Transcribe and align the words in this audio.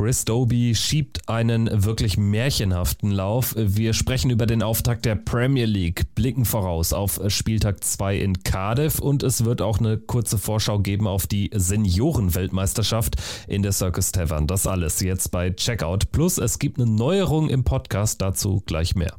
Chris 0.00 0.24
Doby 0.24 0.74
schiebt 0.74 1.28
einen 1.28 1.84
wirklich 1.84 2.16
märchenhaften 2.16 3.10
Lauf. 3.10 3.54
Wir 3.54 3.92
sprechen 3.92 4.30
über 4.30 4.46
den 4.46 4.62
Auftakt 4.62 5.04
der 5.04 5.14
Premier 5.14 5.66
League, 5.66 6.14
blicken 6.14 6.46
voraus 6.46 6.94
auf 6.94 7.20
Spieltag 7.26 7.84
2 7.84 8.16
in 8.16 8.42
Cardiff 8.42 8.98
und 8.98 9.22
es 9.22 9.44
wird 9.44 9.60
auch 9.60 9.78
eine 9.78 9.98
kurze 9.98 10.38
Vorschau 10.38 10.78
geben 10.78 11.06
auf 11.06 11.26
die 11.26 11.50
Seniorenweltmeisterschaft 11.52 13.16
in 13.46 13.62
der 13.62 13.72
Circus 13.72 14.10
Tavern. 14.10 14.46
Das 14.46 14.66
alles 14.66 15.00
jetzt 15.00 15.32
bei 15.32 15.50
Checkout. 15.50 16.10
Plus 16.12 16.38
es 16.38 16.58
gibt 16.58 16.80
eine 16.80 16.90
Neuerung 16.90 17.50
im 17.50 17.64
Podcast, 17.64 18.22
dazu 18.22 18.62
gleich 18.64 18.94
mehr. 18.94 19.18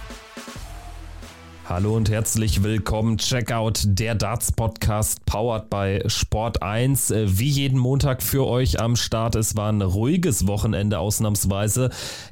Hallo 1.71 1.95
und 1.95 2.09
herzlich 2.09 2.63
willkommen. 2.63 3.17
Checkout 3.17 3.83
der 3.85 4.13
Darts 4.13 4.51
Podcast 4.51 5.25
powered 5.25 5.69
by 5.69 6.03
Sport 6.07 6.61
1. 6.61 7.11
Äh, 7.11 7.39
wie 7.39 7.47
jeden 7.47 7.79
Montag 7.79 8.21
für 8.21 8.45
euch 8.45 8.81
am 8.81 8.97
Start. 8.97 9.35
Es 9.35 9.55
war 9.55 9.71
ein 9.71 9.81
ruhiges 9.81 10.47
Wochenende 10.47 10.99
ausnahmsweise 10.99 11.89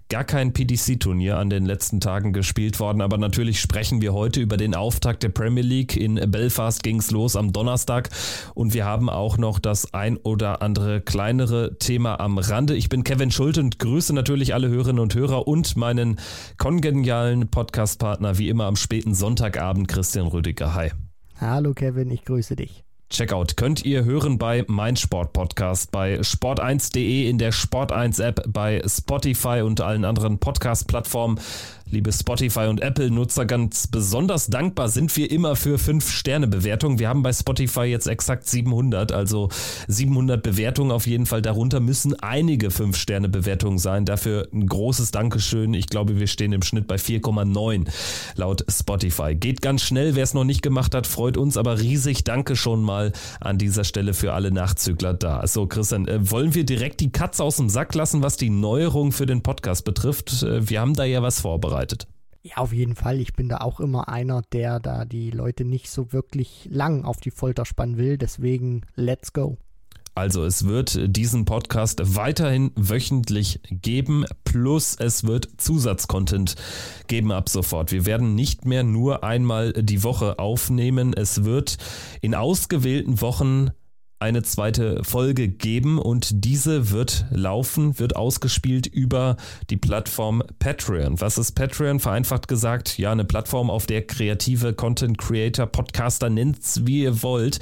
gar 0.09 0.23
kein 0.23 0.53
PDC-Turnier 0.53 1.37
an 1.37 1.51
den 1.51 1.67
letzten 1.67 2.01
Tagen 2.01 2.33
gespielt 2.33 2.79
worden, 2.79 3.01
aber 3.01 3.19
natürlich 3.19 3.61
sprechen 3.61 4.01
wir 4.01 4.11
heute 4.11 4.41
über 4.41 4.57
den 4.57 4.73
Auftakt 4.73 5.21
der 5.21 5.29
Premier 5.29 5.63
League. 5.63 5.95
In 5.95 6.15
Belfast 6.31 6.81
ging 6.81 6.97
es 6.97 7.11
los 7.11 7.35
am 7.35 7.53
Donnerstag 7.53 8.09
und 8.55 8.73
wir 8.73 8.85
haben 8.85 9.07
auch 9.07 9.37
noch 9.37 9.59
das 9.59 9.93
ein 9.93 10.17
oder 10.17 10.63
andere 10.63 11.01
kleinere 11.01 11.77
Thema 11.77 12.19
am 12.19 12.39
Rande. 12.39 12.75
Ich 12.75 12.89
bin 12.89 13.03
Kevin 13.03 13.29
Schulte 13.29 13.61
und 13.61 13.77
grüße 13.77 14.13
natürlich 14.15 14.55
alle 14.55 14.67
Hörerinnen 14.67 14.99
und 14.99 15.13
Hörer 15.13 15.47
und 15.47 15.77
meinen 15.77 16.19
kongenialen 16.57 17.47
Podcast-Partner 17.49 18.39
wie 18.39 18.49
immer 18.49 18.65
am 18.65 18.77
späten 18.77 19.13
Sonntagabend, 19.29 19.87
Christian 19.87 20.25
Rüdiger. 20.25 20.73
Hi. 20.73 20.89
Hallo 21.39 21.75
Kevin, 21.75 22.09
ich 22.09 22.25
grüße 22.25 22.55
dich. 22.55 22.83
Checkout 23.11 23.57
könnt 23.57 23.85
ihr 23.85 24.03
hören 24.03 24.39
bei 24.39 24.65
meinsportpodcast, 24.67 25.91
bei 25.91 26.19
sport1.de, 26.19 27.29
in 27.29 27.37
der 27.37 27.53
Sport1-App, 27.53 28.51
bei 28.51 28.81
Spotify 28.87 29.61
und 29.61 29.81
allen 29.81 30.03
anderen 30.03 30.39
Podcast-Plattformen 30.39 31.39
liebe 31.91 32.11
Spotify 32.11 32.67
und 32.67 32.81
Apple-Nutzer, 32.81 33.45
ganz 33.45 33.87
besonders 33.87 34.47
dankbar 34.47 34.89
sind 34.89 35.15
wir 35.17 35.31
immer 35.31 35.55
für 35.55 35.77
5-Sterne-Bewertungen. 35.77 36.99
Wir 36.99 37.09
haben 37.09 37.23
bei 37.23 37.33
Spotify 37.33 37.81
jetzt 37.81 38.07
exakt 38.07 38.47
700, 38.47 39.11
also 39.11 39.49
700 39.87 40.41
Bewertungen 40.41 40.91
auf 40.91 41.07
jeden 41.07 41.25
Fall. 41.25 41.41
Darunter 41.41 41.79
müssen 41.79 42.19
einige 42.19 42.67
5-Sterne-Bewertungen 42.67 43.79
sein. 43.79 44.05
Dafür 44.05 44.47
ein 44.53 44.67
großes 44.67 45.11
Dankeschön. 45.11 45.73
Ich 45.73 45.87
glaube, 45.87 46.19
wir 46.19 46.27
stehen 46.27 46.53
im 46.53 46.61
Schnitt 46.61 46.87
bei 46.87 46.95
4,9 46.95 47.87
laut 48.35 48.63
Spotify. 48.69 49.35
Geht 49.35 49.61
ganz 49.61 49.81
schnell. 49.81 50.15
Wer 50.15 50.23
es 50.23 50.33
noch 50.33 50.43
nicht 50.43 50.61
gemacht 50.61 50.93
hat, 50.93 51.07
freut 51.07 51.37
uns 51.37 51.57
aber 51.57 51.79
riesig. 51.79 52.23
Danke 52.23 52.55
schon 52.55 52.83
mal 52.83 53.13
an 53.39 53.57
dieser 53.57 53.83
Stelle 53.83 54.13
für 54.13 54.33
alle 54.33 54.51
Nachzügler 54.51 55.13
da. 55.13 55.45
So, 55.47 55.65
Christian, 55.65 56.07
äh, 56.07 56.29
wollen 56.29 56.53
wir 56.53 56.65
direkt 56.65 56.99
die 56.99 57.11
Katze 57.11 57.43
aus 57.43 57.57
dem 57.57 57.69
Sack 57.69 57.95
lassen, 57.95 58.21
was 58.21 58.37
die 58.37 58.51
Neuerung 58.51 59.11
für 59.11 59.25
den 59.25 59.41
Podcast 59.41 59.85
betrifft? 59.85 60.43
Äh, 60.43 60.69
wir 60.69 60.81
haben 60.81 60.93
da 60.93 61.03
ja 61.03 61.23
was 61.23 61.41
vorbereitet 61.41 61.78
vorbereitet. 61.79 62.07
Ja, 62.41 62.57
auf 62.57 62.71
jeden 62.71 62.95
Fall. 62.95 63.19
Ich 63.19 63.33
bin 63.33 63.49
da 63.49 63.57
auch 63.57 63.79
immer 63.79 64.07
einer, 64.07 64.41
der 64.53 64.79
da 64.79 65.03
die 65.05 65.29
Leute 65.29 65.65
nicht 65.65 65.89
so 65.89 66.13
wirklich 66.13 66.69
lang 66.71 67.03
auf 67.03 67.19
die 67.19 67.31
Folter 67.31 67.65
spannen 67.65 67.97
will. 67.97 68.17
Deswegen, 68.17 68.83
let's 68.95 69.33
go. 69.33 69.57
Also 70.15 70.43
es 70.43 70.65
wird 70.65 70.99
diesen 71.15 71.45
Podcast 71.45 72.01
weiterhin 72.15 72.71
wöchentlich 72.75 73.61
geben, 73.69 74.25
plus 74.43 74.95
es 74.99 75.25
wird 75.25 75.47
Zusatzcontent 75.57 76.55
geben 77.07 77.31
ab 77.31 77.47
sofort. 77.47 77.91
Wir 77.91 78.05
werden 78.05 78.35
nicht 78.35 78.65
mehr 78.65 78.83
nur 78.83 79.23
einmal 79.23 79.71
die 79.73 80.03
Woche 80.03 80.39
aufnehmen. 80.39 81.13
Es 81.13 81.45
wird 81.45 81.77
in 82.21 82.35
ausgewählten 82.35 83.21
Wochen 83.21 83.69
eine 84.19 84.43
zweite 84.43 85.01
Folge 85.03 85.47
geben 85.47 85.97
und 85.97 86.43
diese 86.43 86.91
wird 86.91 87.25
laufen, 87.31 87.99
wird 87.99 88.17
ausgespielt 88.17 88.85
über 88.85 89.37
die 89.69 89.77
Plattform 89.77 90.43
Patreon. 90.59 91.21
Was 91.21 91.37
ist 91.37 91.53
Patreon? 91.53 92.01
Vereinfacht 92.01 92.49
gesagt, 92.49 92.97
ja, 92.97 93.13
eine 93.13 93.23
Plattform, 93.23 93.69
auf 93.69 93.85
der 93.85 94.05
kreative 94.05 94.73
Content 94.73 95.17
Creator, 95.17 95.67
Podcaster, 95.67 96.29
nennt's 96.29 96.81
wie 96.85 97.03
ihr 97.03 97.23
wollt, 97.23 97.59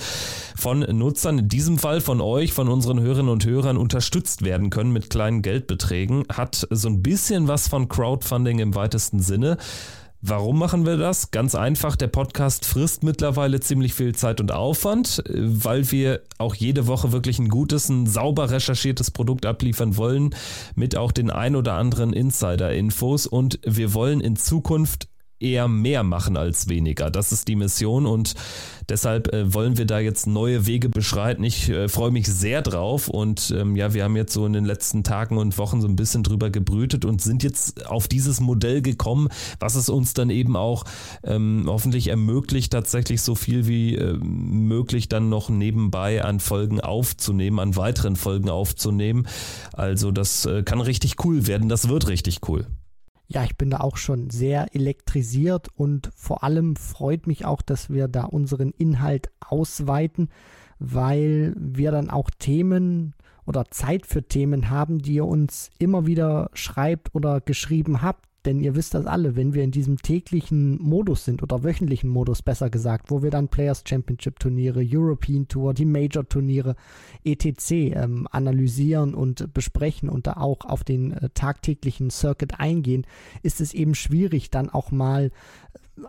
von 0.56 0.80
Nutzern, 0.80 1.38
in 1.38 1.48
diesem 1.48 1.78
Fall 1.78 2.02
von 2.02 2.22
euch, 2.22 2.54
von 2.54 2.70
unseren 2.70 3.00
Hörerinnen 3.00 3.32
und 3.32 3.46
Hörern 3.46 3.78
unterstützt 3.78 4.44
werden 4.44 4.72
können 4.72 4.92
mit 4.92 5.12
kleinen 5.12 5.44
Geldbeträgen. 5.44 6.24
Hat 6.34 6.68
so 6.72 6.90
ein 6.90 7.04
bisschen 7.04 7.48
was 7.48 7.68
von 7.68 7.88
Crowdfunding 7.88 8.58
im 8.58 8.74
weitesten 8.74 9.20
Sinne. 9.20 9.58
Warum 10.22 10.58
machen 10.58 10.88
wir 10.88 10.98
das? 10.98 11.30
Ganz 11.30 11.54
einfach, 11.54 11.96
der 11.96 12.08
Podcast 12.08 12.66
frisst 12.66 13.04
mittlerweile 13.04 13.60
ziemlich 13.60 13.94
viel 13.94 14.16
Zeit 14.16 14.42
und 14.42 14.52
Aufwand, 14.52 15.24
weil 15.30 15.92
wir 15.92 16.22
auch 16.40 16.56
jede 16.56 16.88
Woche 16.88 17.12
wirklich 17.12 17.38
ein 17.38 17.50
gutes, 17.50 17.88
ein 17.90 18.08
sauber 18.08 18.50
recherchiertes 18.50 19.12
Produkt 19.12 19.46
abliefern 19.46 19.96
wollen, 19.96 20.34
mit 20.74 20.98
auch 20.98 21.12
den 21.12 21.30
ein 21.30 21.56
oder 21.56 21.74
anderen 21.76 22.14
Insider-Infos 22.14 23.28
und 23.28 23.60
wir 23.64 23.94
wollen 23.94 24.20
in 24.20 24.36
Zukunft 24.36 25.08
eher 25.40 25.68
mehr 25.68 26.04
machen 26.04 26.38
als 26.38 26.68
weniger. 26.68 27.10
Das 27.12 27.32
ist 27.32 27.48
die 27.48 27.56
Mission 27.56 28.06
und 28.06 28.36
Deshalb 28.90 29.34
äh, 29.34 29.54
wollen 29.54 29.78
wir 29.78 29.86
da 29.86 30.00
jetzt 30.00 30.28
neue 30.28 30.66
Wege 30.66 30.88
beschreiten. 30.88 31.44
Ich 31.44 31.68
äh, 31.68 31.90
freue 31.90 32.12
mich 32.12 32.26
sehr 32.28 32.62
drauf 32.62 33.10
und 33.10 33.54
ähm, 33.56 33.76
ja, 33.76 33.94
wir 33.94 34.06
haben 34.06 34.16
jetzt 34.16 34.32
so 34.34 34.46
in 34.46 34.54
den 34.54 34.64
letzten 34.64 35.04
Tagen 35.04 35.38
und 35.38 35.58
Wochen 35.58 35.82
so 35.82 35.90
ein 35.90 35.98
bisschen 35.98 36.24
drüber 36.24 36.50
gebrütet 36.50 37.04
und 37.04 37.22
sind 37.22 37.44
jetzt 37.44 37.86
auf 37.88 38.08
dieses 38.08 38.40
Modell 38.40 38.82
gekommen, 38.82 39.28
was 39.60 39.76
es 39.76 39.90
uns 39.90 40.14
dann 40.14 40.30
eben 40.30 40.56
auch 40.56 40.86
ähm, 41.24 41.66
hoffentlich 41.68 42.08
ermöglicht, 42.08 42.72
tatsächlich 42.72 43.22
so 43.22 43.36
viel 43.36 43.68
wie 43.68 43.96
äh, 43.96 44.18
möglich 44.22 45.10
dann 45.10 45.28
noch 45.28 45.50
nebenbei 45.50 46.24
an 46.24 46.40
Folgen 46.40 46.80
aufzunehmen, 46.80 47.60
an 47.60 47.76
weiteren 47.76 48.16
Folgen 48.16 48.50
aufzunehmen. 48.50 49.28
Also 49.74 50.12
das 50.12 50.46
äh, 50.46 50.64
kann 50.64 50.80
richtig 50.80 51.26
cool 51.26 51.46
werden, 51.46 51.68
das 51.68 51.90
wird 51.90 52.08
richtig 52.08 52.48
cool. 52.48 52.68
Ja, 53.28 53.44
ich 53.44 53.58
bin 53.58 53.70
da 53.70 53.82
auch 53.82 53.98
schon 53.98 54.30
sehr 54.30 54.74
elektrisiert 54.74 55.68
und 55.76 56.10
vor 56.16 56.44
allem 56.44 56.76
freut 56.78 57.28
mich 57.28 57.46
auch, 57.46 57.62
dass 57.62 57.90
wir 57.90 58.08
da 58.08 58.24
unseren 58.24 58.72
Inhalt 58.72 59.30
ausweiten, 59.42 60.30
weil 60.80 61.54
wir 61.58 61.92
dann 61.92 62.10
auch 62.10 62.30
Themen 62.30 63.14
oder 63.46 63.66
Zeit 63.70 64.06
für 64.06 64.24
Themen 64.24 64.70
haben, 64.70 65.00
die 65.00 65.16
ihr 65.16 65.26
uns 65.26 65.72
immer 65.78 66.06
wieder 66.06 66.50
schreibt 66.54 67.14
oder 67.16 67.42
geschrieben 67.42 68.02
habt 68.02 68.27
denn 68.48 68.62
ihr 68.62 68.76
wisst 68.76 68.94
das 68.94 69.06
alle, 69.06 69.36
wenn 69.36 69.54
wir 69.54 69.64
in 69.64 69.72
diesem 69.72 69.98
täglichen 69.98 70.82
Modus 70.82 71.26
sind 71.26 71.44
oder 71.44 71.66
wöchentlichen 71.66 72.10
Modus 72.10 72.42
besser 72.42 72.70
gesagt, 72.70 73.12
wo 73.12 73.22
wir 73.22 73.30
dann 73.30 73.50
Players 73.50 73.84
Championship 73.86 74.40
Turniere, 74.40 74.82
European 74.82 75.50
Tour, 75.50 75.74
die 75.74 75.84
Major 75.84 76.28
Turniere, 76.28 76.78
etc. 77.26 77.72
Ähm, 77.72 78.28
analysieren 78.32 79.14
und 79.14 79.54
besprechen 79.54 80.08
und 80.08 80.28
da 80.28 80.38
auch 80.38 80.62
auf 80.62 80.86
den 80.86 81.12
äh, 81.12 81.30
tagtäglichen 81.34 82.10
Circuit 82.10 82.58
eingehen, 82.58 83.06
ist 83.44 83.60
es 83.60 83.74
eben 83.74 83.96
schwierig, 83.96 84.50
dann 84.50 84.70
auch 84.70 84.92
mal 84.92 85.32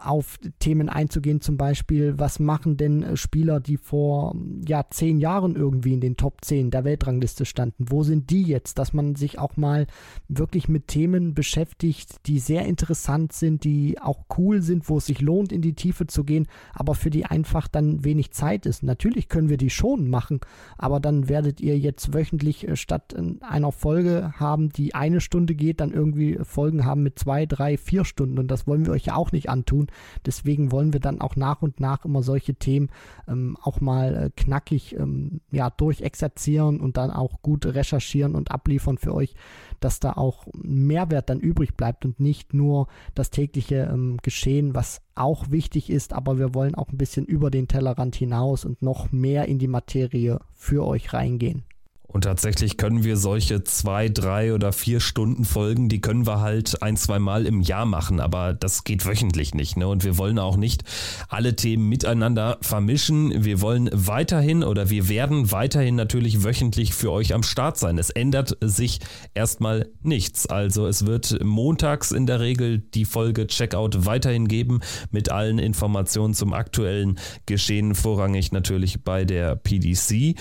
auf 0.01 0.39
Themen 0.59 0.89
einzugehen, 0.89 1.41
zum 1.41 1.57
Beispiel, 1.57 2.19
was 2.19 2.39
machen 2.39 2.77
denn 2.77 3.03
äh, 3.03 3.17
Spieler, 3.17 3.61
die 3.61 3.77
vor 3.77 4.35
ja, 4.67 4.85
zehn 4.91 5.19
Jahren 5.19 5.57
irgendwie 5.57 5.95
in 5.95 6.01
den 6.01 6.17
Top 6.17 6.45
10 6.45 6.71
der 6.71 6.85
Weltrangliste 6.85 7.45
standen? 7.45 7.87
Wo 7.89 8.03
sind 8.03 8.31
die 8.31 8.43
jetzt? 8.43 8.79
Dass 8.79 8.93
man 8.93 9.15
sich 9.15 9.39
auch 9.39 9.57
mal 9.57 9.87
wirklich 10.29 10.69
mit 10.69 10.89
Themen 10.89 11.35
beschäftigt, 11.35 12.27
die 12.27 12.39
sehr 12.39 12.67
interessant 12.67 13.33
sind, 13.33 13.65
die 13.65 13.99
auch 14.01 14.25
cool 14.37 14.63
sind, 14.63 14.89
wo 14.89 14.99
es 14.99 15.07
sich 15.07 15.21
lohnt, 15.21 15.53
in 15.53 15.63
die 15.63 15.75
Tiefe 15.75 16.07
zu 16.07 16.25
gehen, 16.25 16.47
aber 16.75 16.95
für 16.95 17.11
die 17.11 17.25
einfach 17.25 17.69
dann 17.69 18.05
wenig 18.05 18.33
Zeit 18.33 18.67
ist. 18.67 18.83
Natürlich 18.83 19.29
können 19.29 19.49
wir 19.49 19.57
die 19.57 19.71
schon 19.71 20.11
machen, 20.11 20.41
aber 20.77 21.01
dann 21.01 21.29
werdet 21.29 21.61
ihr 21.61 21.79
jetzt 21.79 22.13
wöchentlich 22.15 22.69
äh, 22.69 22.77
statt 22.77 23.15
einer 23.41 23.73
Folge 23.73 24.33
haben, 24.39 24.71
die 24.71 24.95
eine 24.95 25.21
Stunde 25.21 25.55
geht, 25.55 25.81
dann 25.81 25.93
irgendwie 25.93 26.39
Folgen 26.43 26.85
haben 26.85 27.03
mit 27.03 27.19
zwei, 27.19 27.47
drei, 27.47 27.77
vier 27.77 28.05
Stunden 28.05 28.39
und 28.39 28.49
das 28.51 28.67
wollen 28.67 28.85
wir 28.85 28.93
euch 28.93 29.07
ja 29.07 29.15
auch 29.15 29.33
nicht 29.33 29.49
antun 29.49 29.78
tun. 29.79 29.89
Deswegen 30.27 30.73
wollen 30.73 30.93
wir 30.93 31.01
dann 31.01 31.21
auch 31.21 31.37
nach 31.37 31.63
und 31.63 31.81
nach 31.81 32.05
immer 32.05 32.23
solche 32.23 32.55
Themen 32.55 32.91
ähm, 33.27 33.57
auch 33.63 33.81
mal 33.81 34.17
äh, 34.17 34.31
knackig 34.37 34.95
ähm, 34.97 35.41
ja, 35.51 35.71
durchexerzieren 35.71 36.81
und 36.81 36.97
dann 36.97 37.11
auch 37.11 37.43
gut 37.43 37.67
recherchieren 37.67 38.35
und 38.35 38.51
abliefern 38.51 38.99
für 38.99 39.15
euch, 39.15 39.35
dass 39.81 40.01
da 40.01 40.13
auch 40.13 40.47
Mehrwert 40.55 41.31
dann 41.31 41.41
übrig 41.41 41.77
bleibt 41.77 42.05
und 42.05 42.21
nicht 42.21 42.55
nur 42.55 42.89
das 43.15 43.31
tägliche 43.31 43.89
ähm, 43.93 44.19
Geschehen, 44.23 44.75
was 44.75 45.03
auch 45.15 45.51
wichtig 45.51 45.91
ist, 45.91 46.13
aber 46.13 46.39
wir 46.39 46.55
wollen 46.55 46.75
auch 46.75 46.91
ein 46.91 46.99
bisschen 46.99 47.27
über 47.27 47.51
den 47.51 47.69
Tellerrand 47.69 48.15
hinaus 48.15 48.65
und 48.65 48.83
noch 48.83 49.11
mehr 49.13 49.47
in 49.47 49.59
die 49.59 49.69
Materie 49.69 50.41
für 50.55 50.87
euch 50.87 51.13
reingehen. 51.13 51.65
Und 52.11 52.25
tatsächlich 52.25 52.79
können 52.79 53.05
wir 53.05 53.19
solche 53.19 53.65
zwei, 53.65 54.09
drei 54.09 54.55
oder 54.55 54.73
vier 54.73 54.99
Stunden 54.99 55.45
Folgen, 55.45 55.91
die 55.91 56.01
können 56.01 56.27
wir 56.27 56.41
halt 56.41 56.83
ein, 56.83 56.97
zwei 56.97 57.19
Mal 57.19 57.45
im 57.45 57.61
Jahr 57.61 57.85
machen, 57.85 58.19
aber 58.19 58.55
das 58.55 58.85
geht 58.85 59.05
wöchentlich 59.05 59.55
nicht. 59.55 59.77
Ne? 59.77 59.87
Und 59.87 60.05
wir 60.05 60.17
wollen 60.17 60.39
auch 60.39 60.57
nicht 60.57 60.85
alle 61.29 61.55
Themen 61.55 61.87
miteinander 61.87 62.57
vermischen. 62.63 63.45
Wir 63.45 63.61
wollen 63.61 63.91
weiterhin 63.93 64.65
oder 64.65 64.89
wir 64.89 65.11
werden 65.11 65.53
weiterhin 65.53 65.97
natürlich 65.97 66.45
wöchentlich 66.45 66.95
für 66.95 67.13
euch 67.13 67.35
am 67.35 67.43
Start 67.43 67.77
sein. 67.77 67.99
Es 67.99 68.09
ändert 68.09 68.57
sich 68.63 69.01
erstmal 69.35 69.91
nichts. 70.01 70.47
Also 70.47 70.87
es 70.87 71.05
wird 71.05 71.45
montags 71.45 72.11
in 72.11 72.25
der 72.25 72.41
Regel 72.41 72.79
die 72.79 73.05
Folge 73.05 73.47
Checkout 73.49 74.07
weiterhin 74.07 74.49
geben 74.49 74.81
mit 75.11 75.31
allen 75.31 75.59
Informationen 75.59 76.33
zum 76.33 76.55
aktuellen 76.55 77.19
Geschehen, 77.45 77.95
vorrangig 77.95 78.51
natürlich 78.51 79.05
bei 79.05 79.27
der 79.27 79.57
PDC. 79.57 80.39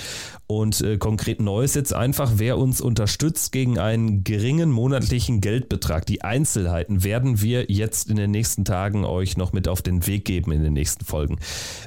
Und 0.48 0.80
äh, 0.80 0.98
konkret 0.98 1.42
neu 1.42 1.57
ist 1.62 1.76
jetzt 1.76 1.94
einfach, 1.94 2.34
wer 2.38 2.58
uns 2.58 2.82
unterstützt 2.82 3.52
gegen 3.52 3.80
einen 3.80 4.24
geringen 4.24 4.72
monatlichen 4.72 5.42
Geldbetrag. 5.42 6.06
Die 6.06 6.22
Einzelheiten 6.22 7.04
werden 7.04 7.42
wir 7.42 7.66
jetzt 7.70 8.10
in 8.10 8.18
den 8.18 8.32
nächsten 8.32 8.66
Tagen 8.66 9.06
euch 9.06 9.38
noch 9.38 9.54
mit 9.54 9.68
auf 9.68 9.82
den 9.82 10.08
Weg 10.08 10.26
geben 10.26 10.52
in 10.52 10.64
den 10.64 10.74
nächsten 10.74 11.06
Folgen. 11.06 11.40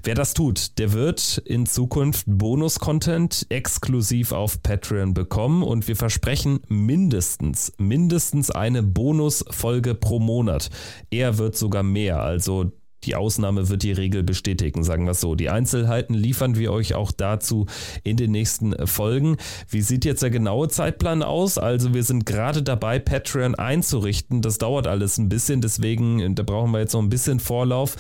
Wer 0.02 0.14
das 0.14 0.34
tut, 0.34 0.78
der 0.78 0.92
wird 0.92 1.42
in 1.44 1.66
Zukunft 1.66 2.24
Bonus-Content 2.26 3.46
exklusiv 3.48 4.32
auf 4.32 4.62
Patreon 4.62 5.14
bekommen 5.14 5.62
und 5.62 5.88
wir 5.88 5.96
versprechen 5.96 6.60
mindestens, 6.68 7.72
mindestens 7.78 8.50
eine 8.50 8.82
Bonus-Folge 8.82 9.94
pro 9.94 10.18
Monat. 10.18 10.70
Er 11.10 11.38
wird 11.38 11.56
sogar 11.56 11.82
mehr. 11.82 12.22
Also 12.22 12.72
die 13.04 13.16
Ausnahme 13.16 13.68
wird 13.68 13.82
die 13.82 13.92
Regel 13.92 14.22
bestätigen, 14.22 14.84
sagen 14.84 15.04
wir 15.04 15.12
es 15.12 15.20
so. 15.20 15.34
Die 15.34 15.50
Einzelheiten 15.50 16.14
liefern 16.14 16.56
wir 16.56 16.72
euch 16.72 16.94
auch 16.94 17.12
dazu 17.12 17.66
in 18.04 18.16
den 18.16 18.30
nächsten 18.30 18.86
Folgen. 18.86 19.36
Wie 19.68 19.82
sieht 19.82 20.04
jetzt 20.04 20.22
der 20.22 20.30
genaue 20.30 20.68
Zeitplan 20.68 21.22
aus? 21.22 21.58
Also 21.58 21.94
wir 21.94 22.04
sind 22.04 22.26
gerade 22.26 22.62
dabei, 22.62 22.98
Patreon 22.98 23.54
einzurichten. 23.54 24.42
Das 24.42 24.58
dauert 24.58 24.86
alles 24.86 25.18
ein 25.18 25.28
bisschen, 25.28 25.60
deswegen, 25.60 26.34
da 26.34 26.42
brauchen 26.42 26.72
wir 26.72 26.80
jetzt 26.80 26.92
noch 26.92 27.02
ein 27.02 27.08
bisschen 27.08 27.40
Vorlauf. 27.40 27.96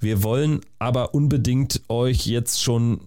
Wir 0.00 0.22
wollen 0.22 0.60
aber 0.78 1.14
unbedingt 1.14 1.82
euch 1.88 2.26
jetzt 2.26 2.62
schon 2.62 3.00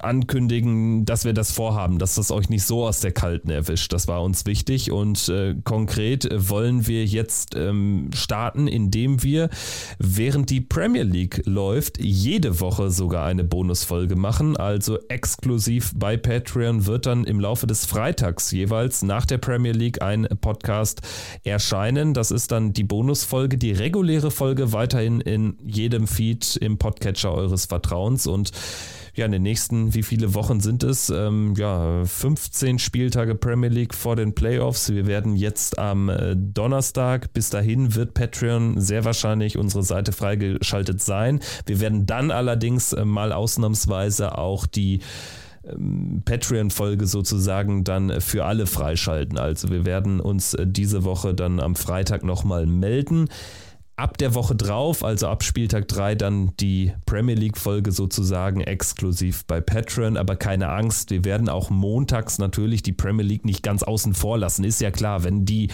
ankündigen, 0.00 1.04
dass 1.04 1.24
wir 1.24 1.32
das 1.32 1.52
vorhaben, 1.52 1.98
dass 1.98 2.14
das 2.14 2.30
euch 2.30 2.48
nicht 2.48 2.64
so 2.64 2.86
aus 2.86 3.00
der 3.00 3.12
Kalten 3.12 3.50
erwischt. 3.50 3.92
Das 3.92 4.08
war 4.08 4.22
uns 4.22 4.46
wichtig 4.46 4.90
und 4.90 5.28
äh, 5.28 5.54
konkret 5.64 6.28
wollen 6.32 6.86
wir 6.86 7.04
jetzt 7.04 7.54
ähm, 7.54 8.10
starten, 8.14 8.68
indem 8.68 9.22
wir, 9.22 9.50
während 9.98 10.50
die 10.50 10.60
Premier 10.60 11.02
League 11.02 11.42
läuft, 11.46 11.98
jede 12.00 12.60
Woche 12.60 12.90
sogar 12.90 13.26
eine 13.26 13.44
Bonusfolge 13.44 14.16
machen. 14.16 14.56
Also 14.56 14.98
exklusiv 15.08 15.92
bei 15.94 16.16
Patreon 16.16 16.86
wird 16.86 17.06
dann 17.06 17.24
im 17.24 17.40
Laufe 17.40 17.66
des 17.66 17.86
Freitags 17.86 18.50
jeweils 18.50 19.02
nach 19.02 19.26
der 19.26 19.38
Premier 19.38 19.72
League 19.72 20.02
ein 20.02 20.28
Podcast 20.40 21.02
erscheinen. 21.44 22.14
Das 22.14 22.30
ist 22.30 22.52
dann 22.52 22.72
die 22.72 22.84
Bonusfolge, 22.84 23.58
die 23.58 23.72
reguläre 23.72 24.30
Folge 24.30 24.72
weiterhin 24.72 25.20
in 25.20 25.56
jedem 25.64 26.06
Feed 26.06 26.56
im 26.56 26.78
Podcatcher 26.78 27.32
eures 27.32 27.66
Vertrauens 27.66 28.26
und 28.26 28.52
ja, 29.14 29.26
in 29.26 29.32
den 29.32 29.42
nächsten, 29.42 29.94
wie 29.94 30.02
viele 30.02 30.34
Wochen 30.34 30.60
sind 30.60 30.82
es? 30.82 31.10
Ähm, 31.10 31.54
ja, 31.56 32.04
15 32.04 32.78
Spieltage 32.78 33.34
Premier 33.34 33.70
League 33.70 33.94
vor 33.94 34.16
den 34.16 34.34
Playoffs. 34.34 34.90
Wir 34.90 35.06
werden 35.06 35.36
jetzt 35.36 35.78
am 35.78 36.08
äh, 36.08 36.36
Donnerstag, 36.36 37.32
bis 37.32 37.50
dahin 37.50 37.94
wird 37.94 38.14
Patreon 38.14 38.80
sehr 38.80 39.04
wahrscheinlich 39.04 39.58
unsere 39.58 39.82
Seite 39.82 40.12
freigeschaltet 40.12 41.02
sein. 41.02 41.40
Wir 41.66 41.80
werden 41.80 42.06
dann 42.06 42.30
allerdings 42.30 42.92
äh, 42.92 43.04
mal 43.04 43.32
ausnahmsweise 43.32 44.38
auch 44.38 44.66
die 44.66 45.00
ähm, 45.64 46.22
Patreon-Folge 46.24 47.06
sozusagen 47.06 47.84
dann 47.84 48.20
für 48.20 48.44
alle 48.44 48.66
freischalten. 48.66 49.38
Also 49.38 49.70
wir 49.70 49.84
werden 49.84 50.20
uns 50.20 50.54
äh, 50.54 50.66
diese 50.66 51.04
Woche 51.04 51.34
dann 51.34 51.60
am 51.60 51.76
Freitag 51.76 52.24
nochmal 52.24 52.66
melden 52.66 53.28
ab 54.00 54.16
der 54.16 54.34
Woche 54.34 54.56
drauf, 54.56 55.04
also 55.04 55.28
ab 55.28 55.44
Spieltag 55.44 55.86
3, 55.88 56.14
dann 56.14 56.52
die 56.58 56.92
Premier 57.04 57.34
League-Folge 57.34 57.92
sozusagen 57.92 58.62
exklusiv 58.62 59.44
bei 59.44 59.60
Patreon. 59.60 60.16
Aber 60.16 60.36
keine 60.36 60.70
Angst, 60.70 61.10
wir 61.10 61.24
werden 61.24 61.48
auch 61.48 61.68
montags 61.70 62.38
natürlich 62.38 62.82
die 62.82 62.92
Premier 62.92 63.24
League 63.24 63.44
nicht 63.44 63.62
ganz 63.62 63.82
außen 63.82 64.14
vor 64.14 64.38
lassen. 64.38 64.64
Ist 64.64 64.80
ja 64.80 64.90
klar, 64.90 65.22
wenn 65.24 65.44
die 65.44 65.68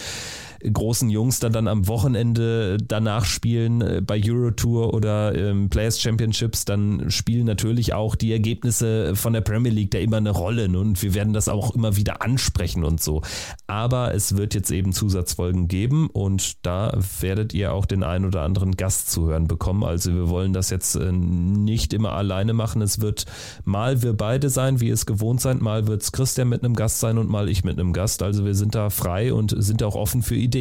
großen 0.60 1.10
Jungs 1.10 1.40
dann, 1.40 1.52
dann 1.52 1.68
am 1.68 1.88
Wochenende 1.88 2.78
danach 2.78 3.24
spielen 3.24 3.80
äh, 3.80 4.02
bei 4.04 4.20
Eurotour 4.22 4.94
oder 4.94 5.34
ähm, 5.34 5.68
Players 5.68 6.00
Championships, 6.00 6.64
dann 6.64 7.10
spielen 7.10 7.46
natürlich 7.46 7.94
auch 7.94 8.14
die 8.14 8.32
Ergebnisse 8.32 9.14
von 9.16 9.32
der 9.32 9.40
Premier 9.40 9.72
League 9.72 9.90
da 9.90 9.98
immer 9.98 10.16
eine 10.18 10.30
Rolle 10.30 10.68
ne? 10.68 10.78
und 10.78 11.02
wir 11.02 11.14
werden 11.14 11.32
das 11.32 11.48
auch 11.48 11.74
immer 11.74 11.96
wieder 11.96 12.22
ansprechen 12.22 12.84
und 12.84 13.00
so. 13.00 13.22
Aber 13.66 14.14
es 14.14 14.36
wird 14.36 14.54
jetzt 14.54 14.70
eben 14.70 14.92
Zusatzfolgen 14.92 15.68
geben 15.68 16.08
und 16.12 16.64
da 16.64 16.96
werdet 17.20 17.54
ihr 17.54 17.72
auch 17.72 17.86
den 17.86 18.02
einen 18.02 18.24
oder 18.24 18.42
anderen 18.42 18.76
Gast 18.76 19.10
zu 19.10 19.26
hören 19.26 19.46
bekommen. 19.46 19.84
Also 19.84 20.14
wir 20.14 20.28
wollen 20.28 20.52
das 20.52 20.70
jetzt 20.70 20.96
äh, 20.96 21.12
nicht 21.12 21.92
immer 21.92 22.12
alleine 22.12 22.52
machen. 22.52 22.82
Es 22.82 23.00
wird 23.00 23.26
mal 23.64 24.02
wir 24.02 24.14
beide 24.14 24.48
sein, 24.50 24.80
wie 24.80 24.90
es 24.90 25.06
gewohnt 25.06 25.40
sein, 25.40 25.62
mal 25.62 25.86
wird 25.86 26.02
es 26.02 26.12
Christian 26.12 26.48
mit 26.48 26.64
einem 26.64 26.74
Gast 26.74 27.00
sein 27.00 27.18
und 27.18 27.28
mal 27.28 27.48
ich 27.48 27.64
mit 27.64 27.78
einem 27.78 27.92
Gast. 27.92 28.22
Also 28.22 28.44
wir 28.44 28.54
sind 28.54 28.74
da 28.74 28.90
frei 28.90 29.32
und 29.32 29.54
sind 29.56 29.82
auch 29.82 29.94
offen 29.94 30.22
für 30.22 30.34
Ideen. 30.34 30.55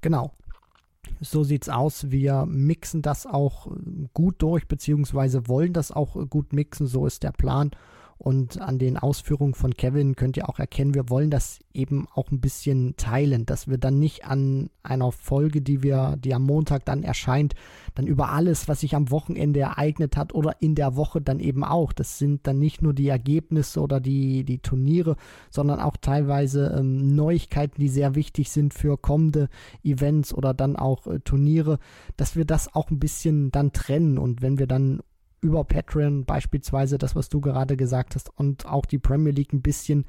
Genau. 0.00 0.32
So 1.20 1.42
sieht's 1.42 1.68
aus. 1.68 2.10
Wir 2.10 2.46
mixen 2.46 3.02
das 3.02 3.26
auch 3.26 3.68
gut 4.14 4.42
durch, 4.42 4.68
beziehungsweise 4.68 5.48
wollen 5.48 5.72
das 5.72 5.90
auch 5.90 6.28
gut 6.28 6.52
mixen. 6.52 6.86
So 6.86 7.06
ist 7.06 7.22
der 7.22 7.32
Plan. 7.32 7.70
Und 8.18 8.60
an 8.60 8.80
den 8.80 8.96
Ausführungen 8.96 9.54
von 9.54 9.74
Kevin 9.74 10.16
könnt 10.16 10.36
ihr 10.36 10.48
auch 10.48 10.58
erkennen, 10.58 10.94
wir 10.94 11.08
wollen 11.08 11.30
das 11.30 11.60
eben 11.72 12.08
auch 12.12 12.32
ein 12.32 12.40
bisschen 12.40 12.96
teilen, 12.96 13.46
dass 13.46 13.68
wir 13.68 13.78
dann 13.78 14.00
nicht 14.00 14.24
an 14.24 14.70
einer 14.82 15.12
Folge, 15.12 15.62
die 15.62 15.84
wir, 15.84 16.16
die 16.18 16.34
am 16.34 16.42
Montag 16.42 16.84
dann 16.84 17.04
erscheint, 17.04 17.54
dann 17.94 18.08
über 18.08 18.30
alles, 18.30 18.66
was 18.66 18.80
sich 18.80 18.96
am 18.96 19.12
Wochenende 19.12 19.60
ereignet 19.60 20.16
hat 20.16 20.34
oder 20.34 20.56
in 20.60 20.74
der 20.74 20.96
Woche 20.96 21.20
dann 21.20 21.38
eben 21.38 21.62
auch. 21.62 21.92
Das 21.92 22.18
sind 22.18 22.46
dann 22.48 22.58
nicht 22.58 22.82
nur 22.82 22.92
die 22.92 23.08
Ergebnisse 23.08 23.80
oder 23.80 24.00
die, 24.00 24.42
die 24.42 24.58
Turniere, 24.58 25.16
sondern 25.50 25.78
auch 25.78 25.96
teilweise 25.96 26.74
ähm, 26.76 27.14
Neuigkeiten, 27.14 27.80
die 27.80 27.88
sehr 27.88 28.16
wichtig 28.16 28.50
sind 28.50 28.74
für 28.74 28.98
kommende 28.98 29.48
Events 29.84 30.34
oder 30.34 30.54
dann 30.54 30.74
auch 30.74 31.06
äh, 31.06 31.20
Turniere, 31.20 31.78
dass 32.16 32.34
wir 32.34 32.44
das 32.44 32.74
auch 32.74 32.90
ein 32.90 32.98
bisschen 32.98 33.52
dann 33.52 33.72
trennen 33.72 34.18
und 34.18 34.42
wenn 34.42 34.58
wir 34.58 34.66
dann 34.66 35.00
über 35.40 35.64
Patreon 35.64 36.24
beispielsweise 36.24 36.98
das, 36.98 37.14
was 37.16 37.28
du 37.28 37.40
gerade 37.40 37.76
gesagt 37.76 38.14
hast, 38.14 38.30
und 38.36 38.66
auch 38.66 38.86
die 38.86 38.98
Premier 38.98 39.32
League 39.32 39.52
ein 39.52 39.62
bisschen 39.62 40.04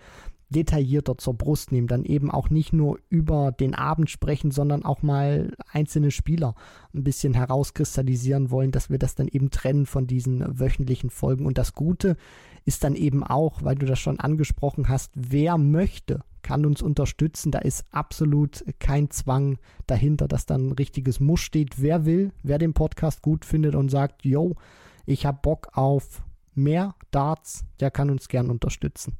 detaillierter 0.49 1.17
zur 1.17 1.35
Brust 1.35 1.71
nehmen, 1.71 1.87
dann 1.87 2.03
eben 2.03 2.31
auch 2.31 2.49
nicht 2.49 2.73
nur 2.73 2.99
über 3.09 3.51
den 3.51 3.75
Abend 3.75 4.09
sprechen, 4.09 4.51
sondern 4.51 4.83
auch 4.83 5.03
mal 5.03 5.53
einzelne 5.71 6.11
Spieler 6.11 6.55
ein 6.93 7.03
bisschen 7.03 7.35
herauskristallisieren 7.35 8.49
wollen, 8.49 8.71
dass 8.71 8.89
wir 8.89 8.97
das 8.97 9.15
dann 9.15 9.27
eben 9.27 9.51
trennen 9.51 9.85
von 9.85 10.07
diesen 10.07 10.59
wöchentlichen 10.59 11.11
Folgen. 11.11 11.45
Und 11.45 11.57
das 11.57 11.73
Gute 11.73 12.17
ist 12.65 12.83
dann 12.83 12.95
eben 12.95 13.23
auch, 13.23 13.63
weil 13.63 13.75
du 13.75 13.85
das 13.85 13.99
schon 13.99 14.19
angesprochen 14.19 14.89
hast, 14.89 15.11
wer 15.13 15.57
möchte, 15.57 16.21
kann 16.41 16.65
uns 16.65 16.81
unterstützen. 16.81 17.51
Da 17.51 17.59
ist 17.59 17.85
absolut 17.91 18.65
kein 18.79 19.11
Zwang 19.11 19.59
dahinter, 19.85 20.27
dass 20.27 20.47
dann 20.47 20.69
ein 20.69 20.71
richtiges 20.71 21.19
Muss 21.19 21.41
steht. 21.41 21.79
Wer 21.81 22.05
will, 22.05 22.31
wer 22.41 22.57
den 22.57 22.73
Podcast 22.73 23.21
gut 23.21 23.45
findet 23.45 23.75
und 23.75 23.89
sagt, 23.89 24.25
yo, 24.25 24.55
ich 25.09 25.25
habe 25.25 25.39
Bock 25.41 25.69
auf 25.73 26.21
mehr 26.53 26.93
Darts, 27.09 27.65
der 27.79 27.89
kann 27.89 28.11
uns 28.11 28.27
gern 28.27 28.49
unterstützen. 28.49 29.17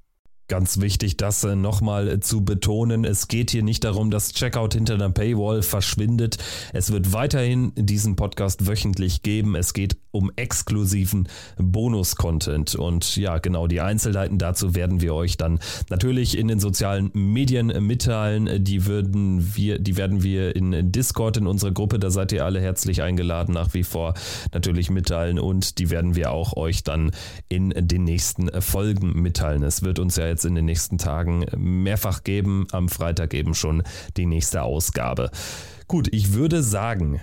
Ganz 0.50 0.82
wichtig, 0.82 1.16
das 1.16 1.44
äh, 1.44 1.56
nochmal 1.56 2.08
äh, 2.08 2.20
zu 2.20 2.44
betonen. 2.44 3.06
Es 3.06 3.28
geht 3.28 3.52
hier 3.52 3.62
nicht 3.62 3.84
darum, 3.84 4.10
dass 4.10 4.34
Checkout 4.34 4.74
hinter 4.74 4.98
der 4.98 5.10
Paywall 5.10 5.62
verschwindet. 5.62 6.40
Es 6.74 6.92
wird 6.92 7.14
weiterhin 7.14 7.72
diesen 7.76 8.16
Podcast 8.16 8.66
wöchentlich 8.66 9.22
geben. 9.22 9.56
Es 9.56 9.74
geht 9.74 9.98
um 10.10 10.32
exklusiven 10.36 11.28
Bonus-Content. 11.60 12.74
Und 12.74 13.16
ja, 13.16 13.38
genau 13.38 13.68
die 13.68 13.80
Einzelheiten 13.80 14.40
dazu 14.40 14.74
werden 14.74 15.02
wir 15.02 15.14
euch 15.14 15.38
dann 15.38 15.60
natürlich 15.92 16.36
in 16.36 16.48
den 16.48 16.60
sozialen 16.60 17.12
Medien 17.14 17.68
mitteilen. 17.86 18.64
Die 18.64 18.88
würden 18.88 19.56
wir, 19.56 19.78
die 19.78 19.98
werden 19.98 20.24
wir 20.24 20.56
in 20.56 20.92
Discord 20.92 21.38
in 21.38 21.46
unserer 21.46 21.74
Gruppe, 21.74 22.00
da 22.00 22.10
seid 22.10 22.32
ihr 22.32 22.44
alle 22.44 22.60
herzlich 22.60 23.04
eingeladen, 23.04 23.54
nach 23.54 23.76
wie 23.76 23.84
vor 23.84 24.16
natürlich 24.52 24.90
mitteilen. 24.90 25.38
Und 25.38 25.78
die 25.78 25.92
werden 25.92 26.16
wir 26.16 26.32
auch 26.32 26.58
euch 26.58 26.84
dann 26.84 27.12
in 27.50 27.72
den 27.78 28.04
nächsten 28.04 28.50
Folgen 28.64 29.14
mitteilen. 29.22 29.62
Es 29.62 29.84
wird 29.84 30.00
uns 30.00 30.16
ja 30.16 30.26
jetzt 30.26 30.39
jetzt 30.40 30.46
in 30.46 30.56
den 30.56 30.66
nächsten 30.66 30.98
Tagen 30.98 31.46
mehrfach 31.58 32.24
geben. 32.24 32.66
Am 32.72 32.88
Freitag 32.88 33.34
eben 33.34 33.54
schon 33.54 33.84
die 34.16 34.26
nächste 34.26 34.62
Ausgabe. 34.62 35.32
Gut, 35.88 36.08
ich 36.14 36.34
würde 36.34 36.64
sagen, 36.64 37.20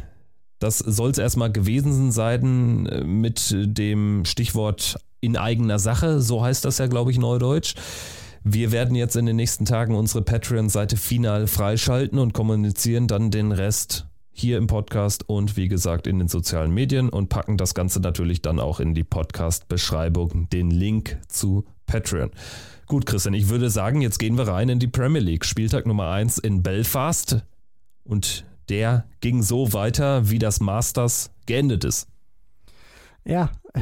das 0.59 0.79
soll 0.79 1.11
es 1.11 1.19
erstmal 1.19 1.51
gewesen 1.51 2.13
sein 2.13 2.87
äh, 2.87 3.05
mit 3.05 3.55
dem 3.57 4.27
Stichwort 4.27 4.99
in 5.21 5.39
eigener 5.39 5.79
Sache. 5.79 6.21
So 6.21 6.45
heißt 6.45 6.67
das 6.67 6.77
ja, 6.77 6.89
glaube 6.89 7.11
ich, 7.11 7.19
neudeutsch. 7.19 7.75
Wir 8.45 8.71
werden 8.71 8.95
jetzt 8.95 9.17
in 9.17 9.25
den 9.25 9.37
nächsten 9.37 9.65
Tagen 9.65 9.95
unsere 9.95 10.23
Patreon-Seite 10.23 10.99
final 10.99 11.47
freischalten 11.47 12.19
und 12.19 12.35
kommunizieren 12.35 13.09
dann 13.09 13.31
den 13.31 13.51
Rest 13.51 14.07
hier 14.31 14.59
im 14.59 14.67
Podcast 14.67 15.27
und 15.27 15.57
wie 15.57 15.69
gesagt 15.69 16.07
in 16.07 16.19
den 16.19 16.29
sozialen 16.29 16.71
Medien 16.71 17.09
und 17.09 17.31
packen 17.31 17.57
das 17.57 17.75
Ganze 17.75 18.01
natürlich 18.01 18.43
dann 18.43 18.61
auch 18.61 18.79
in 18.79 18.93
die 18.93 19.05
Podcast-Beschreibung, 19.05 20.51
den 20.51 20.71
Link 20.71 21.19
zu 21.29 21.65
Patreon. 21.87 22.31
Gut, 22.87 23.05
Christian, 23.05 23.35
ich 23.35 23.49
würde 23.49 23.69
sagen, 23.69 24.01
jetzt 24.01 24.19
gehen 24.19 24.39
wir 24.39 24.47
rein 24.47 24.69
in 24.69 24.79
die 24.79 24.87
Premier 24.87 25.21
League. 25.21 25.45
Spieltag 25.45 25.87
Nummer 25.87 26.09
1 26.11 26.39
in 26.39 26.63
Belfast. 26.63 27.45
Und 28.05 28.45
der 28.69 29.07
ging 29.21 29.43
so 29.43 29.73
weiter, 29.73 30.31
wie 30.31 30.39
das 30.39 30.61
Masters 30.61 31.33
geendet 31.47 31.85
ist. 31.85 32.07
Ja, 33.25 33.51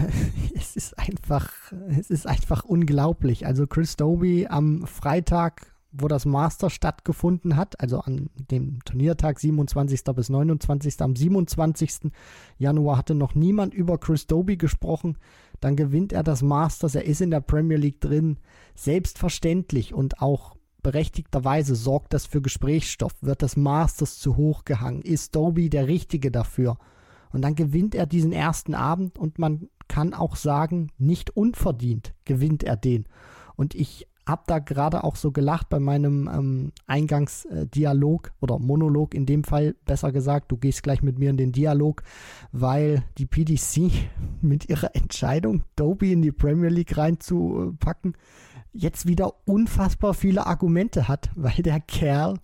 es 0.54 0.74
ist 0.74 0.98
einfach, 0.98 1.52
es 1.90 2.08
ist 2.08 2.26
einfach 2.26 2.64
unglaublich. 2.64 3.46
Also 3.46 3.66
Chris 3.66 3.96
Doby 3.96 4.46
am 4.48 4.86
Freitag 4.86 5.74
wo 5.96 6.08
das 6.08 6.26
Master 6.26 6.70
stattgefunden 6.70 7.56
hat, 7.56 7.80
also 7.80 8.00
an 8.00 8.28
dem 8.50 8.80
Turniertag 8.84 9.38
27. 9.38 10.02
bis 10.14 10.28
29. 10.28 11.00
Am 11.00 11.14
27. 11.14 12.10
Januar 12.58 12.98
hatte 12.98 13.14
noch 13.14 13.34
niemand 13.34 13.74
über 13.74 13.98
Chris 13.98 14.26
Doby 14.26 14.56
gesprochen. 14.56 15.16
Dann 15.60 15.76
gewinnt 15.76 16.12
er 16.12 16.24
das 16.24 16.42
Masters, 16.42 16.96
er 16.96 17.04
ist 17.04 17.20
in 17.20 17.30
der 17.30 17.40
Premier 17.40 17.76
League 17.76 18.00
drin. 18.00 18.38
Selbstverständlich 18.74 19.94
und 19.94 20.20
auch 20.20 20.56
berechtigterweise 20.82 21.74
sorgt 21.74 22.12
das 22.12 22.26
für 22.26 22.42
Gesprächsstoff. 22.42 23.14
Wird 23.20 23.42
das 23.42 23.56
Masters 23.56 24.18
zu 24.18 24.36
hoch 24.36 24.64
gehangen? 24.64 25.02
Ist 25.02 25.34
Doby 25.34 25.70
der 25.70 25.88
Richtige 25.88 26.30
dafür? 26.30 26.78
Und 27.32 27.42
dann 27.42 27.56
gewinnt 27.56 27.96
er 27.96 28.06
diesen 28.06 28.32
ersten 28.32 28.74
Abend 28.74 29.18
und 29.18 29.40
man 29.40 29.68
kann 29.88 30.14
auch 30.14 30.36
sagen, 30.36 30.92
nicht 30.98 31.36
unverdient 31.36 32.14
gewinnt 32.24 32.62
er 32.62 32.76
den. 32.76 33.06
Und 33.56 33.74
ich 33.74 34.06
habe 34.26 34.42
da 34.46 34.58
gerade 34.58 35.04
auch 35.04 35.16
so 35.16 35.32
gelacht 35.32 35.68
bei 35.68 35.78
meinem 35.78 36.30
ähm, 36.32 36.72
Eingangsdialog 36.86 38.32
oder 38.40 38.58
Monolog 38.58 39.14
in 39.14 39.26
dem 39.26 39.44
Fall, 39.44 39.74
besser 39.84 40.12
gesagt, 40.12 40.50
du 40.50 40.56
gehst 40.56 40.82
gleich 40.82 41.02
mit 41.02 41.18
mir 41.18 41.30
in 41.30 41.36
den 41.36 41.52
Dialog, 41.52 42.02
weil 42.52 43.04
die 43.18 43.26
PDC 43.26 43.90
mit 44.40 44.68
ihrer 44.68 44.94
Entscheidung, 44.94 45.62
Doby 45.76 46.12
in 46.12 46.22
die 46.22 46.32
Premier 46.32 46.70
League 46.70 46.96
reinzupacken, 46.96 48.16
jetzt 48.74 49.06
wieder 49.06 49.34
unfassbar 49.46 50.12
viele 50.12 50.46
Argumente 50.46 51.08
hat, 51.08 51.30
weil 51.34 51.62
der 51.62 51.80
Kerl 51.80 52.38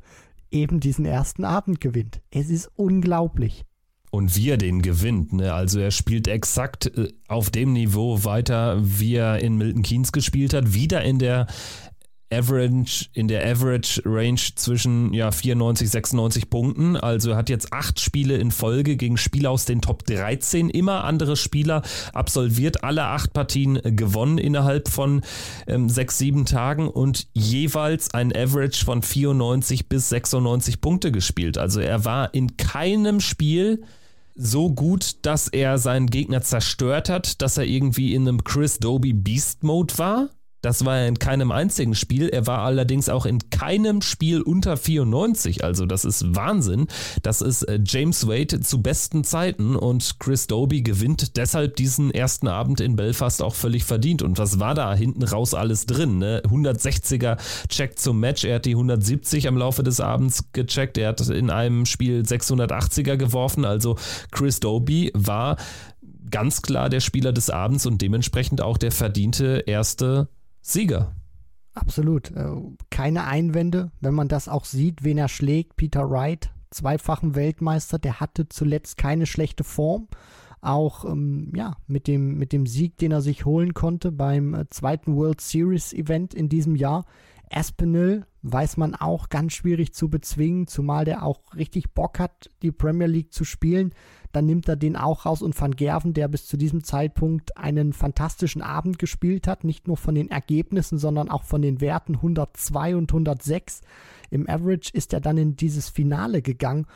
eben 0.51 0.81
diesen 0.81 1.05
ersten 1.05 1.45
Abend 1.45 1.81
gewinnt. 1.81 2.21
Es 2.31 2.49
ist 2.49 2.71
unglaublich 2.77 3.65
und 4.11 4.37
wie 4.37 4.51
er 4.51 4.57
den 4.57 4.83
gewinnt. 4.83 5.33
Ne? 5.33 5.53
Also 5.53 5.79
er 5.79 5.91
spielt 5.91 6.29
exakt 6.29 6.87
äh, 6.87 7.09
auf 7.29 7.51
dem 7.51 7.73
Niveau 7.73 8.25
weiter, 8.25 8.79
wie 8.83 9.15
er 9.15 9.41
in 9.41 9.57
Milton 9.57 9.83
Keynes 9.83 10.13
gespielt 10.13 10.53
hat. 10.53 10.75
Wieder 10.75 11.03
in 11.03 11.19
der 11.19 11.47
Average, 12.33 13.07
in 13.13 13.29
der 13.29 13.45
Average 13.45 14.03
Range 14.05 14.41
zwischen 14.55 15.13
ja, 15.13 15.31
94, 15.33 15.91
96 15.91 16.51
Punkten. 16.51 16.97
Also 16.97 17.37
hat 17.37 17.49
jetzt 17.49 17.73
acht 17.73 18.01
Spiele 18.01 18.37
in 18.37 18.51
Folge 18.51 18.97
gegen 18.97 19.17
Spieler 19.17 19.51
aus 19.51 19.65
den 19.65 19.81
Top 19.81 20.05
13. 20.07 20.71
Immer 20.71 21.05
andere 21.05 21.37
Spieler 21.37 21.83
absolviert, 22.13 22.85
alle 22.85 23.05
acht 23.05 23.33
Partien 23.33 23.81
gewonnen 23.83 24.39
innerhalb 24.39 24.89
von 24.89 25.23
ähm, 25.67 25.89
sechs, 25.89 26.19
sieben 26.19 26.47
Tagen 26.47 26.89
und 26.89 27.27
jeweils 27.33 28.15
ein 28.15 28.35
Average 28.35 28.85
von 28.85 29.03
94 29.03 29.89
bis 29.89 30.09
96 30.11 30.81
Punkte 30.81 31.13
gespielt. 31.13 31.59
Also 31.59 31.81
er 31.81 32.05
war 32.05 32.33
in 32.35 32.57
keinem 32.57 33.21
Spiel 33.21 33.83
so 34.35 34.71
gut, 34.71 35.17
dass 35.23 35.49
er 35.49 35.79
seinen 35.79 36.07
Gegner 36.07 36.43
zerstört 36.43 37.09
hat, 37.09 37.43
dass 37.43 37.59
er 37.59 37.65
irgendwie 37.65 38.15
in 38.15 38.27
einem 38.27 38.45
Chris 38.45 38.79
Doby 38.79 39.13
Beast 39.13 39.63
Mode 39.65 39.99
war. 39.99 40.31
Das 40.62 40.85
war 40.85 40.99
er 40.99 41.09
in 41.09 41.19
keinem 41.19 41.52
einzigen 41.52 41.95
Spiel. 41.95 42.29
Er 42.29 42.47
war 42.47 42.61
allerdings 42.61 43.09
auch 43.09 43.26
in 43.26 43.38
keinem 43.50 44.02
Spiel 44.02 44.43
unter 44.43 44.76
94. 44.76 45.64
Also 45.64 45.87
das 45.87 46.05
ist 46.05 46.35
Wahnsinn. 46.35 46.87
Das 47.23 47.40
ist 47.40 47.62
äh, 47.62 47.81
James 47.85 48.26
Wade 48.26 48.61
zu 48.61 48.83
besten 48.83 49.25
Zeiten 49.25 49.76
und 49.76 50.21
Chris 50.21 50.47
Doby 50.47 50.83
gewinnt 50.83 51.37
deshalb 51.37 51.76
diesen 51.76 52.11
ersten 52.11 52.49
Abend 52.49 52.81
in 52.81 52.97
Belfast 52.97 53.43
auch 53.43 53.55
völlig 53.55 53.85
verdient. 53.85 54.23
Und 54.23 54.38
was 54.38 54.61
war 54.61 54.75
da 54.75 54.95
hinten 54.95 55.23
raus 55.23 55.55
alles 55.55 55.87
drin? 55.87 56.19
Ne? 56.19 56.43
160er 56.47 57.38
Check 57.69 57.99
zum 57.99 58.21
Match. 58.21 58.45
Er 58.45 58.57
hat 58.57 58.67
die 58.67 58.73
170 58.73 59.49
am 59.49 59.57
Laufe 59.57 59.83
des 59.83 60.00
Abends 60.00 60.45
gecheckt. 60.52 60.99
Er 60.99 61.09
hat 61.09 61.21
in 61.29 61.50
einem 61.50 61.87
Spiel 61.87 62.23
680er 62.23 63.17
geworfen. 63.17 63.64
Also 63.64 63.97
Chris 64.31 64.61
Doby 64.61 65.11
war 65.14 65.57
ganz 66.31 66.62
klar 66.62 66.88
der 66.88 67.00
Spieler 67.00 67.33
des 67.33 67.50
Abends 67.50 67.87
und 67.87 68.02
dementsprechend 68.02 68.61
auch 68.61 68.79
der 68.79 68.93
verdiente 68.93 69.64
erste 69.67 70.29
Sieger. 70.61 71.14
Absolut. 71.75 72.31
Äh, 72.33 72.50
keine 72.90 73.25
Einwände, 73.25 73.90
wenn 74.00 74.14
man 74.14 74.29
das 74.29 74.49
auch 74.49 74.64
sieht, 74.64 75.05
wen 75.05 75.19
er 75.19 75.29
schlägt. 75.29 75.76
Peter 75.76 76.11
Wright, 76.11 76.50
zweifachen 76.71 77.35
Weltmeister, 77.35 77.99
der 77.99 78.21
hatte 78.21 78.49
zuletzt 78.49 78.97
keine 78.97 79.26
schlechte 79.26 79.64
Form. 79.64 80.09
Auch 80.61 81.05
ähm, 81.05 81.52
ja, 81.55 81.76
mit, 81.87 82.07
dem, 82.07 82.37
mit 82.37 82.52
dem 82.52 82.67
Sieg, 82.67 82.99
den 82.99 83.12
er 83.12 83.23
sich 83.23 83.47
holen 83.47 83.73
konnte 83.73 84.12
beim 84.12 84.55
äh, 84.55 84.69
zweiten 84.69 85.17
World 85.17 85.40
Series 85.40 85.93
Event 85.93 86.35
in 86.35 86.49
diesem 86.49 86.76
Jahr. 86.76 87.07
Aspinall 87.52 88.26
weiß 88.42 88.76
man 88.76 88.95
auch 88.95 89.28
ganz 89.28 89.52
schwierig 89.52 89.92
zu 89.92 90.09
bezwingen, 90.09 90.66
zumal 90.66 91.04
der 91.04 91.25
auch 91.25 91.40
richtig 91.54 91.92
Bock 91.92 92.19
hat, 92.19 92.49
die 92.62 92.73
Premier 92.73 93.07
League 93.07 93.33
zu 93.33 93.45
spielen. 93.45 93.92
Dann 94.33 94.47
nimmt 94.47 94.69
er 94.69 94.76
den 94.76 94.97
auch 94.97 95.26
raus 95.26 95.42
und 95.42 95.61
Van 95.61 95.73
Gerven, 95.73 96.14
der 96.14 96.28
bis 96.28 96.47
zu 96.47 96.57
diesem 96.57 96.85
Zeitpunkt 96.85 97.57
einen 97.57 97.92
fantastischen 97.92 98.62
Abend 98.62 98.99
gespielt 98.99 99.47
hat, 99.47 99.64
nicht 99.64 99.88
nur 99.88 99.97
von 99.97 100.14
den 100.14 100.30
Ergebnissen, 100.30 100.99
sondern 100.99 101.28
auch 101.28 101.42
von 101.42 101.61
den 101.61 101.80
Werten 101.80 102.16
102 102.16 102.97
und 102.97 103.11
106. 103.11 103.80
Im 104.30 104.49
Average 104.49 104.90
ist 104.92 105.12
er 105.12 105.21
dann 105.21 105.37
in 105.37 105.57
dieses 105.57 105.88
Finale 105.88 106.42
gegangen 106.42 106.87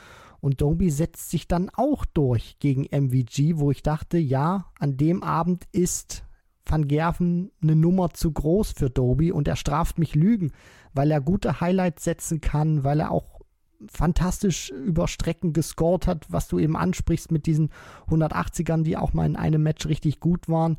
und 0.40 0.60
Doby 0.60 0.90
setzt 0.90 1.30
sich 1.30 1.48
dann 1.48 1.70
auch 1.74 2.04
durch 2.04 2.58
gegen 2.58 2.84
MVG, 2.84 3.56
wo 3.56 3.70
ich 3.70 3.82
dachte, 3.82 4.18
ja, 4.18 4.66
an 4.78 4.96
dem 4.96 5.22
Abend 5.22 5.64
ist 5.72 6.23
Van 6.66 6.88
Gerven 6.88 7.50
eine 7.62 7.76
Nummer 7.76 8.10
zu 8.10 8.32
groß 8.32 8.72
für 8.72 8.90
Doby 8.90 9.32
und 9.32 9.48
er 9.48 9.56
straft 9.56 9.98
mich 9.98 10.14
Lügen, 10.14 10.52
weil 10.94 11.10
er 11.10 11.20
gute 11.20 11.60
Highlights 11.60 12.04
setzen 12.04 12.40
kann, 12.40 12.84
weil 12.84 13.00
er 13.00 13.10
auch 13.10 13.40
fantastisch 13.88 14.70
über 14.70 15.08
Strecken 15.08 15.52
gescored 15.52 16.06
hat, 16.06 16.26
was 16.30 16.48
du 16.48 16.58
eben 16.58 16.76
ansprichst 16.76 17.30
mit 17.32 17.46
diesen 17.46 17.70
180ern, 18.08 18.82
die 18.82 18.96
auch 18.96 19.12
mal 19.12 19.26
in 19.26 19.36
einem 19.36 19.62
Match 19.62 19.86
richtig 19.86 20.20
gut 20.20 20.48
waren. 20.48 20.78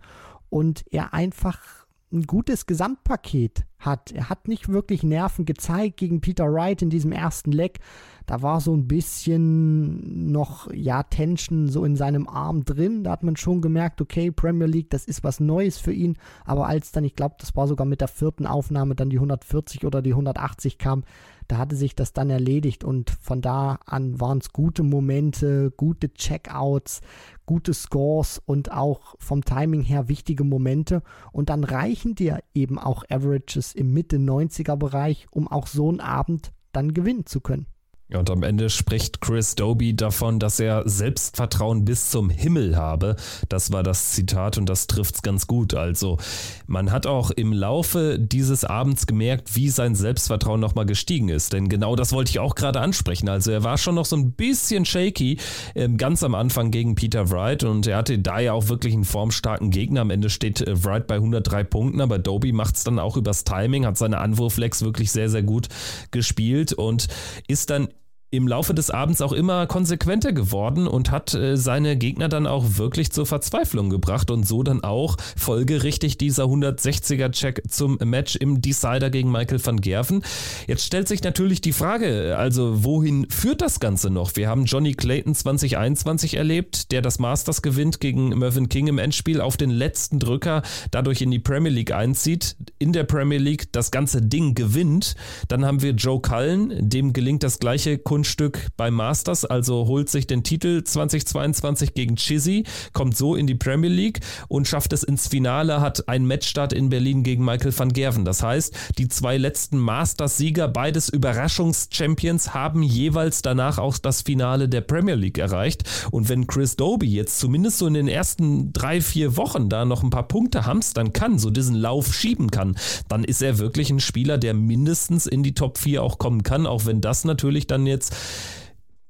Und 0.50 0.86
er 0.92 1.14
einfach 1.14 1.85
ein 2.16 2.24
gutes 2.24 2.66
Gesamtpaket 2.66 3.66
hat. 3.78 4.12
Er 4.12 4.30
hat 4.30 4.48
nicht 4.48 4.70
wirklich 4.70 5.04
Nerven 5.04 5.46
gezeigt 5.46 5.98
gegen 5.98 6.22
Peter 6.22 6.52
Wright 6.52 6.82
in 6.82 6.90
diesem 6.90 7.12
ersten 7.12 7.52
Leck. 7.52 7.80
Da 8.26 8.42
war 8.42 8.60
so 8.62 8.74
ein 8.74 8.88
bisschen 8.88 10.32
noch, 10.32 10.72
ja, 10.74 11.04
Tension 11.04 11.68
so 11.68 11.86
in 11.86 11.96
seinem 11.96 12.28
Arm 12.28 12.66
drin. 12.66 13.04
Da 13.04 13.12
hat 13.12 13.24
man 13.24 13.36
schon 13.36 13.62
gemerkt, 13.62 14.02
okay, 14.02 14.32
Premier 14.32 14.66
League, 14.66 14.90
das 14.90 15.06
ist 15.06 15.24
was 15.24 15.40
Neues 15.40 15.78
für 15.78 15.94
ihn. 15.94 16.18
Aber 16.46 16.68
als 16.68 16.92
dann, 16.92 17.04
ich 17.04 17.16
glaube, 17.16 17.36
das 17.38 17.56
war 17.56 17.68
sogar 17.68 17.86
mit 17.86 18.02
der 18.02 18.08
vierten 18.08 18.48
Aufnahme, 18.48 18.96
dann 18.96 19.10
die 19.10 19.18
140 19.18 19.86
oder 19.86 20.02
die 20.02 20.12
180 20.12 20.78
kam, 20.80 21.04
da 21.48 21.58
hatte 21.58 21.76
sich 21.76 21.96
das 21.96 22.14
dann 22.14 22.30
erledigt 22.30 22.84
und 22.84 23.12
von 23.22 23.42
da 23.42 23.80
an 23.86 24.20
waren 24.20 24.40
es 24.40 24.52
gute 24.52 24.84
Momente, 24.84 25.72
gute 25.76 26.14
Checkouts, 26.14 27.02
gute 27.46 27.74
Scores 27.74 28.42
und 28.46 28.72
auch 28.72 29.16
vom 29.20 29.44
Timing 29.44 29.82
her 29.82 30.08
wichtige 30.08 30.44
Momente. 30.44 31.04
Und 31.32 31.50
dann 31.50 31.64
reichen 31.64 32.16
dir 32.16 32.40
eben 32.54 32.80
auch 32.80 33.04
Averages 33.10 33.74
im 33.74 33.94
Mitte 33.94 34.18
90er 34.18 34.76
Bereich, 34.76 35.28
um 35.32 35.48
auch 35.48 35.68
so 35.68 35.90
einen 35.90 36.00
Abend 36.00 36.52
dann 36.72 36.94
gewinnen 36.94 37.26
zu 37.26 37.42
können. 37.42 37.68
Ja, 38.08 38.20
und 38.20 38.30
am 38.30 38.44
Ende 38.44 38.70
spricht 38.70 39.20
Chris 39.20 39.56
Doby 39.56 39.96
davon, 39.96 40.38
dass 40.38 40.60
er 40.60 40.88
Selbstvertrauen 40.88 41.86
bis 41.86 42.12
zum 42.12 42.30
Himmel 42.30 42.76
habe. 42.78 43.16
Das 43.50 43.72
war 43.72 43.82
das 43.82 44.12
Zitat 44.12 44.60
und 44.60 44.68
das 44.68 44.86
trifft's 44.86 45.24
ganz 45.24 45.48
gut. 45.48 45.74
Also, 45.74 46.20
man 46.68 46.92
hat 46.92 47.08
auch 47.08 47.32
im 47.32 47.52
Laufe 47.52 48.20
dieses 48.20 48.64
Abends 48.64 49.08
gemerkt, 49.08 49.56
wie 49.56 49.70
sein 49.70 49.96
Selbstvertrauen 49.96 50.60
nochmal 50.60 50.86
gestiegen 50.86 51.30
ist. 51.30 51.52
Denn 51.54 51.68
genau 51.68 51.96
das 51.96 52.12
wollte 52.12 52.30
ich 52.30 52.38
auch 52.38 52.54
gerade 52.54 52.80
ansprechen. 52.80 53.28
Also, 53.28 53.50
er 53.50 53.64
war 53.64 53.80
schon 53.80 53.96
noch 53.96 54.06
so 54.06 54.16
ein 54.18 54.34
bisschen 54.34 54.86
shaky 54.86 55.40
äh, 55.74 55.90
ganz 55.90 56.22
am 56.22 56.36
Anfang 56.36 56.70
gegen 56.70 56.94
Peter 56.94 57.32
Wright 57.32 57.64
und 57.64 57.88
er 57.88 57.98
hatte 57.98 58.20
da 58.20 58.38
ja 58.40 58.54
auch 58.54 58.70
wirklich 58.70 58.94
einen 58.94 59.06
formstarken 59.06 59.72
Gegner. 59.72 60.02
Am 60.02 60.12
Ende 60.12 60.30
steht 60.30 60.62
äh, 60.62 60.84
Wright 60.84 61.08
bei 61.08 61.16
103 61.16 61.64
Punkten, 61.64 62.02
aber 62.02 62.20
Doby 62.20 62.52
macht's 62.52 62.84
dann 62.84 63.00
auch 63.00 63.18
übers 63.18 63.46
Timing, 63.46 63.88
hat 63.88 63.98
seine 63.98 64.20
Anwurflex 64.20 64.84
wirklich 64.84 65.12
sehr, 65.12 65.32
sehr 65.32 65.42
gut 65.42 65.70
gespielt 66.12 66.72
und 66.72 67.08
ist 67.48 67.72
dann 67.72 67.88
im 68.36 68.48
Laufe 68.48 68.74
des 68.74 68.90
Abends 68.90 69.22
auch 69.22 69.32
immer 69.32 69.68
konsequenter 69.68 70.34
geworden 70.34 70.88
und 70.88 71.12
hat 71.12 71.34
äh, 71.34 71.58
seine 71.58 71.98
Gegner 71.98 72.30
dann 72.30 72.48
auch 72.48 72.78
wirklich 72.78 73.12
zur 73.12 73.26
Verzweiflung 73.26 73.90
gebracht 73.90 74.32
und 74.32 74.48
so 74.48 74.64
dann 74.64 74.84
auch 74.84 75.18
folgerichtig 75.36 76.18
dieser 76.18 76.46
160er-Check 76.46 77.64
zum 77.70 77.98
Match 78.04 78.36
im 78.36 78.62
Decider 78.62 79.10
gegen 79.10 79.32
Michael 79.32 79.64
van 79.64 79.82
Gerven. 79.82 80.24
Jetzt 80.68 80.86
stellt 80.86 81.08
sich 81.08 81.24
natürlich 81.24 81.62
die 81.62 81.74
Frage, 81.74 82.38
also 82.38 82.84
wohin 82.84 83.28
führt 83.30 83.62
das 83.62 83.80
Ganze 83.80 84.10
noch? 84.10 84.36
Wir 84.36 84.50
haben 84.50 84.66
Johnny 84.66 84.94
Clayton 84.94 85.36
2021 85.36 86.36
erlebt, 86.36 86.92
der 86.92 87.02
das 87.02 87.20
Masters 87.20 87.62
gewinnt 87.62 88.00
gegen 88.00 88.30
Mervyn 88.30 88.70
King 88.70 88.88
im 88.88 88.98
Endspiel 88.98 89.42
auf 89.42 89.58
den 89.58 89.70
letzten 89.70 90.20
Drücker, 90.20 90.62
dadurch 90.92 91.22
in 91.22 91.32
die 91.32 91.40
Premier 91.40 91.72
League 91.72 91.94
einzieht, 91.94 92.56
in 92.80 92.94
der 92.94 93.04
Premier 93.04 93.40
League 93.40 93.72
das 93.72 93.92
ganze 93.92 94.22
Ding 94.22 94.56
gewinnt. 94.56 95.16
Dann 95.48 95.66
haben 95.66 95.82
wir 95.82 95.92
Joe 95.92 96.22
Cullen, 96.22 96.90
dem 96.90 97.14
gelingt 97.14 97.44
das 97.44 97.60
gleiche 97.60 97.98
Kunst 97.98 98.25
Grundstück 98.26 98.70
beim 98.76 98.96
Masters, 98.96 99.46
also 99.46 99.86
holt 99.86 100.10
sich 100.10 100.26
den 100.26 100.42
Titel 100.42 100.84
2022 100.84 101.94
gegen 101.94 102.16
Chizzy, 102.16 102.64
kommt 102.92 103.16
so 103.16 103.36
in 103.36 103.46
die 103.46 103.54
Premier 103.54 103.92
League 103.92 104.20
und 104.48 104.68
schafft 104.68 104.94
es 104.94 105.04
ins 105.04 105.28
Finale, 105.28 105.80
hat 105.80 106.10
einen 106.10 106.26
Matchstart 106.26 106.74
in 106.74 106.90
Berlin 106.90 107.22
gegen 107.22 107.46
Michael 107.46 107.78
van 107.78 107.94
Gerven. 107.94 108.26
Das 108.26 108.42
heißt, 108.42 108.74
die 108.98 109.10
zwei 109.10 109.38
letzten 109.38 109.78
Masters-Sieger, 109.78 110.68
beides 110.68 111.10
Überraschungs-Champions, 111.10 112.56
haben 112.56 112.82
jeweils 112.82 113.44
danach 113.44 113.78
auch 113.78 114.00
das 114.00 114.24
Finale 114.24 114.68
der 114.70 114.82
Premier 114.82 115.16
League 115.16 115.38
erreicht. 115.38 115.84
Und 116.10 116.28
wenn 116.28 116.48
Chris 116.48 116.76
Doby 116.76 117.06
jetzt 117.06 117.38
zumindest 117.38 117.78
so 117.78 117.86
in 117.86 117.94
den 117.94 118.08
ersten 118.08 118.74
drei, 118.74 119.02
vier 119.02 119.38
Wochen 119.38 119.70
da 119.70 119.86
noch 119.86 120.02
ein 120.02 120.10
paar 120.10 120.28
Punkte 120.28 120.66
hamstern 120.66 121.14
kann, 121.14 121.38
so 121.38 121.52
diesen 121.52 121.76
Lauf 121.76 122.12
schieben 122.12 122.50
kann, 122.50 122.76
dann 123.08 123.24
ist 123.24 123.44
er 123.44 123.60
wirklich 123.60 123.92
ein 123.92 124.00
Spieler, 124.00 124.40
der 124.40 124.56
mindestens 124.56 125.28
in 125.28 125.44
die 125.44 125.54
Top 125.54 125.78
4 125.78 126.02
auch 126.02 126.18
kommen 126.18 126.42
kann, 126.42 126.66
auch 126.66 126.88
wenn 126.88 127.02
das 127.02 127.24
natürlich 127.24 127.68
dann 127.68 127.86
jetzt 127.86 128.15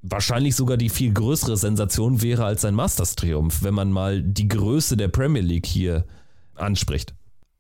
wahrscheinlich 0.02 0.56
sogar 0.56 0.78
die 0.78 0.90
viel 0.90 1.14
größere 1.14 1.58
Sensation 1.58 2.22
wäre 2.22 2.46
als 2.46 2.62
sein 2.62 2.76
Masters-Triumph, 2.76 3.64
wenn 3.64 3.74
man 3.74 3.92
mal 3.92 4.22
die 4.22 4.48
Größe 4.48 4.98
der 4.98 5.08
Premier 5.08 5.42
League 5.42 5.66
hier 5.66 6.06
anspricht. 6.54 7.16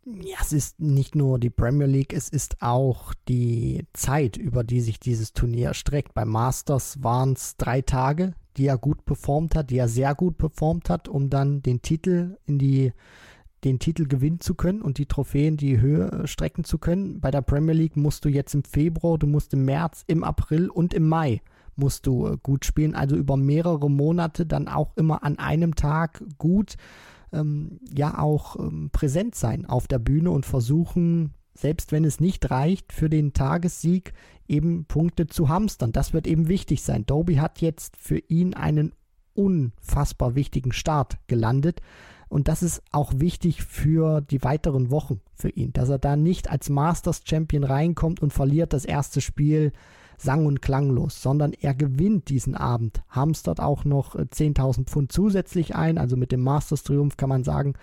Ja, 0.05 0.37
es 0.39 0.53
ist 0.53 0.79
nicht 0.79 1.15
nur 1.15 1.39
die 1.39 1.49
Premier 1.49 1.87
League, 1.87 2.13
es 2.13 2.29
ist 2.29 2.61
auch 2.61 3.15
die 3.27 3.87
Zeit, 3.93 4.37
über 4.37 4.63
die 4.63 4.81
sich 4.81 4.99
dieses 4.99 5.33
Turnier 5.33 5.73
streckt. 5.73 6.13
Beim 6.13 6.29
Masters 6.29 7.01
waren 7.01 7.33
es 7.33 7.57
drei 7.57 7.81
Tage, 7.81 8.35
die 8.55 8.67
er 8.67 8.77
gut 8.77 9.03
performt 9.05 9.55
hat, 9.55 9.71
die 9.71 9.79
er 9.79 9.87
sehr 9.87 10.13
gut 10.13 10.37
performt 10.37 10.91
hat, 10.91 11.07
um 11.07 11.31
dann 11.31 11.63
den 11.63 11.81
Titel 11.81 12.37
in 12.45 12.59
die 12.59 12.93
den 13.65 13.79
Titel 13.79 14.07
gewinnen 14.07 14.39
zu 14.39 14.55
können 14.55 14.81
und 14.81 14.97
die 14.97 15.07
Trophäen 15.07 15.57
die 15.57 15.81
Höhe 15.81 16.27
strecken 16.27 16.63
zu 16.63 16.77
können. 16.77 17.19
Bei 17.19 17.31
der 17.31 17.41
Premier 17.41 17.73
League 17.73 17.97
musst 17.97 18.23
du 18.23 18.29
jetzt 18.29 18.53
im 18.53 18.63
Februar, 18.63 19.17
du 19.17 19.27
musst 19.27 19.53
im 19.53 19.65
März, 19.65 20.03
im 20.07 20.23
April 20.23 20.69
und 20.69 20.93
im 20.93 21.09
Mai 21.09 21.41
musst 21.75 22.07
du 22.07 22.27
äh, 22.27 22.37
gut 22.41 22.63
spielen. 22.63 22.95
Also 22.95 23.15
über 23.15 23.35
mehrere 23.35 23.89
Monate 23.89 24.45
dann 24.45 24.67
auch 24.67 24.95
immer 24.95 25.23
an 25.23 25.39
einem 25.39 25.75
Tag 25.75 26.23
gut 26.37 26.77
ähm, 27.33 27.79
ja 27.93 28.17
auch 28.19 28.57
ähm, 28.57 28.89
präsent 28.91 29.35
sein 29.35 29.65
auf 29.65 29.87
der 29.87 29.99
Bühne 29.99 30.31
und 30.31 30.45
versuchen, 30.45 31.33
selbst 31.53 31.91
wenn 31.91 32.05
es 32.05 32.19
nicht 32.19 32.49
reicht 32.49 32.93
für 32.93 33.09
den 33.09 33.33
Tagessieg, 33.33 34.13
eben 34.47 34.85
Punkte 34.85 35.27
zu 35.27 35.49
hamstern. 35.49 35.91
Das 35.91 36.13
wird 36.13 36.27
eben 36.27 36.47
wichtig 36.47 36.83
sein. 36.83 37.05
Doby 37.05 37.35
hat 37.35 37.61
jetzt 37.61 37.97
für 37.97 38.19
ihn 38.19 38.53
einen 38.53 38.93
unfassbar 39.33 40.35
wichtigen 40.35 40.71
Start 40.71 41.17
gelandet. 41.27 41.81
Und 42.35 42.49
das 42.49 42.63
ist 42.63 42.81
auch 42.91 43.13
wichtig 43.15 43.63
für 43.63 44.19
die 44.19 44.43
weiteren 44.43 44.91
Wochen 44.91 45.21
für 45.35 45.47
ihn, 45.47 45.71
dass 45.71 45.87
er 45.87 45.99
da 45.99 46.17
nicht 46.17 46.51
als 46.51 46.69
Masters 46.69 47.21
Champion 47.23 47.63
reinkommt 47.63 48.21
und 48.21 48.33
verliert 48.33 48.73
das 48.73 48.83
erste 48.83 49.21
Spiel 49.21 49.71
sang- 50.17 50.45
und 50.45 50.61
klanglos, 50.61 51.21
sondern 51.21 51.53
er 51.53 51.73
gewinnt 51.73 52.27
diesen 52.27 52.53
Abend, 52.53 53.03
hamstert 53.07 53.61
auch 53.61 53.85
noch 53.85 54.15
10.000 54.17 54.81
äh, 54.81 54.83
Pfund 54.83 55.13
zusätzlich 55.13 55.77
ein. 55.77 55.97
Also 55.97 56.17
mit 56.17 56.33
dem 56.33 56.41
Masters 56.41 56.83
Triumph 56.83 57.15
kann 57.15 57.29
man 57.29 57.45
sagen, 57.45 57.75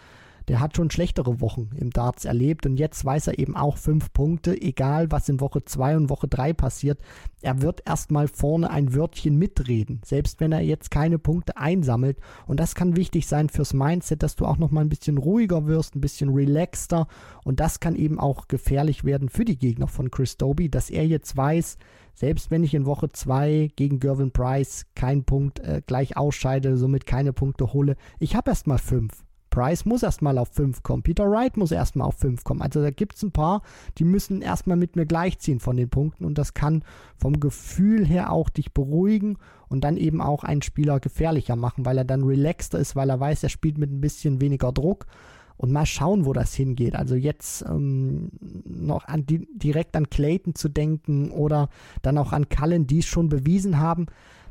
der 0.53 0.61
hat 0.61 0.77
schon 0.77 0.91
schlechtere 0.91 1.41
Wochen 1.41 1.71
im 1.77 1.89
Darts 1.89 2.27
erlebt 2.27 2.67
und 2.67 2.77
jetzt 2.77 3.03
weiß 3.07 3.29
er 3.29 3.39
eben 3.39 3.57
auch 3.57 3.79
fünf 3.79 4.13
Punkte, 4.13 4.55
egal 4.61 5.11
was 5.11 5.31
in 5.31 5.41
Woche 5.41 5.65
zwei 5.65 5.97
und 5.97 6.11
Woche 6.11 6.29
drei 6.29 6.53
passiert. 6.53 6.99
Er 7.41 7.63
wird 7.63 7.81
erstmal 7.87 8.29
vorne 8.29 8.69
ein 8.69 8.95
Wörtchen 8.95 9.39
mitreden, 9.39 10.03
selbst 10.05 10.41
wenn 10.41 10.53
er 10.53 10.61
jetzt 10.61 10.91
keine 10.91 11.19
Punkte 11.19 11.57
einsammelt. 11.57 12.19
Und 12.47 12.61
das 12.61 12.75
kann 12.75 12.97
wichtig 12.97 13.27
sein 13.29 13.49
fürs 13.49 13.73
Mindset, 13.73 14.23
dass 14.23 14.37
du 14.37 14.45
auch 14.45 14.59
noch 14.59 14.71
mal 14.71 14.83
ein 14.83 14.91
bisschen 14.91 15.17
ruhiger 15.17 15.67
wirst, 15.67 15.97
ein 15.97 16.03
bisschen 16.03 16.29
relaxter. 16.29 17.09
Und 17.45 17.59
das 17.59 17.81
kann 17.81 17.97
eben 17.97 18.21
auch 18.21 18.47
gefährlich 18.47 19.05
werden 19.05 19.31
für 19.31 19.47
die 19.47 19.57
Gegner 19.57 19.89
von 19.89 20.11
Chris 20.11 20.37
Doby, 20.37 20.69
dass 20.69 20.91
er 20.91 21.07
jetzt 21.07 21.35
weiß, 21.35 21.79
selbst 22.13 22.51
wenn 22.51 22.63
ich 22.63 22.75
in 22.75 22.85
Woche 22.85 23.11
2 23.11 23.71
gegen 23.75 24.01
Gervin 24.01 24.33
Price 24.33 24.85
keinen 24.95 25.25
Punkt 25.25 25.61
äh, 25.61 25.81
gleich 25.87 26.19
ausscheide, 26.19 26.77
somit 26.77 27.07
keine 27.07 27.33
Punkte 27.33 27.73
hole, 27.73 27.97
ich 28.19 28.37
habe 28.37 28.51
erstmal 28.51 28.77
fünf. 28.77 29.25
Price 29.53 29.85
muss 29.85 30.03
erstmal 30.03 30.39
auf 30.39 30.49
5 30.49 30.83
kommen. 30.83 31.03
Peter 31.03 31.31
Wright 31.31 31.59
muss 31.59 31.73
erstmal 31.73 32.09
auf 32.09 32.17
5 32.17 32.43
kommen. 32.43 32.63
Also 32.63 32.81
da 32.81 32.91
gibt 32.91 33.17
es 33.17 33.23
ein 33.23 33.33
paar, 33.33 33.61
die 33.99 34.05
müssen 34.05 34.41
erstmal 34.41 34.79
mit 34.79 34.97
mir 34.97 35.05
gleichziehen 35.05 35.61
von 35.61 35.77
den 35.77 35.91
Punkten 35.91 36.25
und 36.25 36.39
das 36.39 36.55
kann 36.55 36.83
vom 37.19 37.39
Gefühl 37.39 38.07
her 38.07 38.33
auch 38.33 38.49
dich 38.49 38.73
beruhigen 38.73 39.37
und 39.69 39.85
dann 39.85 39.99
eben 39.99 40.23
auch 40.23 40.43
einen 40.43 40.63
Spieler 40.63 41.01
gefährlicher 41.01 41.55
machen, 41.55 41.85
weil 41.85 41.99
er 41.99 42.07
dann 42.07 42.25
relaxter 42.25 42.79
ist, 42.79 42.97
weil 42.97 43.11
er 43.11 43.21
weiß, 43.21 43.43
er 43.43 43.51
spielt 43.51 43.77
mit 43.77 43.93
ein 43.93 44.01
bisschen 44.01 44.41
weniger 44.41 44.73
Druck. 44.73 45.07
Und 45.59 45.71
mal 45.71 45.87
schauen, 45.87 46.25
wo 46.25 46.33
das 46.33 46.55
hingeht. 46.55 46.97
Also 46.97 47.15
jetzt 47.15 47.63
ähm, 47.69 48.31
noch 48.65 49.05
an 49.05 49.27
die, 49.27 49.47
direkt 49.55 49.95
an 49.95 50.11
Clayton 50.11 50.57
zu 50.57 50.69
denken 50.69 51.31
oder 51.31 51.69
dann 52.01 52.19
auch 52.19 52.33
an 52.33 52.49
Cullen, 52.49 52.87
die 52.87 52.99
es 53.01 53.07
schon 53.07 53.29
bewiesen 53.29 53.79
haben. 53.79 54.07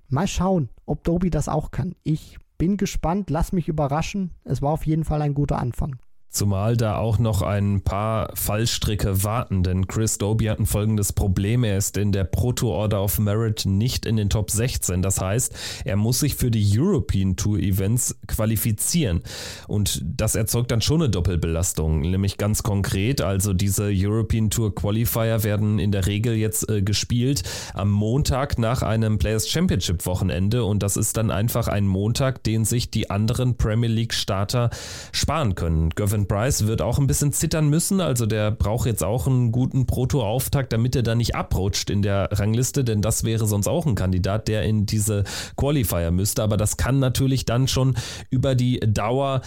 Mal 0.10 0.28
schauen, 0.28 0.70
ob 0.86 1.04
Doby 1.04 1.30
das 1.30 1.50
auch 1.50 1.72
kann. 1.72 1.96
Ich 2.04 2.38
bin 2.62 2.78
gespannt, 2.78 3.32
lass 3.32 3.54
mich 3.54 3.68
überraschen. 3.68 4.36
Es 4.44 4.62
war 4.62 4.70
auf 4.70 4.86
jeden 4.86 5.04
Fall 5.04 5.24
ein 5.24 5.34
guter 5.34 5.58
Anfang. 5.58 5.96
Zumal 6.32 6.78
da 6.78 6.96
auch 6.96 7.20
noch 7.20 7.42
ein 7.42 7.82
paar 7.82 8.30
Fallstricke 8.36 9.22
warten, 9.26 9.64
denn 9.64 9.88
Chris 9.88 10.18
Doby 10.18 10.46
hat 10.46 10.60
ein 10.60 10.66
folgendes 10.66 11.12
Problem. 11.12 11.66
Er 11.66 11.78
ist 11.78 11.98
in 11.98 12.14
der 12.14 12.24
Proto 12.24 12.70
Order 12.70 13.04
of 13.04 13.20
Merit 13.20 13.66
nicht 13.66 14.06
in 14.06 14.16
den 14.16 14.30
Top 14.30 14.50
16. 14.50 15.02
Das 15.02 15.20
heißt, 15.20 15.54
er 15.84 15.98
muss 15.98 16.22
sich 16.22 16.36
für 16.36 16.50
die 16.50 16.66
European 16.80 17.36
Tour 17.36 17.60
Events 17.60 18.16
qualifizieren. 18.28 19.24
Und 19.68 20.02
das 20.06 20.36
erzeugt 20.36 20.72
dann 20.72 20.80
schon 20.80 21.02
eine 21.02 21.10
Doppelbelastung, 21.10 22.00
nämlich 22.00 22.38
ganz 22.38 22.64
konkret. 22.64 23.20
Also 23.20 23.52
diese 23.52 23.92
European 23.94 24.50
Tour 24.50 24.74
Qualifier 24.74 25.44
werden 25.44 25.80
in 25.80 25.92
der 25.92 26.08
Regel 26.08 26.36
jetzt 26.36 26.70
äh, 26.70 26.82
gespielt 26.82 27.44
am 27.74 27.92
Montag 27.92 28.58
nach 28.58 28.84
einem 28.84 29.18
Players 29.18 29.50
Championship 29.50 30.06
Wochenende. 30.06 30.64
Und 30.64 30.82
das 30.82 30.96
ist 30.96 31.18
dann 31.18 31.30
einfach 31.30 31.68
ein 31.68 31.88
Montag, 31.88 32.42
den 32.46 32.64
sich 32.64 32.90
die 32.90 33.10
anderen 33.10 33.58
Premier 33.58 33.90
League 33.90 34.14
Starter 34.14 34.70
sparen 35.12 35.56
können. 35.56 35.90
Gervin 35.90 36.21
Jonathan 36.22 36.28
Bryce 36.28 36.68
wird 36.68 36.82
auch 36.82 37.00
ein 37.00 37.08
bisschen 37.08 37.34
zittern 37.34 37.70
müssen. 37.70 38.02
Also 38.02 38.26
der 38.26 38.52
braucht 38.52 38.86
jetzt 38.86 39.04
auch 39.04 39.28
einen 39.28 39.52
guten 39.52 39.86
Proto-Auftakt, 39.86 40.74
damit 40.74 40.96
er 40.96 41.04
da 41.04 41.16
nicht 41.16 41.36
abrutscht 41.36 41.90
in 41.90 42.02
der 42.02 42.30
Rangliste, 42.32 42.84
denn 42.84 43.02
das 43.02 43.24
wäre 43.24 43.48
sonst 43.48 43.68
auch 43.68 43.86
ein 43.86 43.96
Kandidat, 43.96 44.48
der 44.48 44.64
in 44.64 44.86
diese 44.86 45.24
Qualifier 45.58 46.12
müsste. 46.12 46.44
Aber 46.44 46.58
das 46.58 46.78
kann 46.78 47.00
natürlich 47.00 47.46
dann 47.46 47.68
schon 47.68 47.96
über 48.30 48.56
die 48.56 48.80
Dauer 48.80 49.42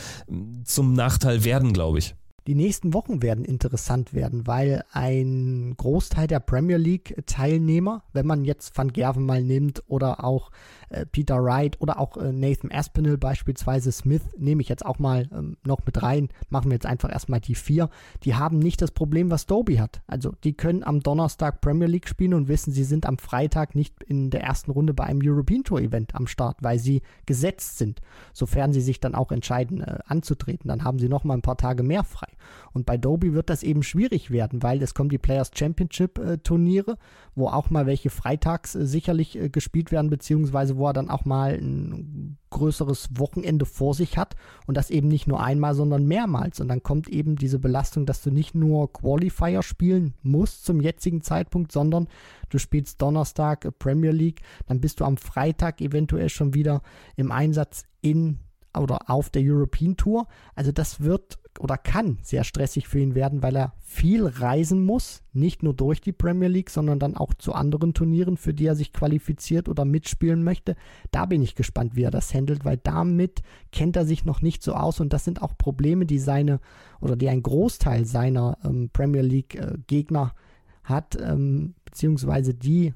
zum 0.65 0.95
Nachteil 0.95 1.45
werden, 1.45 1.73
glaube 1.73 1.99
ich. 1.99 2.15
Die 2.47 2.55
nächsten 2.55 2.93
Wochen 2.93 3.23
werden 3.23 3.43
interessant 3.43 4.13
werden, 4.13 4.47
weil 4.47 4.85
ein 4.93 5.73
Großteil 5.79 6.27
der 6.27 6.41
Premier 6.41 6.77
League-Teilnehmer, 6.77 8.03
wenn 8.13 8.27
man 8.27 8.45
jetzt 8.45 8.77
Van 8.77 8.93
Gerven 8.93 9.25
mal 9.25 9.43
nimmt 9.43 9.83
oder 9.87 10.25
auch 10.25 10.51
äh, 10.95 11.07
Peter 11.07 11.43
Wright 11.43 11.81
oder 11.81 11.99
auch 11.99 12.17
äh, 12.17 12.33
Nathan 12.33 12.71
Aspinall 12.73 13.19
beispielsweise, 13.19 13.93
Smith 13.93 14.23
nehme 14.37 14.63
ich 14.63 14.69
jetzt 14.69 14.85
auch 14.85 14.99
mal 14.99 15.29
ähm, 15.33 15.57
noch 15.65 15.85
mit 15.87 16.03
rein, 16.03 16.29
machen 16.49 16.71
wir 16.71 16.75
jetzt 16.75 16.87
einfach 16.87 17.11
erstmal 17.11 17.41
die 17.41 17.55
vier, 17.55 17.91
die 18.25 18.35
haben 18.35 18.59
nicht 18.59 18.81
das 18.83 18.91
Problem, 18.91 19.31
was 19.31 19.47
Doby 19.47 19.77
hat. 19.77 20.03
Also 20.07 20.33
die 20.45 20.55
können 20.55 20.85
am 20.85 21.01
Donnerstag 21.01 21.61
Premier 21.61 21.89
League 21.89 22.09
spielen 22.09 22.35
und 22.35 22.49
wissen, 22.49 22.73
sie 22.73 22.85
sind 22.85 23.07
am 23.07 23.19
Freitag 23.19 23.75
nicht 23.75 24.03
in 24.03 24.31
der 24.31 24.43
ersten 24.43 24.71
Runde 24.71 24.95
bei 24.95 25.05
einem 25.05 25.21
European 25.23 25.65
Tour 25.65 25.81
Event 25.81 26.15
am 26.15 26.27
Start, 26.27 26.59
weil 26.61 26.79
sie 26.79 27.03
gesetzt 27.27 27.79
sind, 27.79 28.01
sofern 28.33 28.73
sie 28.73 28.81
sich 28.81 29.01
dann 29.01 29.15
auch 29.15 29.33
entscheiden 29.33 29.81
äh, 29.81 29.99
anzutreten. 30.07 30.69
Dann 30.69 30.85
haben 30.85 30.99
sie 30.99 31.09
noch 31.09 31.25
mal 31.25 31.35
ein 31.35 31.43
paar 31.43 31.57
Tage 31.57 31.83
mehr 31.83 32.05
frei. 32.05 32.29
Und 32.73 32.87
bei 32.87 32.97
Doby 32.97 33.35
wird 33.35 33.51
das 33.51 33.63
eben 33.63 33.83
schwierig 33.83 34.31
werden, 34.31 34.63
weil 34.63 34.83
es 34.83 34.95
kommen 34.95 35.09
die 35.09 35.19
Players 35.19 35.51
Championship 35.55 36.19
äh, 36.19 36.39
Turniere, 36.39 36.99
wo 37.35 37.49
auch 37.49 37.71
mal 37.71 37.87
welche 37.87 38.11
freitags 38.11 38.75
äh, 38.75 38.87
sicherlich 38.87 39.39
gespielt 39.53 39.91
werden, 39.91 40.11
beziehungsweise 40.11 40.77
wo 40.77 40.84
er 40.87 40.93
dann 40.93 41.11
auch 41.11 41.25
mal 41.25 41.55
ein 41.55 42.39
größeres 42.51 43.09
Wochenende 43.19 43.67
vor 43.67 43.95
sich 43.95 44.17
hat 44.17 44.37
und 44.67 44.77
das 44.77 44.91
eben 44.91 45.09
nicht 45.09 45.27
nur 45.27 45.43
einmal, 45.43 45.75
sondern 45.75 46.07
mehrmals. 46.07 46.61
Und 46.61 46.69
dann 46.69 46.83
kommt 46.83 47.09
eben 47.09 47.37
diese 47.37 47.59
Belastung, 47.59 48.07
dass 48.07 48.23
du 48.23 48.31
nicht 48.31 48.55
nur 48.55 48.93
Qualifier 48.93 49.63
spielen 49.63 50.15
musst 50.23 50.65
zum 50.65 50.81
jetzigen 50.81 51.23
Zeitpunkt, 51.23 51.73
sondern 51.73 52.09
du 52.49 52.59
spielst 52.59 53.03
Donnerstag 53.03 53.79
Premier 53.79 54.13
League, 54.13 54.43
dann 54.67 54.81
bist 54.81 55.01
du 55.01 55.05
am 55.05 55.17
Freitag 55.17 55.81
eventuell 55.81 56.29
schon 56.29 56.55
wieder 56.55 56.83
im 57.17 57.33
Einsatz 57.33 57.85
in 58.01 58.39
oder 58.77 59.11
auf 59.11 59.31
der 59.31 59.43
European 59.45 59.97
Tour. 59.97 60.27
Also 60.55 60.73
das 60.73 61.01
wird 61.01 61.39
oder 61.61 61.79
kann 61.79 62.19
sehr 62.23 62.45
stressig 62.45 62.89
für 62.89 62.99
ihn 62.99 63.15
werden, 63.15 63.43
weil 63.43 63.57
er 63.57 63.73
viel 63.81 64.27
reisen 64.27 64.85
muss, 64.85 65.23
nicht 65.33 65.63
nur 65.63 65.75
durch 65.75 66.01
die 66.01 66.13
Premier 66.13 66.49
League, 66.49 66.71
sondern 66.71 66.99
dann 66.99 67.17
auch 67.17 67.35
zu 67.35 67.53
anderen 67.53 67.95
Turnieren, 67.95 68.37
für 68.37 68.53
die 68.53 68.67
er 68.67 68.75
sich 68.75 68.93
qualifiziert 68.93 69.69
oder 69.69 69.85
mitspielen 69.85 70.43
möchte. 70.43 70.77
Da 71.11 71.27
bin 71.27 71.43
ich 71.43 71.55
gespannt, 71.55 71.97
wie 71.97 72.03
er 72.03 72.11
das 72.11 72.35
handelt, 72.35 72.65
weil 72.65 72.79
damit 72.79 73.43
kennt 73.73 73.97
er 73.97 74.05
sich 74.05 74.25
noch 74.25 74.43
nicht 74.43 74.63
so 74.63 74.75
aus 74.75 75.01
und 75.01 75.13
das 75.13 75.25
sind 75.25 75.43
auch 75.43 75.57
Probleme, 75.57 76.07
die 76.07 76.19
seine 76.19 76.61
oder 77.01 77.17
die 77.17 77.29
ein 77.29 77.43
Großteil 77.43 78.05
seiner 78.05 78.59
ähm, 78.65 78.91
Premier 78.93 79.23
League 79.23 79.55
äh, 79.55 79.75
Gegner 79.87 80.35
hat, 80.83 81.17
ähm, 81.21 81.75
beziehungsweise 81.85 82.55
die 82.55 82.95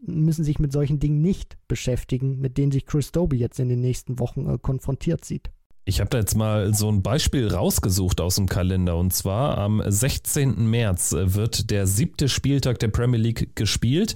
müssen 0.00 0.44
sich 0.44 0.58
mit 0.58 0.72
solchen 0.72 1.00
Dingen 1.00 1.20
nicht 1.20 1.56
beschäftigen, 1.68 2.40
mit 2.40 2.58
denen 2.58 2.72
sich 2.72 2.86
Chris 2.86 3.12
Doby 3.12 3.36
jetzt 3.36 3.58
in 3.58 3.68
den 3.68 3.80
nächsten 3.80 4.18
Wochen 4.18 4.48
äh, 4.48 4.58
konfrontiert 4.58 5.24
sieht. 5.24 5.50
Ich 5.88 6.00
habe 6.00 6.10
da 6.10 6.18
jetzt 6.18 6.36
mal 6.36 6.74
so 6.74 6.92
ein 6.92 7.00
Beispiel 7.00 7.48
rausgesucht 7.48 8.20
aus 8.20 8.34
dem 8.34 8.46
Kalender 8.46 8.98
und 8.98 9.14
zwar 9.14 9.56
am 9.56 9.82
16. 9.86 10.68
März 10.68 11.16
wird 11.18 11.70
der 11.70 11.86
siebte 11.86 12.28
Spieltag 12.28 12.78
der 12.78 12.88
Premier 12.88 13.18
League 13.18 13.56
gespielt. 13.56 14.14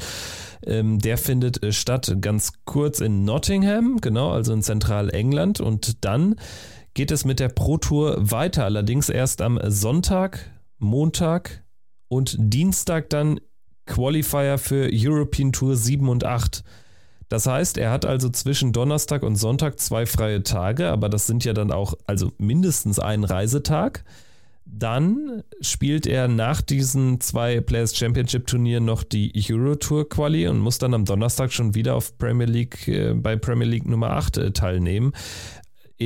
Ähm, 0.67 0.99
der 0.99 1.17
findet 1.17 1.63
äh, 1.63 1.73
statt 1.73 2.15
ganz 2.21 2.53
kurz 2.67 3.01
in 3.01 3.25
Nottingham, 3.25 4.03
genau, 4.03 4.33
also 4.33 4.53
in 4.53 4.61
Zentralengland 4.61 5.61
und 5.61 6.05
dann 6.05 6.35
geht 6.93 7.11
es 7.11 7.25
mit 7.25 7.41
der 7.41 7.49
Pro 7.49 7.79
Tour 7.79 8.19
weiter, 8.31 8.67
allerdings 8.67 9.09
erst 9.09 9.41
am 9.41 9.59
Sonntag, 9.65 10.51
Montag 10.77 11.65
und 12.09 12.37
Dienstag 12.39 13.09
dann 13.09 13.41
Qualifier 13.87 14.59
für 14.59 14.91
European 14.93 15.53
Tour 15.53 15.75
7 15.75 16.07
und 16.11 16.25
8. 16.25 16.65
Das 17.33 17.47
heißt, 17.47 17.79
er 17.79 17.91
hat 17.91 18.05
also 18.05 18.29
zwischen 18.29 18.75
Donnerstag 18.75 19.23
und 19.23 19.37
Sonntag 19.37 19.81
zwei 19.81 20.05
freie 20.05 20.43
Tage, 20.43 20.91
aber 20.91 21.09
das 21.09 21.27
sind 21.27 21.47
ja 21.47 21.55
dann 21.55 21.73
auch 21.73 21.95
also 22.05 22.31
mindestens 22.37 22.99
ein 22.99 23.25
Reisetag. 23.25 24.05
Dann 24.67 25.43
spielt 25.63 26.07
er 26.07 26.29
nach 26.29 26.61
diesen 26.61 27.23
zwei 27.23 27.63
Players 27.63 27.97
Championship 27.97 28.47
Turnieren 28.47 28.85
noch 28.85 29.03
die 29.03 29.33
Euro 29.51 29.77
Tour 29.77 30.07
Quali 30.11 30.47
und 30.47 30.59
muss 30.59 30.77
dann 30.77 30.93
am 30.93 31.07
Donnerstag 31.07 31.55
schon 31.55 31.75
wieder 31.75 31.95
auf 31.95 32.19
Premier 32.19 32.47
League 32.47 32.87
äh, 32.87 33.15
bei 33.15 33.37
Premier 33.37 33.67
League 33.67 33.87
Nummer 33.87 34.11
8 34.11 34.37
äh, 34.37 34.51
teilnehmen 34.51 35.15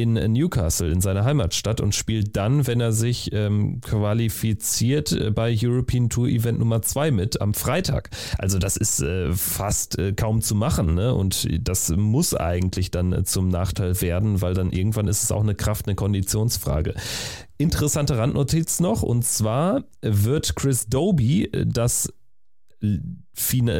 in 0.02 0.14
Newcastle, 0.32 0.90
in 0.90 1.00
seiner 1.00 1.24
Heimatstadt 1.24 1.80
und 1.80 1.94
spielt 1.94 2.36
dann, 2.36 2.66
wenn 2.66 2.80
er 2.80 2.92
sich 2.92 3.32
ähm, 3.32 3.80
qualifiziert, 3.80 5.12
äh, 5.12 5.30
bei 5.30 5.56
European 5.58 6.08
Tour 6.08 6.28
Event 6.28 6.58
Nummer 6.58 6.82
2 6.82 7.10
mit 7.10 7.40
am 7.40 7.54
Freitag. 7.54 8.10
Also 8.38 8.58
das 8.58 8.76
ist 8.76 9.00
äh, 9.00 9.32
fast 9.32 9.98
äh, 9.98 10.12
kaum 10.12 10.42
zu 10.42 10.54
machen 10.54 10.94
ne? 10.94 11.14
und 11.14 11.48
das 11.60 11.90
muss 11.90 12.34
eigentlich 12.34 12.90
dann 12.90 13.12
äh, 13.12 13.24
zum 13.24 13.48
Nachteil 13.48 14.00
werden, 14.00 14.42
weil 14.42 14.54
dann 14.54 14.70
irgendwann 14.70 15.08
ist 15.08 15.22
es 15.22 15.32
auch 15.32 15.42
eine 15.42 15.54
Kraft, 15.54 15.86
eine 15.86 15.94
Konditionsfrage. 15.94 16.94
Interessante 17.58 18.18
Randnotiz 18.18 18.80
noch 18.80 19.02
und 19.02 19.24
zwar 19.24 19.84
wird 20.02 20.56
Chris 20.56 20.86
Doby 20.86 21.44
äh, 21.44 21.66
das 21.66 22.12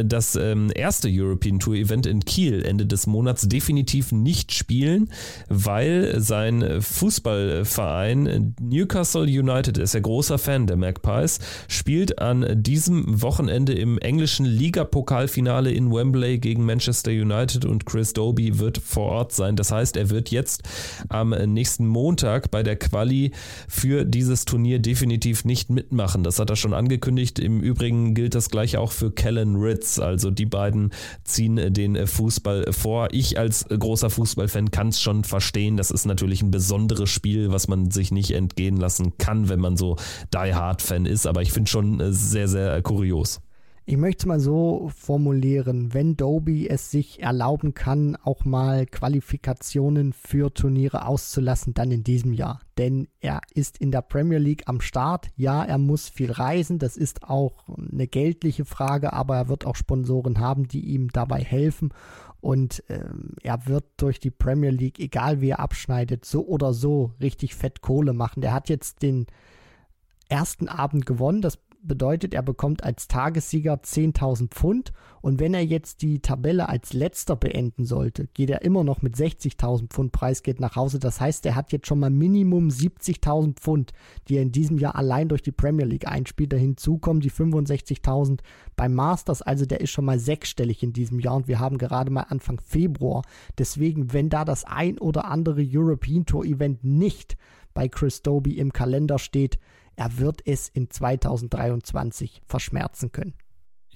das 0.05 0.37
ähm, 0.37 0.71
erste 0.75 1.09
European 1.11 1.59
Tour 1.59 1.75
Event 1.75 2.07
in 2.07 2.25
Kiel 2.25 2.63
Ende 2.65 2.87
des 2.87 3.07
Monats 3.07 3.49
definitiv 3.49 4.13
nicht 4.13 4.53
spielen, 4.53 5.11
weil 5.49 6.21
sein 6.21 6.81
Fußballverein 6.81 8.55
Newcastle 8.61 9.23
United 9.23 9.79
ist 9.79 9.95
ja 9.95 10.01
großer 10.01 10.39
Fan 10.39 10.67
der 10.67 10.77
Magpies, 10.77 11.39
spielt 11.69 12.19
an 12.19 12.63
diesem 12.63 13.23
Wochenende 13.23 13.73
im 13.73 13.99
englischen 13.99 14.45
Ligapokalfinale 14.47 15.73
in 15.73 15.91
Wembley 15.93 16.39
gegen 16.39 16.65
Manchester 16.65 17.11
United 17.11 17.65
und 17.65 17.87
Chris 17.87 18.13
Doby 18.13 18.59
wird 18.59 18.79
vor 18.79 19.07
Ort 19.07 19.33
sein. 19.33 19.57
Das 19.57 19.73
heißt, 19.73 19.97
er 19.97 20.11
wird 20.11 20.31
jetzt 20.31 20.63
am 21.09 21.31
nächsten 21.31 21.87
Montag 21.87 22.51
bei 22.51 22.63
der 22.63 22.77
Quali 22.77 23.33
für 23.69 24.05
dieses 24.05 24.45
Turnier 24.45 24.79
definitiv 24.79 25.45
nicht 25.45 25.71
mitmachen. 25.71 26.25
Das 26.25 26.39
hat 26.39 26.51
er 26.51 26.57
schon 26.57 26.75
angekündigt. 26.75 27.39
Im 27.39 27.61
Übrigen 27.61 28.15
gilt 28.15 28.35
das 28.35 28.51
gleiche 28.51 28.81
auch 28.81 28.93
für 28.93 29.11
Kellen 29.11 29.46
Alan 29.47 29.57
Ritz. 29.57 29.99
Also 29.99 30.31
die 30.31 30.47
beiden 30.47 30.93
ziehen 31.25 31.59
äh, 31.59 31.71
den 31.71 31.97
äh, 31.97 32.07
Fußball 32.07 32.73
vor. 32.73 33.09
Ich 33.13 33.39
als 33.39 33.63
äh, 33.71 33.79
großer 33.79 34.11
Fußballfan 34.11 34.71
kann 34.71 34.89
es 34.89 35.01
schon 35.01 35.25
verstehen. 35.25 35.77
Das 35.77 35.91
ist 35.91 36.07
natürlich 36.07 36.43
ein 36.43 36.51
besonderes 36.51 37.11
Spiel, 37.11 37.53
was 37.53 37.69
man 37.69 37.91
sich 37.91 38.11
nicht 38.11 38.33
entgehen 38.33 38.77
lassen 38.77 39.17
kann, 39.19 39.49
wenn 39.49 39.61
man 39.61 39.77
so 39.77 39.97
Die 40.33 40.55
Hard 40.55 40.83
Fan 40.83 41.07
ist. 41.07 41.27
Aber 41.27 41.43
ich 41.43 41.53
finde 41.53 41.71
schon 41.71 42.13
sehr, 42.13 42.49
sehr 42.49 42.83
kurios. 42.83 43.41
Ich 43.89 43.97
möchte 43.97 44.23
es 44.23 44.27
mal 44.27 44.41
so 44.41 44.91
formulieren, 44.97 45.95
wenn 45.95 46.17
Doby 46.17 46.69
es 46.69 46.91
sich 46.91 47.23
erlauben 47.23 47.73
kann, 47.73 48.17
auch 48.17 48.45
mal 48.45 48.85
Qualifikationen 48.85 50.13
für 50.13 50.53
Turniere 50.53 51.07
auszulassen, 51.07 51.73
dann 51.73 51.93
in 51.93 52.03
diesem 52.03 52.33
Jahr. 52.33 52.59
Denn 52.79 53.07
er 53.21 53.43
ist 53.55 53.79
in 53.79 53.93
der 53.93 54.03
Premier 54.03 54.39
League 54.39 54.65
am 54.67 54.81
Start. 54.81 55.29
Ja, 55.37 55.63
er 55.63 55.79
muss 55.79 56.09
viel 56.09 56.33
reisen, 56.33 56.81
das 56.81 56.97
ist 56.97 57.23
auch 57.23 57.69
eine 57.69 58.09
geldliche 58.09 58.65
Frage, 58.65 59.13
aber 59.13 59.37
er 59.37 59.49
wird 59.49 59.65
auch 59.65 59.77
Sponsoren 59.77 60.41
haben, 60.41 60.67
die 60.67 60.81
ihm 60.81 61.11
dabei 61.13 61.39
helfen. 61.39 61.95
Und 62.41 62.83
ähm, 62.89 63.37
er 63.41 63.69
wird 63.69 63.85
durch 63.99 64.19
die 64.19 64.33
Premier 64.33 64.71
League, 64.71 64.99
egal 64.99 65.41
wie 65.41 65.51
er 65.51 65.61
abschneidet, 65.61 66.25
so 66.25 66.45
oder 66.45 66.75
so 66.75 67.13
richtig 67.21 67.55
fett 67.55 67.83
Kohle 67.83 68.15
machen. 68.15 68.41
Der 68.41 68.53
hat 68.53 68.69
jetzt 68.69 69.03
den 69.03 69.27
ersten 70.29 70.69
Abend 70.69 71.07
gewonnen. 71.07 71.41
Das 71.41 71.59
bedeutet, 71.87 72.35
er 72.35 72.43
bekommt 72.43 72.85
als 72.85 73.09
Tagessieger 73.09 73.75
10.000 73.75 74.49
Pfund 74.49 74.93
und 75.21 75.41
wenn 75.41 75.55
er 75.55 75.65
jetzt 75.65 76.03
die 76.03 76.21
Tabelle 76.21 76.69
als 76.69 76.93
letzter 76.93 77.35
beenden 77.35 77.85
sollte, 77.85 78.29
geht 78.35 78.51
er 78.51 78.63
immer 78.63 78.85
noch 78.85 79.03
mit 79.03 79.17
60.000 79.17 79.89
Pfund 79.89 80.13
Preisgeld 80.13 80.61
nach 80.61 80.77
Hause. 80.77 80.99
Das 80.99 81.21
heißt, 81.21 81.45
er 81.47 81.57
hat 81.57 81.73
jetzt 81.73 81.89
schon 81.89 81.99
mal 81.99 82.11
Minimum 82.11 82.69
70.000 82.69 83.55
Pfund, 83.55 83.93
die 84.29 84.37
er 84.37 84.43
in 84.43 84.53
diesem 84.53 84.79
Jahr 84.79 84.95
allein 84.95 85.29
durch 85.29 85.43
die 85.43 85.53
Premier 85.53 85.85
League 85.85 86.07
einspielt. 86.07 86.53
Da 86.53 86.57
hinzu 86.57 86.99
kommen 86.99 87.21
die 87.21 87.31
65.000 87.31 88.39
beim 88.77 88.95
Masters, 88.95 89.43
also 89.43 89.67
der 89.67 89.81
ist 89.81 89.91
schon 89.91 90.05
mal 90.05 90.19
sechsstellig 90.19 90.83
in 90.83 90.93
diesem 90.93 91.19
Jahr 91.19 91.37
und 91.37 91.49
wir 91.49 91.59
haben 91.59 91.79
gerade 91.79 92.13
mal 92.13 92.27
Anfang 92.29 92.61
Februar. 92.61 93.23
Deswegen, 93.59 94.13
wenn 94.13 94.29
da 94.29 94.45
das 94.45 94.65
ein 94.65 94.99
oder 94.99 95.25
andere 95.25 95.67
European 95.67 96.25
Tour 96.25 96.45
Event 96.45 96.85
nicht 96.85 97.37
bei 97.75 97.89
Chris 97.89 98.23
Doby 98.23 98.59
im 98.59 98.73
Kalender 98.73 99.19
steht, 99.19 99.59
er 99.97 100.19
wird 100.19 100.43
es 100.47 100.69
in 100.69 100.91
2023 100.91 102.43
verschmerzen 102.47 103.13
können. 103.13 103.35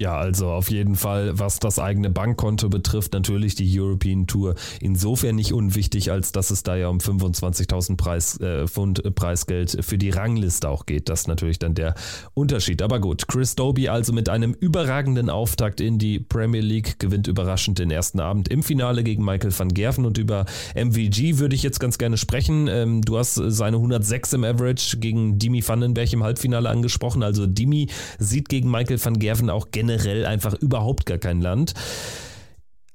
Ja, 0.00 0.16
also 0.16 0.48
auf 0.48 0.70
jeden 0.70 0.94
Fall, 0.96 1.38
was 1.38 1.58
das 1.58 1.78
eigene 1.78 2.08
Bankkonto 2.08 2.70
betrifft, 2.70 3.12
natürlich 3.12 3.54
die 3.54 3.78
European 3.78 4.26
Tour 4.26 4.54
insofern 4.80 5.36
nicht 5.36 5.52
unwichtig, 5.52 6.10
als 6.10 6.32
dass 6.32 6.50
es 6.50 6.62
da 6.62 6.74
ja 6.74 6.88
um 6.88 7.00
25.000 7.00 7.98
Preis, 7.98 8.40
äh, 8.40 8.66
Pfund 8.66 9.04
äh, 9.04 9.10
Preisgeld 9.10 9.76
für 9.84 9.98
die 9.98 10.08
Rangliste 10.08 10.70
auch 10.70 10.86
geht. 10.86 11.10
Das 11.10 11.20
ist 11.20 11.28
natürlich 11.28 11.58
dann 11.58 11.74
der 11.74 11.94
Unterschied. 12.32 12.80
Aber 12.80 12.98
gut, 12.98 13.28
Chris 13.28 13.56
Doby 13.56 13.90
also 13.90 14.14
mit 14.14 14.30
einem 14.30 14.54
überragenden 14.54 15.28
Auftakt 15.28 15.82
in 15.82 15.98
die 15.98 16.18
Premier 16.18 16.62
League 16.62 16.98
gewinnt 16.98 17.26
überraschend 17.26 17.78
den 17.78 17.90
ersten 17.90 18.20
Abend 18.20 18.48
im 18.48 18.62
Finale 18.62 19.04
gegen 19.04 19.22
Michael 19.22 19.52
van 19.54 19.68
Gerven 19.68 20.06
und 20.06 20.16
über 20.16 20.46
MVG 20.74 21.36
würde 21.36 21.54
ich 21.54 21.62
jetzt 21.62 21.78
ganz 21.78 21.98
gerne 21.98 22.16
sprechen. 22.16 22.68
Ähm, 22.68 23.02
du 23.02 23.18
hast 23.18 23.34
seine 23.34 23.76
106 23.76 24.32
im 24.32 24.44
Average 24.44 24.96
gegen 24.96 25.38
Dimi 25.38 25.62
Vandenberg 25.62 26.10
im 26.14 26.24
Halbfinale 26.24 26.70
angesprochen. 26.70 27.22
Also 27.22 27.46
Dimi 27.46 27.88
sieht 28.18 28.48
gegen 28.48 28.70
Michael 28.70 29.04
van 29.04 29.18
Gerven 29.18 29.50
auch 29.50 29.68
generell 29.70 29.89
generell 29.90 30.26
einfach 30.26 30.54
überhaupt 30.54 31.06
gar 31.06 31.18
kein 31.18 31.40
Land. 31.40 31.74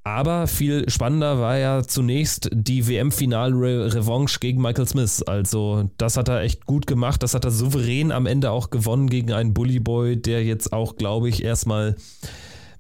Aber 0.04 0.46
viel 0.46 0.88
spannender 0.88 1.40
war 1.40 1.58
ja 1.58 1.82
zunächst 1.82 2.50
die 2.54 2.88
WM-Final-Revanche 2.88 4.40
gegen 4.40 4.62
Michael 4.62 4.88
Smith. 4.88 5.24
Also, 5.24 5.90
das 5.98 6.16
hat 6.16 6.30
er 6.30 6.42
echt 6.42 6.68
gut 6.68 6.86
gemacht. 6.86 7.24
Das 7.24 7.34
hat 7.34 7.44
er 7.44 7.50
souverän 7.50 8.12
am 8.12 8.28
Ende 8.28 8.52
auch 8.52 8.70
gewonnen 8.70 9.10
gegen 9.10 9.34
einen 9.34 9.56
Bullyboy, 9.56 10.18
der 10.18 10.44
jetzt 10.44 10.74
auch, 10.74 10.96
glaube 10.96 11.28
ich, 11.30 11.44
erstmal, 11.44 11.96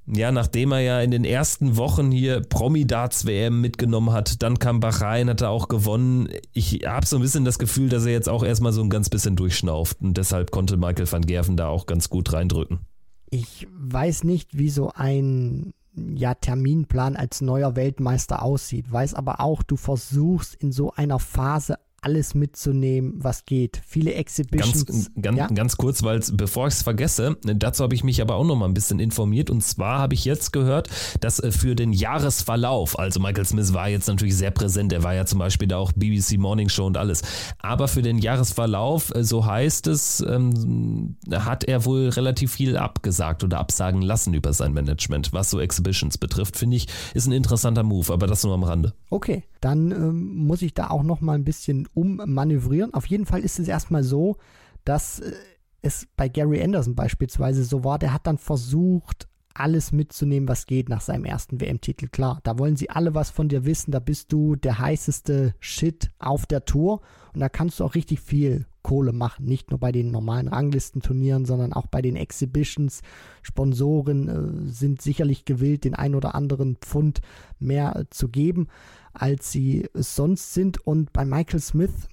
ja, 0.05 0.31
nachdem 0.31 0.71
er 0.71 0.81
ja 0.81 1.01
in 1.01 1.09
den 1.09 1.25
ersten 1.25 1.77
Wochen 1.77 2.11
hier 2.11 2.41
Promi-Darts-WM 2.41 3.59
mitgenommen 3.59 4.13
hat, 4.13 4.43
dann 4.43 4.59
kam 4.59 4.79
Bahrain, 4.79 5.27
hat 5.27 5.41
er 5.41 5.49
auch 5.49 5.67
gewonnen. 5.67 6.29
Ich 6.53 6.81
habe 6.85 7.07
so 7.07 7.15
ein 7.15 7.23
bisschen 7.23 7.43
das 7.43 7.57
Gefühl, 7.57 7.89
dass 7.89 8.05
er 8.05 8.11
jetzt 8.11 8.29
auch 8.29 8.43
erstmal 8.43 8.71
so 8.71 8.83
ein 8.83 8.91
ganz 8.91 9.09
bisschen 9.09 9.35
durchschnauft. 9.35 9.97
Und 9.99 10.15
deshalb 10.17 10.51
konnte 10.51 10.77
Michael 10.77 11.11
van 11.11 11.25
Gerven 11.25 11.57
da 11.57 11.69
auch 11.69 11.87
ganz 11.87 12.07
gut 12.07 12.33
reindrücken. 12.33 12.81
Ich 13.29 13.67
weiß 13.71 14.23
nicht, 14.23 14.57
wie 14.57 14.69
so 14.69 14.91
ein 14.93 15.73
ja, 15.95 16.33
Terminplan 16.33 17.15
als 17.15 17.41
neuer 17.41 17.75
Weltmeister 17.75 18.41
aussieht, 18.41 18.91
weiß 18.91 19.13
aber 19.13 19.39
auch, 19.39 19.63
du 19.63 19.77
versuchst 19.77 20.55
in 20.55 20.71
so 20.71 20.91
einer 20.91 21.19
Phase 21.19 21.77
alles 22.05 22.35
mitzunehmen, 22.35 23.15
was 23.17 23.45
geht. 23.45 23.81
Viele 23.85 24.13
Exhibitions. 24.13 24.85
Ganz, 24.85 25.11
ganz, 25.19 25.37
ja? 25.39 25.47
ganz 25.47 25.75
kurz, 25.75 26.03
weil 26.03 26.21
bevor 26.33 26.67
ich 26.67 26.75
es 26.75 26.83
vergesse, 26.83 27.35
dazu 27.41 27.83
habe 27.83 27.95
ich 27.95 28.03
mich 28.03 28.21
aber 28.21 28.35
auch 28.35 28.45
noch 28.45 28.55
mal 28.55 28.67
ein 28.67 28.75
bisschen 28.75 28.99
informiert. 28.99 29.49
Und 29.49 29.63
zwar 29.63 29.97
habe 29.97 30.13
ich 30.13 30.23
jetzt 30.23 30.53
gehört, 30.53 30.87
dass 31.19 31.39
äh, 31.39 31.51
für 31.51 31.75
den 31.75 31.93
Jahresverlauf, 31.93 32.99
also 32.99 33.19
Michael 33.19 33.45
Smith 33.45 33.73
war 33.73 33.89
jetzt 33.89 34.07
natürlich 34.07 34.37
sehr 34.37 34.51
präsent, 34.51 34.93
er 34.93 35.01
war 35.01 35.15
ja 35.15 35.25
zum 35.25 35.39
Beispiel 35.39 35.67
da 35.67 35.77
auch 35.77 35.93
BBC 35.93 36.37
Morning 36.37 36.69
Show 36.69 36.85
und 36.85 36.95
alles. 36.95 37.23
Aber 37.57 37.87
für 37.87 38.03
den 38.03 38.19
Jahresverlauf, 38.19 39.11
äh, 39.15 39.23
so 39.23 39.43
heißt 39.43 39.87
es, 39.87 40.21
ähm, 40.21 41.15
hat 41.31 41.63
er 41.63 41.85
wohl 41.85 42.09
relativ 42.09 42.51
viel 42.51 42.77
abgesagt 42.77 43.43
oder 43.43 43.57
absagen 43.57 44.03
lassen 44.03 44.35
über 44.35 44.53
sein 44.53 44.73
Management, 44.73 45.33
was 45.33 45.49
so 45.49 45.59
Exhibitions 45.59 46.19
betrifft. 46.19 46.55
Finde 46.55 46.77
ich, 46.77 46.87
ist 47.15 47.25
ein 47.25 47.31
interessanter 47.31 47.81
Move, 47.81 48.13
aber 48.13 48.27
das 48.27 48.43
nur 48.43 48.53
am 48.53 48.63
Rande. 48.63 48.93
Okay, 49.09 49.43
dann 49.59 49.89
ähm, 49.89 50.35
muss 50.35 50.61
ich 50.61 50.75
da 50.75 50.91
auch 50.91 51.01
noch 51.01 51.21
mal 51.21 51.33
ein 51.33 51.43
bisschen 51.43 51.87
ummanövrieren. 51.95 52.93
Auf 52.93 53.07
jeden 53.07 53.25
Fall 53.25 53.41
ist 53.41 53.57
es 53.57 53.67
erstmal 53.67 54.03
so, 54.03 54.37
dass 54.83 55.19
äh, 55.19 55.33
es 55.81 56.07
bei 56.15 56.29
Gary 56.29 56.61
Anderson 56.61 56.95
beispielsweise 56.95 57.63
so 57.63 57.83
war, 57.83 57.97
der 57.97 58.13
hat 58.13 58.27
dann 58.27 58.37
versucht, 58.37 59.27
alles 59.55 59.93
mitzunehmen, 59.93 60.49
was 60.49 60.65
geht 60.65 60.89
nach 60.89 61.01
seinem 61.01 61.23
ersten 61.23 61.61
WM-Titel. 61.61 62.07
Klar, 62.09 62.41
da 62.43 62.59
wollen 62.59 62.75
sie 62.75 62.89
alle 62.89 63.15
was 63.15 63.29
von 63.29 63.47
dir 63.47 63.65
wissen, 63.65 63.91
da 63.91 63.99
bist 63.99 64.31
du 64.33 64.55
der 64.55 64.79
heißeste 64.79 65.55
Shit 65.59 66.11
auf 66.19 66.45
der 66.45 66.65
Tour 66.65 67.01
und 67.33 67.39
da 67.39 67.49
kannst 67.49 67.79
du 67.79 67.85
auch 67.85 67.95
richtig 67.95 68.19
viel 68.19 68.65
Kohle 68.81 69.13
machen. 69.13 69.45
Nicht 69.45 69.71
nur 69.71 69.79
bei 69.79 69.91
den 69.91 70.11
normalen 70.11 70.49
Ranglistenturnieren, 70.49 71.45
sondern 71.45 71.73
auch 71.73 71.87
bei 71.87 72.01
den 72.01 72.15
Exhibitions. 72.15 73.01
Sponsoren 73.41 74.27
äh, 74.27 74.69
sind 74.69 75.01
sicherlich 75.01 75.45
gewillt, 75.45 75.85
den 75.85 75.95
ein 75.95 76.15
oder 76.15 76.35
anderen 76.35 76.75
Pfund 76.75 77.21
mehr 77.57 77.95
äh, 77.95 78.05
zu 78.09 78.27
geben, 78.27 78.67
als 79.15 79.51
sie 79.51 79.89
sonst 79.93 80.53
sind. 80.53 80.85
Und 80.85 81.13
bei 81.13 81.25
Michael 81.25 81.59
Smith, 81.59 82.07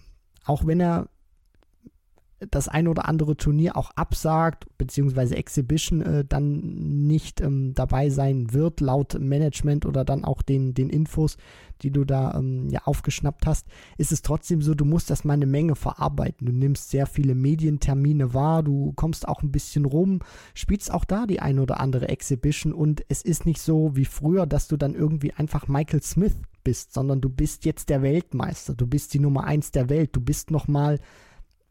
auch 0.44 0.66
wenn 0.66 0.80
er 0.80 1.08
das 2.50 2.68
ein 2.68 2.88
oder 2.88 3.08
andere 3.08 3.36
Turnier 3.36 3.76
auch 3.76 3.90
absagt, 3.92 4.66
beziehungsweise 4.78 5.36
Exhibition 5.36 6.02
äh, 6.02 6.24
dann 6.24 7.06
nicht 7.06 7.40
ähm, 7.40 7.74
dabei 7.74 8.10
sein 8.10 8.52
wird, 8.52 8.80
laut 8.80 9.18
Management 9.18 9.86
oder 9.86 10.04
dann 10.04 10.24
auch 10.24 10.42
den, 10.42 10.74
den 10.74 10.90
Infos, 10.90 11.36
die 11.82 11.90
du 11.90 12.04
da 12.04 12.34
ähm, 12.38 12.68
ja 12.68 12.82
aufgeschnappt 12.84 13.46
hast, 13.46 13.66
ist 13.98 14.12
es 14.12 14.22
trotzdem 14.22 14.62
so, 14.62 14.74
du 14.74 14.84
musst 14.84 15.10
erstmal 15.10 15.34
eine 15.34 15.46
Menge 15.46 15.74
verarbeiten. 15.74 16.46
Du 16.46 16.52
nimmst 16.52 16.90
sehr 16.90 17.06
viele 17.06 17.34
Medientermine 17.34 18.34
wahr, 18.34 18.62
du 18.62 18.92
kommst 18.94 19.28
auch 19.28 19.42
ein 19.42 19.52
bisschen 19.52 19.84
rum, 19.84 20.20
spielst 20.54 20.92
auch 20.92 21.04
da 21.04 21.26
die 21.26 21.40
ein 21.40 21.58
oder 21.58 21.80
andere 21.80 22.08
Exhibition 22.08 22.72
und 22.72 23.04
es 23.08 23.22
ist 23.22 23.46
nicht 23.46 23.60
so 23.60 23.96
wie 23.96 24.04
früher, 24.04 24.46
dass 24.46 24.68
du 24.68 24.76
dann 24.76 24.94
irgendwie 24.94 25.32
einfach 25.32 25.68
Michael 25.68 26.02
Smith 26.02 26.36
bist, 26.64 26.94
sondern 26.94 27.20
du 27.20 27.28
bist 27.28 27.64
jetzt 27.64 27.88
der 27.88 28.02
Weltmeister, 28.02 28.74
du 28.74 28.86
bist 28.86 29.14
die 29.14 29.18
Nummer 29.18 29.44
eins 29.44 29.72
der 29.72 29.88
Welt, 29.88 30.10
du 30.14 30.20
bist 30.20 30.50
nochmal 30.50 31.00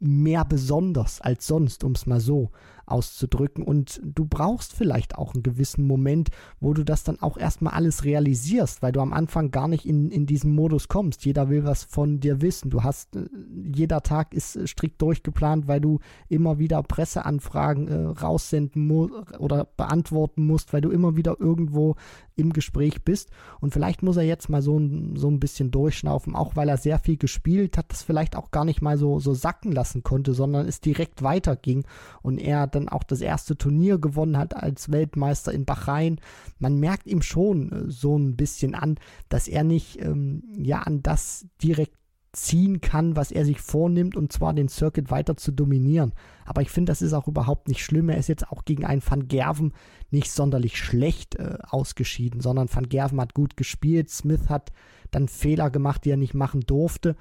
mehr 0.01 0.43
besonders 0.45 1.21
als 1.21 1.47
sonst, 1.47 1.83
um 1.83 1.93
es 1.93 2.05
mal 2.05 2.19
so 2.19 2.49
auszudrücken. 2.85 3.63
Und 3.63 4.01
du 4.03 4.25
brauchst 4.25 4.73
vielleicht 4.73 5.15
auch 5.17 5.33
einen 5.33 5.43
gewissen 5.43 5.85
Moment, 5.85 6.29
wo 6.59 6.73
du 6.73 6.83
das 6.83 7.03
dann 7.03 7.21
auch 7.21 7.37
erstmal 7.37 7.73
alles 7.73 8.03
realisierst, 8.03 8.81
weil 8.81 8.91
du 8.91 8.99
am 8.99 9.13
Anfang 9.13 9.51
gar 9.51 9.67
nicht 9.67 9.85
in, 9.85 10.09
in 10.11 10.25
diesen 10.25 10.53
Modus 10.53 10.87
kommst. 10.87 11.23
Jeder 11.25 11.49
will 11.49 11.63
was 11.63 11.83
von 11.83 12.19
dir 12.19 12.41
wissen. 12.41 12.69
Du 12.69 12.83
hast, 12.83 13.15
äh, 13.15 13.25
jeder 13.73 14.01
Tag 14.01 14.33
ist 14.33 14.55
äh, 14.55 14.67
strikt 14.67 15.01
durchgeplant, 15.01 15.67
weil 15.67 15.79
du 15.79 15.99
immer 16.27 16.59
wieder 16.59 16.83
Presseanfragen 16.83 17.87
äh, 17.87 17.95
raussenden 18.19 19.11
oder 19.39 19.65
beantworten 19.65 20.45
musst, 20.45 20.73
weil 20.73 20.81
du 20.81 20.89
immer 20.89 21.15
wieder 21.15 21.39
irgendwo 21.39 21.95
im 22.41 22.53
Gespräch 22.53 23.03
bist. 23.03 23.29
Und 23.59 23.71
vielleicht 23.71 24.03
muss 24.03 24.17
er 24.17 24.23
jetzt 24.23 24.49
mal 24.49 24.61
so, 24.61 24.79
so 25.15 25.29
ein 25.29 25.39
bisschen 25.39 25.71
durchschnaufen, 25.71 26.35
auch 26.35 26.55
weil 26.55 26.67
er 26.67 26.77
sehr 26.77 26.99
viel 26.99 27.17
gespielt 27.17 27.77
hat, 27.77 27.85
das 27.89 28.03
vielleicht 28.03 28.35
auch 28.35 28.51
gar 28.51 28.65
nicht 28.65 28.81
mal 28.81 28.97
so, 28.97 29.19
so 29.19 29.33
sacken 29.33 29.71
lassen 29.71 30.03
konnte, 30.03 30.33
sondern 30.33 30.67
es 30.67 30.81
direkt 30.81 31.23
weiterging 31.23 31.85
und 32.21 32.37
er 32.39 32.67
dann 32.67 32.89
auch 32.89 33.03
das 33.03 33.21
erste 33.21 33.57
Turnier 33.57 33.99
gewonnen 33.99 34.37
hat 34.37 34.55
als 34.55 34.91
Weltmeister 34.91 35.53
in 35.53 35.65
Bahrain. 35.65 36.19
Man 36.59 36.79
merkt 36.79 37.07
ihm 37.07 37.21
schon 37.21 37.71
äh, 37.71 37.91
so 37.91 38.17
ein 38.17 38.35
bisschen 38.35 38.75
an, 38.75 38.97
dass 39.29 39.47
er 39.47 39.63
nicht 39.63 40.01
ähm, 40.01 40.43
ja 40.57 40.79
an 40.79 41.01
das 41.01 41.45
direkt 41.61 42.00
ziehen 42.33 42.79
kann, 42.79 43.15
was 43.15 43.31
er 43.31 43.45
sich 43.45 43.59
vornimmt, 43.59 44.15
und 44.15 44.31
zwar 44.31 44.53
den 44.53 44.69
Circuit 44.69 45.11
weiter 45.11 45.35
zu 45.35 45.51
dominieren. 45.51 46.13
Aber 46.45 46.61
ich 46.61 46.69
finde, 46.69 46.91
das 46.91 47.01
ist 47.01 47.13
auch 47.13 47.27
überhaupt 47.27 47.67
nicht 47.67 47.83
schlimm. 47.83 48.09
Er 48.09 48.17
ist 48.17 48.29
jetzt 48.29 48.49
auch 48.49 48.63
gegen 48.63 48.85
einen 48.85 49.01
Van 49.05 49.27
Gerven 49.27 49.73
nicht 50.11 50.31
sonderlich 50.31 50.77
schlecht 50.77 51.35
äh, 51.35 51.57
ausgeschieden, 51.61 52.39
sondern 52.39 52.69
Van 52.73 52.87
Gerven 52.87 53.19
hat 53.19 53.33
gut 53.33 53.57
gespielt. 53.57 54.09
Smith 54.09 54.49
hat 54.49 54.71
dann 55.11 55.27
Fehler 55.27 55.69
gemacht, 55.69 56.05
die 56.05 56.11
er 56.11 56.17
nicht 56.17 56.33
machen 56.33 56.61
durfte 56.61 57.15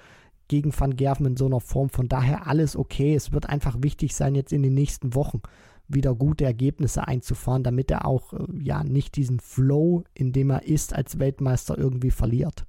gegen 0.47 0.73
Van 0.79 0.97
Gerven 0.97 1.27
in 1.27 1.37
so 1.37 1.47
einer 1.47 1.61
Form. 1.61 1.91
Von 1.91 2.09
daher 2.09 2.47
alles 2.47 2.77
okay. 2.77 3.15
Es 3.15 3.33
wird 3.33 3.49
einfach 3.49 3.79
wichtig 3.81 4.15
sein, 4.15 4.35
jetzt 4.35 4.53
in 4.53 4.63
den 4.63 4.75
nächsten 4.75 5.15
Wochen 5.15 5.43
wieder 5.89 6.15
gute 6.15 6.45
Ergebnisse 6.45 7.09
einzufahren, 7.09 7.65
damit 7.65 7.91
er 7.91 8.07
auch 8.07 8.33
äh, 8.33 8.47
ja 8.63 8.85
nicht 8.85 9.17
diesen 9.17 9.41
Flow, 9.41 10.05
in 10.15 10.33
dem 10.33 10.51
er 10.51 10.65
ist, 10.65 10.95
als 10.95 11.19
Weltmeister 11.19 11.77
irgendwie 11.77 12.13
verliert. 12.13 12.65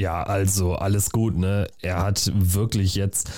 Ja, 0.00 0.22
also 0.22 0.76
alles 0.76 1.10
gut, 1.10 1.36
ne? 1.36 1.66
Er 1.82 2.02
hat 2.02 2.32
wirklich 2.34 2.94
jetzt 2.94 3.30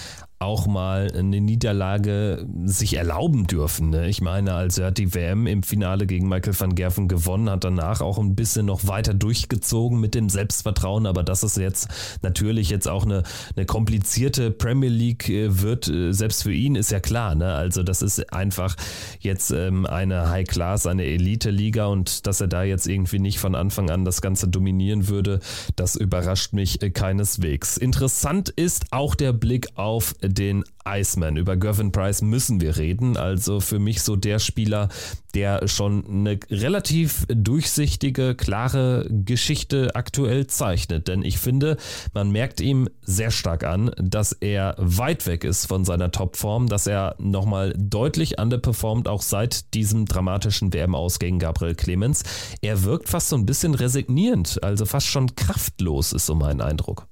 auch 0.42 0.66
mal 0.66 1.10
eine 1.16 1.40
Niederlage 1.40 2.46
sich 2.64 2.96
erlauben 2.96 3.46
dürfen. 3.46 3.90
Ne? 3.90 4.08
Ich 4.08 4.20
meine, 4.20 4.54
also 4.54 4.82
er 4.82 4.90
die 4.90 5.14
WM 5.14 5.46
im 5.46 5.62
Finale 5.62 6.06
gegen 6.06 6.28
Michael 6.28 6.58
van 6.58 6.74
Gerven 6.74 7.08
gewonnen, 7.08 7.48
hat 7.48 7.64
danach 7.64 8.00
auch 8.00 8.18
ein 8.18 8.34
bisschen 8.34 8.66
noch 8.66 8.86
weiter 8.86 9.14
durchgezogen 9.14 10.00
mit 10.00 10.14
dem 10.14 10.28
Selbstvertrauen, 10.28 11.06
aber 11.06 11.22
dass 11.22 11.42
es 11.42 11.56
jetzt 11.56 11.88
natürlich 12.22 12.70
jetzt 12.70 12.88
auch 12.88 13.04
eine, 13.04 13.22
eine 13.56 13.66
komplizierte 13.66 14.50
Premier 14.50 14.90
League 14.90 15.28
äh, 15.28 15.60
wird, 15.60 15.88
äh, 15.88 16.12
selbst 16.12 16.42
für 16.42 16.52
ihn 16.52 16.74
ist 16.74 16.90
ja 16.90 17.00
klar. 17.00 17.34
Ne? 17.34 17.52
Also 17.52 17.82
das 17.82 18.02
ist 18.02 18.32
einfach 18.32 18.76
jetzt 19.20 19.50
ähm, 19.50 19.86
eine 19.86 20.28
High 20.28 20.46
Class, 20.46 20.86
eine 20.86 21.04
Elite-Liga 21.04 21.86
und 21.86 22.26
dass 22.26 22.40
er 22.40 22.48
da 22.48 22.64
jetzt 22.64 22.86
irgendwie 22.86 23.18
nicht 23.18 23.38
von 23.38 23.54
Anfang 23.54 23.90
an 23.90 24.04
das 24.04 24.20
Ganze 24.20 24.48
dominieren 24.48 25.08
würde, 25.08 25.40
das 25.76 25.96
überrascht 25.96 26.52
mich 26.52 26.82
äh, 26.82 26.90
keineswegs. 26.90 27.76
Interessant 27.76 28.48
ist 28.48 28.92
auch 28.92 29.14
der 29.14 29.32
Blick 29.32 29.68
auf 29.76 30.14
den 30.34 30.64
Iceman. 30.86 31.36
Über 31.36 31.56
Gervin 31.56 31.92
Price 31.92 32.22
müssen 32.22 32.60
wir 32.60 32.76
reden. 32.76 33.16
Also 33.16 33.60
für 33.60 33.78
mich 33.78 34.02
so 34.02 34.16
der 34.16 34.38
Spieler, 34.38 34.88
der 35.34 35.68
schon 35.68 36.06
eine 36.06 36.38
relativ 36.50 37.26
durchsichtige, 37.28 38.34
klare 38.34 39.06
Geschichte 39.10 39.94
aktuell 39.94 40.46
zeichnet. 40.46 41.08
Denn 41.08 41.22
ich 41.22 41.38
finde, 41.38 41.76
man 42.14 42.30
merkt 42.30 42.60
ihm 42.60 42.88
sehr 43.02 43.30
stark 43.30 43.64
an, 43.64 43.90
dass 43.96 44.32
er 44.32 44.74
weit 44.78 45.26
weg 45.26 45.44
ist 45.44 45.66
von 45.66 45.84
seiner 45.84 46.10
Topform, 46.10 46.68
dass 46.68 46.86
er 46.86 47.14
nochmal 47.18 47.74
deutlich 47.76 48.38
underperformt, 48.38 49.08
auch 49.08 49.22
seit 49.22 49.74
diesem 49.74 50.06
dramatischen 50.06 50.72
WM-Aus 50.72 51.18
gegen 51.18 51.38
Gabriel 51.38 51.74
Clemens. 51.74 52.24
Er 52.60 52.82
wirkt 52.82 53.08
fast 53.08 53.28
so 53.28 53.36
ein 53.36 53.46
bisschen 53.46 53.74
resignierend, 53.74 54.62
also 54.62 54.84
fast 54.84 55.06
schon 55.06 55.34
kraftlos, 55.36 56.12
ist 56.12 56.26
so 56.26 56.34
mein 56.34 56.60
Eindruck. 56.60 57.06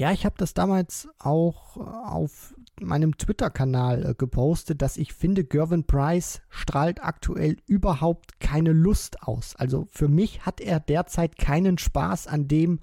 Ja, 0.00 0.12
ich 0.12 0.24
habe 0.24 0.36
das 0.38 0.54
damals 0.54 1.08
auch 1.18 1.76
auf 1.76 2.54
meinem 2.82 3.16
Twitter-Kanal 3.16 4.04
äh, 4.04 4.14
gepostet, 4.14 4.82
dass 4.82 4.96
ich 4.96 5.12
finde, 5.12 5.44
Gervin 5.44 5.84
Price 5.84 6.42
strahlt 6.48 7.02
aktuell 7.02 7.56
überhaupt 7.66 8.40
keine 8.40 8.72
Lust 8.72 9.22
aus. 9.22 9.54
Also 9.56 9.86
für 9.90 10.08
mich 10.08 10.46
hat 10.46 10.60
er 10.60 10.80
derzeit 10.80 11.36
keinen 11.36 11.78
Spaß 11.78 12.26
an 12.26 12.48
dem, 12.48 12.80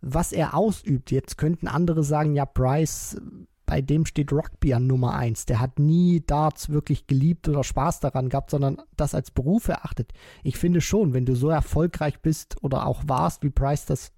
was 0.00 0.32
er 0.32 0.54
ausübt. 0.54 1.10
Jetzt 1.10 1.38
könnten 1.38 1.68
andere 1.68 2.04
sagen, 2.04 2.34
ja, 2.34 2.46
Price, 2.46 3.20
bei 3.66 3.82
dem 3.82 4.06
steht 4.06 4.32
Rugby 4.32 4.72
an 4.72 4.86
Nummer 4.86 5.14
1. 5.14 5.44
Der 5.46 5.60
hat 5.60 5.78
nie 5.78 6.22
Darts 6.24 6.70
wirklich 6.70 7.06
geliebt 7.06 7.48
oder 7.48 7.62
Spaß 7.62 8.00
daran 8.00 8.30
gehabt, 8.30 8.50
sondern 8.50 8.80
das 8.96 9.14
als 9.14 9.30
Beruf 9.30 9.68
erachtet. 9.68 10.12
Ich 10.42 10.56
finde 10.56 10.80
schon, 10.80 11.12
wenn 11.12 11.26
du 11.26 11.34
so 11.34 11.50
erfolgreich 11.50 12.20
bist 12.20 12.56
oder 12.62 12.86
auch 12.86 13.02
warst, 13.06 13.42
wie 13.42 13.50
Price 13.50 13.84
das 13.84 14.12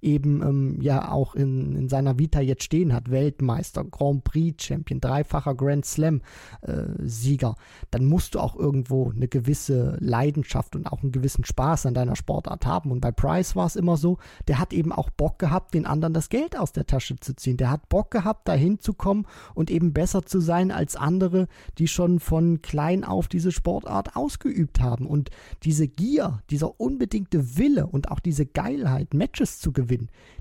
eben 0.00 0.42
ähm, 0.42 0.78
ja 0.80 1.10
auch 1.10 1.34
in, 1.34 1.74
in 1.76 1.88
seiner 1.88 2.18
Vita 2.18 2.40
jetzt 2.40 2.64
stehen 2.64 2.92
hat. 2.92 3.10
Weltmeister, 3.10 3.84
Grand 3.84 4.24
Prix-Champion, 4.24 5.00
dreifacher 5.00 5.54
Grand 5.54 5.84
Slam-Sieger. 5.84 7.50
Äh, 7.50 7.86
dann 7.90 8.04
musst 8.04 8.34
du 8.34 8.40
auch 8.40 8.56
irgendwo 8.56 9.10
eine 9.10 9.28
gewisse 9.28 9.96
Leidenschaft 10.00 10.76
und 10.76 10.86
auch 10.86 11.02
einen 11.02 11.12
gewissen 11.12 11.44
Spaß 11.44 11.86
an 11.86 11.94
deiner 11.94 12.16
Sportart 12.16 12.66
haben. 12.66 12.90
Und 12.90 13.00
bei 13.00 13.12
Price 13.12 13.56
war 13.56 13.66
es 13.66 13.76
immer 13.76 13.96
so, 13.96 14.18
der 14.48 14.58
hat 14.58 14.72
eben 14.72 14.92
auch 14.92 15.10
Bock 15.10 15.38
gehabt, 15.38 15.74
den 15.74 15.86
anderen 15.86 16.14
das 16.14 16.28
Geld 16.28 16.58
aus 16.58 16.72
der 16.72 16.86
Tasche 16.86 17.16
zu 17.16 17.34
ziehen. 17.34 17.56
Der 17.56 17.70
hat 17.70 17.88
Bock 17.88 18.10
gehabt, 18.10 18.48
dahin 18.48 18.78
zu 18.78 18.92
kommen 18.92 19.26
und 19.54 19.70
eben 19.70 19.92
besser 19.92 20.24
zu 20.24 20.40
sein 20.40 20.70
als 20.70 20.96
andere, 20.96 21.48
die 21.78 21.88
schon 21.88 22.20
von 22.20 22.62
klein 22.62 23.04
auf 23.04 23.28
diese 23.28 23.52
Sportart 23.52 24.16
ausgeübt 24.16 24.80
haben. 24.80 25.06
Und 25.06 25.30
diese 25.62 25.88
Gier, 25.88 26.42
dieser 26.50 26.80
unbedingte 26.80 27.56
Wille 27.56 27.86
und 27.86 28.10
auch 28.10 28.20
diese 28.20 28.46
Geilheit, 28.46 29.14
Matches 29.14 29.58
zu 29.58 29.72
gewinnen. 29.72 29.85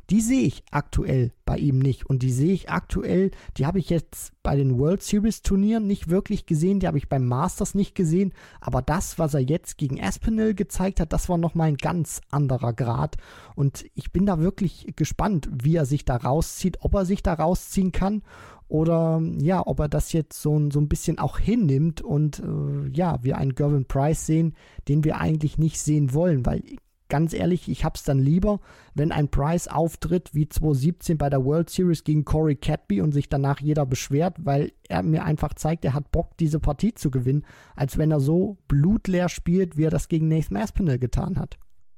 Die 0.10 0.22
sehe 0.22 0.44
ich 0.44 0.64
aktuell 0.72 1.32
bei 1.46 1.58
ihm 1.58 1.80
nicht. 1.80 2.06
Und 2.06 2.22
die 2.22 2.32
sehe 2.32 2.54
ich 2.54 2.70
aktuell, 2.70 3.32
die 3.58 3.66
habe 3.66 3.80
ich 3.80 3.90
jetzt 3.90 4.34
bei 4.44 4.56
den 4.56 4.78
World 4.78 5.02
Series 5.02 5.42
Turnieren 5.42 5.88
nicht 5.88 6.10
wirklich 6.10 6.46
gesehen, 6.46 6.80
die 6.80 6.88
habe 6.88 6.98
ich 6.98 7.10
beim 7.10 7.26
Masters 7.26 7.74
nicht 7.74 7.96
gesehen. 7.96 8.34
Aber 8.62 8.82
das, 8.82 9.18
was 9.18 9.34
er 9.34 9.40
jetzt 9.40 9.78
gegen 9.78 10.02
Aspinall 10.02 10.54
gezeigt 10.54 11.00
hat, 11.00 11.14
das 11.14 11.30
war 11.30 11.38
nochmal 11.38 11.70
ein 11.70 11.78
ganz 11.78 12.22
anderer 12.30 12.74
Grad. 12.74 13.16
Und 13.56 13.86
ich 13.96 14.12
bin 14.12 14.26
da 14.26 14.40
wirklich 14.40 14.94
gespannt, 14.96 15.50
wie 15.52 15.76
er 15.76 15.86
sich 15.86 16.06
da 16.06 16.18
rauszieht, 16.18 16.78
ob 16.82 16.94
er 16.94 17.06
sich 17.06 17.24
da 17.24 17.34
rausziehen 17.34 17.92
kann 17.92 18.22
oder 18.68 19.22
ja, 19.40 19.66
ob 19.66 19.80
er 19.80 19.90
das 19.90 20.12
jetzt 20.12 20.42
so, 20.42 20.70
so 20.72 20.80
ein 20.80 20.88
bisschen 20.88 21.20
auch 21.20 21.38
hinnimmt 21.38 22.02
und 22.02 22.40
äh, 22.40 22.90
ja, 22.92 23.20
wir 23.22 23.38
einen 23.38 23.54
Gervin 23.54 23.86
Price 23.86 24.26
sehen, 24.26 24.56
den 24.88 25.04
wir 25.04 25.20
eigentlich 25.20 25.58
nicht 25.58 25.80
sehen 25.80 26.14
wollen, 26.14 26.46
weil 26.46 26.64
ganz 27.10 27.34
ehrlich, 27.34 27.70
ich 27.70 27.84
hab's 27.86 28.04
dann 28.04 28.20
lieber, 28.20 28.60
wenn 28.94 29.12
ein 29.12 29.30
Price 29.30 29.68
auftritt 29.68 30.34
wie 30.34 30.48
2017 30.48 31.18
bei 31.18 31.30
der 31.30 31.44
World 31.44 31.70
Series 31.70 32.04
gegen 32.04 32.26
Corey 32.26 32.56
Cadby 32.56 33.02
und 33.02 33.12
sich 33.12 33.30
danach 33.30 33.60
jeder 33.60 33.86
beschwert, 33.86 34.38
weil 34.40 34.72
er 34.88 35.04
mir 35.04 35.24
einfach 35.24 35.54
zeigt, 35.54 35.86
er 35.86 35.94
hat 35.94 36.12
Bock, 36.12 36.38
diese 36.38 36.60
Partie 36.60 36.94
zu 36.94 37.12
gewinnen, 37.12 37.46
als 37.76 37.98
wenn 37.98 38.12
er 38.12 38.20
so 38.20 38.58
blutleer 38.68 39.30
spielt, 39.30 39.78
wie 39.78 39.84
er 39.84 39.92
das 39.92 40.08
gegen 40.08 40.28
Nathan 40.28 40.58
Aspinall 40.58 41.00
getan 41.00 41.38
hat. 41.38 41.58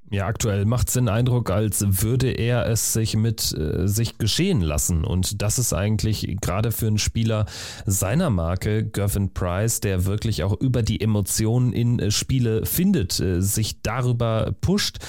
Ja, 0.10 0.26
aktuell 0.26 0.63
macht 0.63 0.88
es 0.88 0.93
den 0.93 1.10
Eindruck, 1.10 1.50
als 1.52 1.84
würde 2.02 2.32
er 2.32 2.65
es 2.67 2.93
sich 2.93 3.17
mit 3.17 3.54
äh, 3.54 3.88
sich 3.89 4.17
geschehen 4.17 4.62
lassen. 4.62 5.04
Und 5.04 5.41
das 5.41 5.60
ist 5.60 5.74
eigentlich 5.74 6.38
gerade 6.39 6.72
für 6.72 6.88
einen 6.88 6.98
Spieler 6.98 7.46
seiner 7.86 8.30
Marke, 8.30 8.86
Gervin 8.86 9.34
Price, 9.34 9.82
der 9.82 10.06
wirklich 10.06 10.43
auch 10.43 10.54
über 10.62 10.82
die 10.82 11.02
Emotionen 11.02 11.74
in 11.74 12.00
äh, 12.00 12.10
Spiele 12.10 12.65
findet, 12.65 13.20
äh, 13.20 13.41
sich 13.41 13.82
darüber 13.82 14.56
pusht 14.62 15.00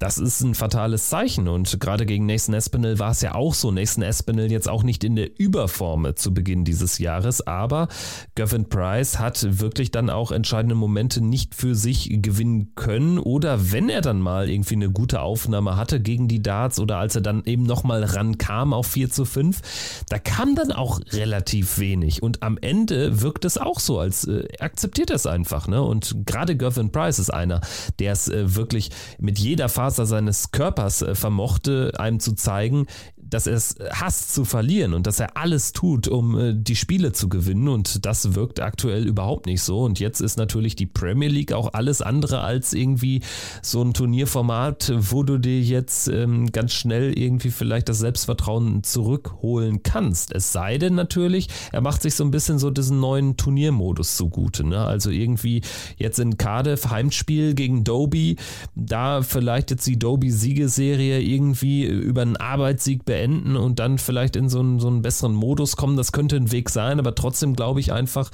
das 0.00 0.16
ist 0.16 0.40
ein 0.40 0.54
fatales 0.54 1.10
Zeichen. 1.10 1.46
Und 1.46 1.78
gerade 1.78 2.06
gegen 2.06 2.24
Nathan 2.24 2.54
Espinel 2.54 2.98
war 2.98 3.10
es 3.10 3.20
ja 3.20 3.34
auch 3.34 3.52
so. 3.52 3.70
Nathan 3.70 4.02
Espinel 4.02 4.50
jetzt 4.50 4.68
auch 4.68 4.82
nicht 4.82 5.04
in 5.04 5.14
der 5.14 5.38
Überform 5.38 6.16
zu 6.16 6.32
Beginn 6.32 6.64
dieses 6.64 6.98
Jahres, 6.98 7.46
aber 7.46 7.88
Gavin 8.34 8.68
Price 8.70 9.18
hat 9.18 9.60
wirklich 9.60 9.90
dann 9.90 10.08
auch 10.08 10.32
entscheidende 10.32 10.74
Momente 10.74 11.22
nicht 11.22 11.54
für 11.54 11.74
sich 11.74 12.08
gewinnen 12.22 12.74
können. 12.76 13.18
Oder 13.18 13.72
wenn 13.72 13.90
er 13.90 14.00
dann 14.00 14.20
mal 14.22 14.48
irgendwie 14.48 14.76
eine 14.76 14.90
gute 14.90 15.20
Aufnahme 15.20 15.76
hatte 15.76 16.00
gegen 16.00 16.28
die 16.28 16.42
Darts 16.42 16.80
oder 16.80 16.96
als 16.96 17.14
er 17.14 17.20
dann 17.20 17.44
eben 17.44 17.64
nochmal 17.64 18.02
rankam 18.02 18.72
auf 18.72 18.86
4 18.86 19.10
zu 19.10 19.26
5, 19.26 20.04
da 20.08 20.18
kam 20.18 20.54
dann 20.54 20.72
auch 20.72 20.98
relativ 21.12 21.78
wenig. 21.78 22.22
Und 22.22 22.42
am 22.42 22.56
Ende 22.62 23.20
wirkt 23.20 23.44
es 23.44 23.58
auch 23.58 23.78
so, 23.78 23.98
als 23.98 24.26
äh, 24.26 24.48
akzeptiert 24.60 25.10
er 25.10 25.16
es 25.16 25.26
einfach. 25.26 25.68
Ne? 25.68 25.82
Und 25.82 26.16
gerade 26.24 26.56
Gavin 26.56 26.90
Price 26.90 27.18
ist 27.18 27.28
einer, 27.28 27.60
der 27.98 28.12
es 28.12 28.28
äh, 28.28 28.56
wirklich 28.56 28.88
mit 29.18 29.38
jeder 29.38 29.68
Phase 29.68 29.89
Faser 29.90 30.06
seines 30.06 30.52
Körpers 30.52 31.02
äh, 31.02 31.14
vermochte, 31.16 31.92
einem 31.98 32.20
zu 32.20 32.34
zeigen, 32.34 32.86
dass 33.30 33.46
er 33.46 33.54
es 33.54 33.76
hasst 33.90 34.34
zu 34.34 34.44
verlieren 34.44 34.92
und 34.92 35.06
dass 35.06 35.20
er 35.20 35.36
alles 35.36 35.72
tut, 35.72 36.08
um 36.08 36.38
äh, 36.38 36.54
die 36.54 36.76
Spiele 36.76 37.12
zu 37.12 37.28
gewinnen. 37.28 37.68
Und 37.68 38.04
das 38.04 38.34
wirkt 38.34 38.60
aktuell 38.60 39.06
überhaupt 39.06 39.46
nicht 39.46 39.62
so. 39.62 39.82
Und 39.82 40.00
jetzt 40.00 40.20
ist 40.20 40.36
natürlich 40.36 40.76
die 40.76 40.86
Premier 40.86 41.28
League 41.28 41.52
auch 41.52 41.72
alles 41.72 42.02
andere 42.02 42.40
als 42.40 42.72
irgendwie 42.72 43.22
so 43.62 43.82
ein 43.82 43.94
Turnierformat, 43.94 44.92
wo 44.96 45.22
du 45.22 45.38
dir 45.38 45.60
jetzt 45.60 46.08
ähm, 46.08 46.50
ganz 46.50 46.72
schnell 46.72 47.16
irgendwie 47.16 47.50
vielleicht 47.50 47.88
das 47.88 47.98
Selbstvertrauen 47.98 48.82
zurückholen 48.82 49.82
kannst. 49.82 50.32
Es 50.32 50.52
sei 50.52 50.78
denn 50.78 50.94
natürlich, 50.94 51.48
er 51.72 51.80
macht 51.80 52.02
sich 52.02 52.14
so 52.14 52.24
ein 52.24 52.30
bisschen 52.30 52.58
so 52.58 52.70
diesen 52.70 53.00
neuen 53.00 53.36
Turniermodus 53.36 54.16
zugute. 54.16 54.64
Ne? 54.64 54.78
Also 54.78 55.10
irgendwie 55.10 55.62
jetzt 55.96 56.18
in 56.18 56.36
Cardiff 56.36 56.90
Heimspiel 56.90 57.54
gegen 57.54 57.84
Doby, 57.84 58.36
da 58.74 59.22
vielleicht 59.22 59.70
jetzt 59.70 59.79
die 59.86 59.98
Doby-Siegeserie 59.98 61.20
irgendwie 61.20 61.84
über 61.84 62.22
einen 62.22 62.36
Arbeitssieg 62.36 63.04
beenden 63.04 63.56
und 63.56 63.78
dann 63.78 63.98
vielleicht 63.98 64.36
in 64.36 64.48
so 64.48 64.60
einen, 64.60 64.78
so 64.78 64.88
einen 64.88 65.02
besseren 65.02 65.34
Modus 65.34 65.76
kommen. 65.76 65.96
Das 65.96 66.12
könnte 66.12 66.36
ein 66.36 66.52
Weg 66.52 66.70
sein, 66.70 66.98
aber 66.98 67.14
trotzdem 67.14 67.54
glaube 67.54 67.80
ich 67.80 67.92
einfach, 67.92 68.30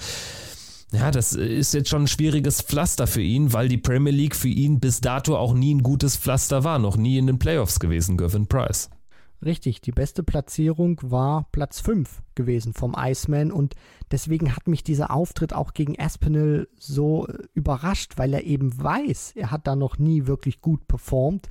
ja, 0.92 1.11
das 1.11 1.32
ist 1.32 1.74
jetzt 1.74 1.88
schon 1.88 2.04
ein 2.04 2.09
schwieriges 2.09 2.62
Pflaster 2.62 3.06
für 3.06 3.22
ihn, 3.22 3.52
weil 3.52 3.68
die 3.68 3.78
Premier 3.78 4.12
League 4.12 4.37
für 4.37 4.48
ihn 4.48 4.80
bis 4.80 5.00
dato 5.00 5.37
auch 5.37 5.54
nie 5.54 5.74
ein 5.74 5.82
gutes 5.82 6.16
Pflaster 6.16 6.64
war, 6.64 6.78
noch 6.78 6.96
nie 6.96 7.18
in 7.18 7.26
den 7.26 7.38
Playoffs 7.38 7.80
gewesen, 7.80 8.16
Gavin 8.16 8.46
Price. 8.46 8.88
Richtig, 9.44 9.83
die 9.83 9.92
beste 9.92 10.22
Platzierung 10.22 10.99
war 11.03 11.46
Platz 11.53 11.81
5 11.81 12.22
gewesen 12.35 12.72
vom 12.72 12.94
Iceman 12.96 13.53
und 13.53 13.75
deswegen 14.11 14.57
hat 14.57 14.66
mich 14.66 14.83
dieser 14.83 15.11
Auftritt 15.11 15.53
auch 15.53 15.75
gegen 15.75 16.01
Aspinall 16.01 16.68
so 16.79 17.29
überrascht, 17.53 18.14
weil 18.16 18.33
er 18.33 18.44
eben 18.44 18.83
weiß, 18.83 19.33
er 19.37 19.51
hat 19.51 19.66
da 19.66 19.77
noch 19.77 19.99
nie 19.99 20.27
wirklich 20.27 20.62
gut 20.62 20.88
performt 20.88 21.49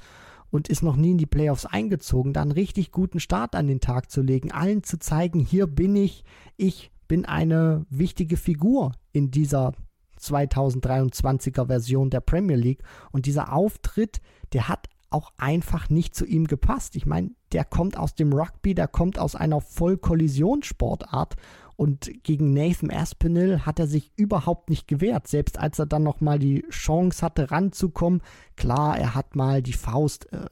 und 0.50 0.68
ist 0.68 0.82
noch 0.82 0.96
nie 0.96 1.12
in 1.12 1.18
die 1.20 1.28
Playoffs 1.28 1.66
eingezogen, 1.66 2.34
da 2.34 2.42
einen 2.42 2.52
richtig 2.52 2.92
guten 2.92 3.20
Start 3.20 3.56
an 3.56 3.68
den 3.68 3.82
Tag 3.82 4.10
zu 4.10 4.22
legen, 4.22 4.52
allen 4.52 4.84
zu 4.84 4.98
zeigen, 4.98 5.40
hier 5.40 5.68
bin 5.68 5.96
ich, 5.96 6.24
ich 6.58 6.92
bin 7.08 7.26
eine 7.26 7.86
wichtige 7.90 8.38
Figur 8.38 8.94
in 9.12 9.30
dieser 9.30 9.74
2023er 10.20 11.68
Version 11.68 12.10
der 12.10 12.22
Premier 12.22 12.56
League 12.56 12.84
und 13.12 13.28
dieser 13.28 13.54
Auftritt, 13.54 14.22
der 14.54 14.70
hat 14.70 14.88
auch 15.10 15.32
einfach 15.38 15.90
nicht 15.90 16.16
zu 16.16 16.26
ihm 16.26 16.46
gepasst. 16.48 16.96
Ich 16.96 17.06
meine, 17.06 17.32
der 17.56 17.64
kommt 17.64 17.98
aus 17.98 18.16
dem 18.16 18.34
Rugby, 18.34 18.76
der 18.76 18.90
kommt 18.90 19.18
aus 19.18 19.34
einer 19.34 19.62
Vollkollisionssportart 19.62 21.38
und 21.78 22.24
gegen 22.24 22.54
Nathan 22.54 22.90
Aspinall 22.90 23.66
hat 23.66 23.80
er 23.80 23.88
sich 23.88 24.12
überhaupt 24.16 24.70
nicht 24.70 24.88
gewehrt, 24.88 25.28
selbst 25.28 25.60
als 25.60 25.78
er 25.80 25.86
dann 25.86 26.04
nochmal 26.04 26.40
die 26.40 26.66
Chance 26.70 27.26
hatte, 27.26 27.52
ranzukommen. 27.52 28.22
Klar, 28.56 28.98
er 28.98 29.14
hat 29.14 29.36
mal 29.36 29.62
die 29.62 29.74
Faust 29.74 30.32
äh, 30.32 30.46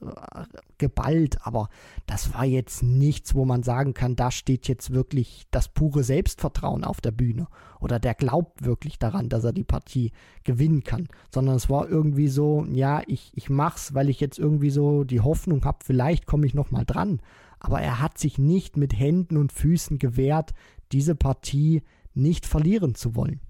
geballt, 0.77 1.37
aber 1.43 1.69
das 2.05 2.33
war 2.33 2.43
jetzt 2.43 2.83
nichts, 2.83 3.35
wo 3.35 3.45
man 3.45 3.63
sagen 3.63 3.93
kann, 3.93 4.17
da 4.17 4.31
steht 4.31 4.67
jetzt 4.67 4.93
wirklich 4.93 5.45
das 5.51 5.69
pure 5.69 6.03
Selbstvertrauen 6.03 6.83
auf 6.83 6.99
der 6.99 7.11
Bühne 7.11 7.47
oder 7.79 7.99
der 7.99 8.15
glaubt 8.15 8.65
wirklich 8.65 8.99
daran, 8.99 9.29
dass 9.29 9.43
er 9.43 9.53
die 9.53 9.63
Partie 9.63 10.11
gewinnen 10.43 10.83
kann, 10.83 11.07
sondern 11.33 11.55
es 11.55 11.69
war 11.69 11.87
irgendwie 11.87 12.27
so, 12.27 12.65
ja, 12.71 13.01
ich, 13.07 13.31
ich 13.35 13.49
mach's, 13.49 13.93
weil 13.93 14.09
ich 14.09 14.19
jetzt 14.19 14.39
irgendwie 14.39 14.71
so 14.71 15.03
die 15.03 15.21
Hoffnung 15.21 15.63
habe, 15.63 15.79
vielleicht 15.83 16.25
komme 16.25 16.45
ich 16.45 16.53
nochmal 16.53 16.85
dran. 16.85 17.21
Aber 17.59 17.79
er 17.79 18.01
hat 18.01 18.17
sich 18.17 18.37
nicht 18.37 18.75
mit 18.75 18.97
Händen 18.97 19.37
und 19.37 19.53
Füßen 19.53 19.97
gewehrt, 19.97 20.51
diese 20.93 21.15
Partie 21.15 21.81
nicht 22.13 22.45
verlieren 22.45 22.95
zu 22.95 23.15
wollen. 23.15 23.41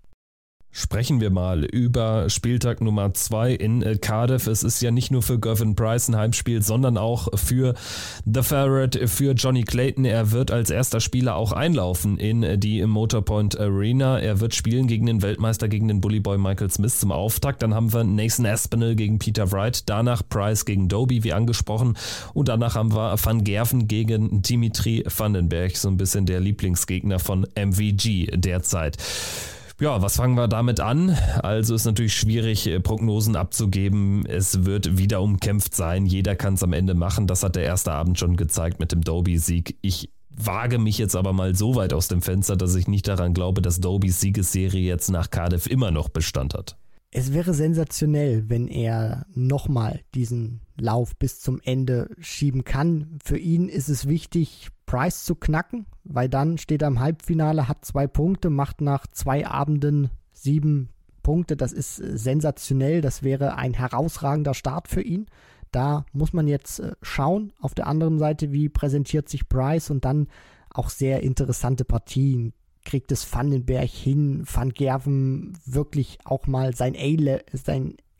Sprechen 0.76 1.22
wir 1.22 1.30
mal 1.30 1.66
über 1.66 2.32
Spieltag 2.32 2.82
Nummer 2.82 3.14
2 3.14 3.54
in 3.54 3.84
äh, 3.84 3.96
Cardiff. 3.96 4.48
Es 4.48 4.64
ist 4.64 4.82
ja 4.82 4.90
nicht 4.90 5.12
nur 5.12 5.22
für 5.22 5.38
Gavin 5.38 5.76
Price 5.76 6.10
ein 6.10 6.16
Heimspiel, 6.16 6.64
sondern 6.64 6.98
auch 6.98 7.28
für 7.36 7.76
The 8.26 8.42
Ferret, 8.42 9.08
für 9.08 9.34
Johnny 9.34 9.62
Clayton. 9.66 10.04
Er 10.04 10.32
wird 10.32 10.50
als 10.50 10.72
erster 10.72 11.00
Spieler 11.00 11.36
auch 11.36 11.52
einlaufen 11.52 12.18
in 12.18 12.42
äh, 12.42 12.58
die 12.58 12.84
Motorpoint 12.88 13.60
Arena. 13.60 14.18
Er 14.18 14.40
wird 14.40 14.56
spielen 14.56 14.88
gegen 14.88 15.06
den 15.06 15.22
Weltmeister, 15.22 15.68
gegen 15.68 15.88
den 15.88 16.02
Bullyboy 16.02 16.40
Michael 16.40 16.72
Smith 16.72 17.00
zum 17.00 17.12
Auftakt. 17.12 17.62
Dann 17.62 17.76
haben 17.76 17.94
wir 17.94 18.04
Nathan 18.04 18.48
Aspinall 18.48 18.96
gegen 18.96 19.20
Peter 19.20 19.52
Wright, 19.52 19.88
danach 19.88 20.24
Price 20.28 20.66
gegen 20.66 20.88
Doby, 20.88 21.24
wie 21.24 21.34
angesprochen. 21.34 21.96
Und 22.34 22.48
danach 22.48 22.74
haben 22.74 22.96
wir 22.96 23.16
Van 23.24 23.44
Gerven 23.44 23.88
gegen 23.88 24.42
Dimitri 24.42 25.04
Vandenberg, 25.06 25.78
so 25.78 25.88
ein 25.88 25.98
bisschen 25.98 26.26
der 26.26 26.40
Lieblingsgegner 26.40 27.20
von 27.20 27.46
MVG 27.56 28.32
derzeit. 28.38 28.98
Ja, 29.80 30.02
was 30.02 30.18
fangen 30.18 30.36
wir 30.36 30.48
damit 30.48 30.80
an? 30.80 31.18
Also 31.42 31.76
ist 31.76 31.86
natürlich 31.86 32.16
schwierig, 32.16 32.68
äh, 32.68 32.80
Prognosen 32.80 33.36
abzugeben. 33.36 34.26
Es 34.26 34.66
wird 34.66 34.98
wieder 34.98 35.22
umkämpft 35.22 35.76
sein. 35.76 36.06
Jeder 36.06 36.36
kann 36.36 36.54
es 36.54 36.64
am 36.64 36.74
Ende 36.74 36.94
machen. 36.94 37.28
Das 37.28 37.44
hat 37.44 37.56
der 37.56 37.64
erste 37.64 37.92
Abend 37.92 38.20
schon 38.20 38.38
gezeigt 38.38 38.80
mit 38.80 38.92
dem 38.92 39.02
Doby-Sieg. 39.02 39.78
Ich 39.82 40.10
wage 40.36 40.80
mich 40.80 40.98
jetzt 40.98 41.16
aber 41.16 41.34
mal 41.34 41.56
so 41.56 41.76
weit 41.76 41.94
aus 41.94 42.08
dem 42.08 42.22
Fenster, 42.22 42.56
dass 42.56 42.76
ich 42.76 42.88
nicht 42.88 43.08
daran 43.08 43.34
glaube, 43.34 43.62
dass 43.62 43.80
Dobys 43.80 44.20
Siegesserie 44.20 44.82
jetzt 44.82 45.10
nach 45.10 45.30
Cardiff 45.30 45.68
immer 45.68 45.92
noch 45.92 46.10
Bestand 46.10 46.54
hat. 46.54 46.78
Es 47.16 47.32
wäre 47.32 47.54
sensationell, 47.54 48.50
wenn 48.50 48.68
er 48.68 49.28
nochmal 49.36 50.02
diesen 50.16 50.62
Lauf 50.76 51.16
bis 51.16 51.40
zum 51.40 51.62
Ende 51.64 52.10
schieben 52.20 52.64
kann. 52.64 53.20
Für 53.24 53.38
ihn 53.38 53.70
ist 53.70 53.88
es 53.88 54.08
wichtig, 54.08 54.70
Price 54.88 55.24
zu 55.24 55.36
knacken, 55.36 55.86
weil 56.04 56.28
dann 56.28 56.58
steht 56.58 56.82
er 56.82 56.88
im 56.88 57.00
Halbfinale, 57.00 57.68
hat 57.68 57.86
zwei 57.86 58.08
Punkte, 58.08 58.50
macht 58.50 58.82
nach 58.82 59.06
zwei 59.06 59.46
Abenden 59.46 60.10
sieben 60.32 60.90
Punkte. 61.22 61.56
Das 61.56 61.72
ist 61.72 62.00
äh, 62.00 62.18
sensationell. 62.18 63.02
Das 63.02 63.22
wäre 63.22 63.58
ein 63.58 63.76
herausragender 63.76 64.56
Start 64.56 64.88
für 64.88 65.04
ihn. 65.04 65.28
Da 65.72 66.08
muss 66.14 66.34
man 66.34 66.48
jetzt 66.48 66.80
äh, 66.80 66.94
schauen. 67.04 67.54
Auf 67.62 67.76
der 67.76 67.86
anderen 67.86 68.18
Seite, 68.18 68.52
wie 68.52 68.70
präsentiert 68.70 69.30
sich 69.30 69.48
Price 69.48 69.92
und 69.92 70.04
dann 70.04 70.30
auch 70.72 70.90
sehr 70.90 71.22
interessante 71.22 71.86
Partien. 71.86 72.54
Kriegt 72.86 73.12
es 73.12 73.32
Vandenberg 73.34 73.90
hin, 73.90 74.44
Van 74.52 74.70
Gerven 74.70 75.58
wirklich 75.66 76.18
auch 76.26 76.48
mal 76.48 76.76
sein 76.76 76.96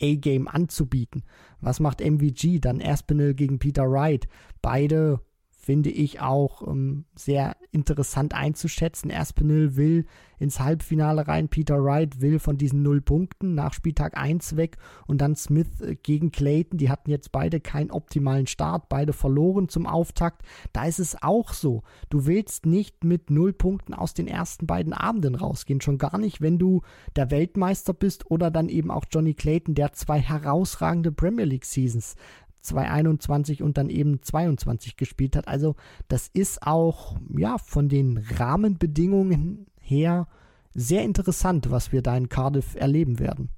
A-Game 0.02 0.48
anzubieten? 0.48 1.24
Was 1.62 1.80
macht 1.80 2.02
MVG? 2.02 2.60
Dann 2.60 2.82
Aspinall 2.82 3.34
gegen 3.34 3.60
Peter 3.60 3.90
Wright. 3.90 4.28
Beide 4.62 5.20
finde 5.64 5.92
ich 5.92 6.20
auch 6.20 6.68
ähm, 6.68 7.06
sehr 7.16 7.56
interessant 7.72 8.34
einzuschätzen. 8.36 9.12
Aspinall 9.12 9.78
will 9.78 10.06
ins 10.38 10.60
Halbfinale 10.60 11.26
rein, 11.26 11.48
Peter 11.48 11.82
Wright 11.82 12.20
will 12.20 12.38
von 12.38 12.58
diesen 12.58 12.84
null 12.84 13.00
Punkten 13.00 13.56
nach 13.56 13.74
Spieltag 13.74 14.18
1 14.18 14.58
weg 14.58 14.76
und 15.08 15.22
dann 15.22 15.38
Smith 15.38 15.80
äh, 15.80 15.96
gegen 15.96 16.34
Clayton. 16.34 16.78
Die 16.78 16.90
hatten 16.90 17.10
jetzt 17.10 17.32
beide 17.32 17.62
keinen 17.62 17.92
optimalen 17.92 18.46
Start, 18.46 18.90
beide 18.90 19.14
verloren 19.14 19.70
zum 19.70 19.88
Auftakt. 19.88 20.42
Da 20.74 20.86
ist 20.86 21.00
es 21.00 21.24
auch 21.24 21.54
so. 21.54 21.84
Du 22.10 22.26
willst 22.26 22.66
nicht 22.66 23.06
mit 23.06 23.30
null 23.30 23.54
Punkten 23.54 23.94
aus 23.94 24.14
den 24.14 24.28
ersten 24.28 24.68
beiden 24.68 24.92
Abenden 24.92 25.36
rausgehen, 25.36 25.80
schon 25.80 25.98
gar 25.98 26.18
nicht, 26.18 26.42
wenn 26.42 26.60
du 26.60 26.82
der 27.16 27.32
Weltmeister 27.32 27.94
bist 27.94 28.30
oder 28.30 28.52
dann 28.52 28.68
eben 28.68 28.92
auch 28.92 29.06
Johnny 29.10 29.34
Clayton, 29.34 29.76
der 29.76 29.94
zwei 29.94 30.20
herausragende 30.20 31.14
Premier 31.14 31.46
League 31.46 31.66
Seasons 31.66 32.16
2021 32.64 33.62
und 33.62 33.78
dann 33.78 33.90
eben 33.90 34.22
22 34.22 34.98
gespielt 34.98 35.36
hat. 35.36 35.48
Also 35.48 35.76
das 36.08 36.28
ist 36.28 36.66
auch 36.66 37.18
ja 37.38 37.58
von 37.58 37.90
den 37.90 38.18
Rahmenbedingungen 38.18 39.68
her 39.80 40.28
sehr 40.74 41.04
interessant, 41.04 41.70
was 41.70 41.92
wir 41.92 42.02
da 42.02 42.18
in 42.18 42.30
Cardiff 42.30 42.76
erleben 42.76 43.20
werden. 43.20 43.50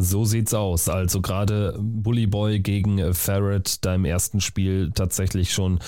So 0.00 0.24
sieht's 0.24 0.54
aus. 0.54 0.88
Also 0.88 1.20
gerade 1.20 1.78
Bully 1.78 2.26
Boy 2.26 2.60
gegen 2.60 3.14
Ferret 3.14 3.84
da 3.84 3.94
im 3.94 4.04
ersten 4.04 4.40
Spiel 4.40 4.90
tatsächlich 4.92 5.52
schon 5.52 5.78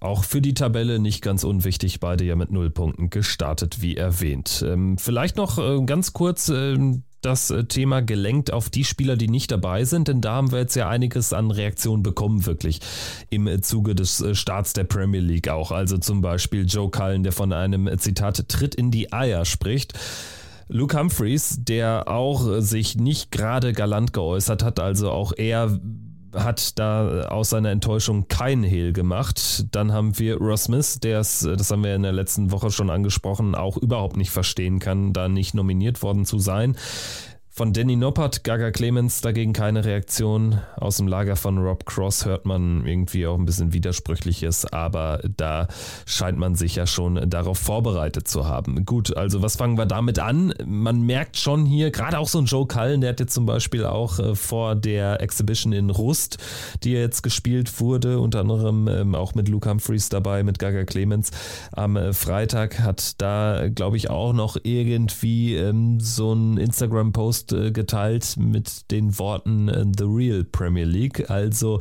auch 0.00 0.24
für 0.24 0.40
die 0.40 0.54
Tabelle 0.54 0.98
nicht 0.98 1.22
ganz 1.22 1.44
unwichtig. 1.44 1.98
Beide 1.98 2.24
ja 2.24 2.36
mit 2.36 2.52
null 2.52 2.70
Punkten 2.70 3.10
gestartet, 3.10 3.80
wie 3.80 3.96
erwähnt. 3.96 4.64
Ähm, 4.66 4.98
vielleicht 4.98 5.36
noch 5.36 5.58
äh, 5.58 5.82
ganz 5.84 6.12
kurz 6.12 6.50
ähm, 6.50 7.02
das 7.20 7.50
äh, 7.50 7.64
Thema 7.64 8.00
gelenkt 8.00 8.52
auf 8.52 8.70
die 8.70 8.84
Spieler, 8.84 9.16
die 9.16 9.28
nicht 9.28 9.50
dabei 9.50 9.84
sind, 9.84 10.08
denn 10.08 10.20
da 10.20 10.34
haben 10.34 10.52
wir 10.52 10.60
jetzt 10.60 10.74
ja 10.76 10.88
einiges 10.88 11.32
an 11.32 11.50
Reaktionen 11.50 12.02
bekommen, 12.02 12.46
wirklich 12.46 12.80
im 13.30 13.46
äh, 13.46 13.60
Zuge 13.60 13.94
des 13.94 14.20
äh, 14.20 14.34
Starts 14.34 14.72
der 14.72 14.84
Premier 14.84 15.20
League 15.20 15.48
auch. 15.48 15.72
Also 15.72 15.98
zum 15.98 16.20
Beispiel 16.20 16.66
Joe 16.66 16.90
Cullen, 16.90 17.22
der 17.22 17.32
von 17.32 17.52
einem 17.52 17.90
Zitat 17.98 18.48
Tritt 18.48 18.74
in 18.74 18.90
die 18.90 19.12
Eier 19.12 19.44
spricht. 19.44 19.98
Luke 20.68 20.98
Humphreys, 20.98 21.56
der 21.60 22.08
auch 22.08 22.60
sich 22.60 22.96
nicht 22.96 23.30
gerade 23.30 23.72
galant 23.72 24.12
geäußert 24.12 24.62
hat, 24.62 24.80
also 24.80 25.10
auch 25.10 25.32
er 25.34 25.80
hat 26.32 26.78
da 26.78 27.22
aus 27.28 27.50
seiner 27.50 27.70
Enttäuschung 27.70 28.28
kein 28.28 28.62
Hehl 28.62 28.92
gemacht. 28.92 29.66
Dann 29.72 29.92
haben 29.92 30.18
wir 30.18 30.36
Ross 30.36 30.64
Smith, 30.64 31.00
der 31.00 31.20
es, 31.20 31.40
das 31.40 31.70
haben 31.70 31.84
wir 31.84 31.94
in 31.94 32.02
der 32.02 32.12
letzten 32.12 32.50
Woche 32.50 32.70
schon 32.70 32.90
angesprochen, 32.90 33.54
auch 33.54 33.76
überhaupt 33.76 34.16
nicht 34.16 34.30
verstehen 34.30 34.78
kann, 34.78 35.12
da 35.12 35.28
nicht 35.28 35.54
nominiert 35.54 36.02
worden 36.02 36.24
zu 36.24 36.38
sein. 36.38 36.76
Von 37.58 37.72
Danny 37.72 37.96
Noppert, 37.96 38.44
Gaga 38.44 38.70
Clemens 38.70 39.20
dagegen 39.20 39.52
keine 39.52 39.84
Reaktion. 39.84 40.60
Aus 40.76 40.98
dem 40.98 41.08
Lager 41.08 41.34
von 41.34 41.58
Rob 41.58 41.86
Cross 41.86 42.24
hört 42.24 42.46
man 42.46 42.86
irgendwie 42.86 43.26
auch 43.26 43.36
ein 43.36 43.46
bisschen 43.46 43.72
Widersprüchliches, 43.72 44.64
aber 44.66 45.18
da 45.36 45.66
scheint 46.06 46.38
man 46.38 46.54
sich 46.54 46.76
ja 46.76 46.86
schon 46.86 47.28
darauf 47.28 47.58
vorbereitet 47.58 48.28
zu 48.28 48.46
haben. 48.46 48.84
Gut, 48.84 49.16
also 49.16 49.42
was 49.42 49.56
fangen 49.56 49.76
wir 49.76 49.86
damit 49.86 50.20
an? 50.20 50.54
Man 50.64 51.02
merkt 51.02 51.36
schon 51.36 51.66
hier, 51.66 51.90
gerade 51.90 52.20
auch 52.20 52.28
so 52.28 52.38
ein 52.38 52.44
Joe 52.44 52.64
Cullen, 52.64 53.00
der 53.00 53.10
hat 53.10 53.18
jetzt 53.18 53.34
zum 53.34 53.44
Beispiel 53.44 53.84
auch 53.84 54.20
äh, 54.20 54.36
vor 54.36 54.76
der 54.76 55.20
Exhibition 55.20 55.72
in 55.72 55.90
Rust, 55.90 56.38
die 56.84 56.92
jetzt 56.92 57.24
gespielt 57.24 57.80
wurde, 57.80 58.20
unter 58.20 58.38
anderem 58.38 58.86
ähm, 58.86 59.16
auch 59.16 59.34
mit 59.34 59.48
Luke 59.48 59.68
Humphreys 59.68 60.10
dabei, 60.10 60.44
mit 60.44 60.60
Gaga 60.60 60.84
Clemens 60.84 61.32
am 61.72 61.96
äh, 61.96 62.12
Freitag, 62.12 62.78
hat 62.78 63.20
da, 63.20 63.66
glaube 63.68 63.96
ich, 63.96 64.10
auch 64.10 64.32
noch 64.32 64.56
irgendwie 64.62 65.56
ähm, 65.56 65.98
so 65.98 66.32
ein 66.32 66.56
Instagram-Post 66.56 67.47
äh, 67.52 67.70
geteilt 67.72 68.36
mit 68.36 68.90
den 68.90 69.18
Worten 69.18 69.68
äh, 69.68 69.84
The 69.96 70.04
Real 70.04 70.44
Premier 70.44 70.84
League. 70.84 71.30
Also 71.30 71.80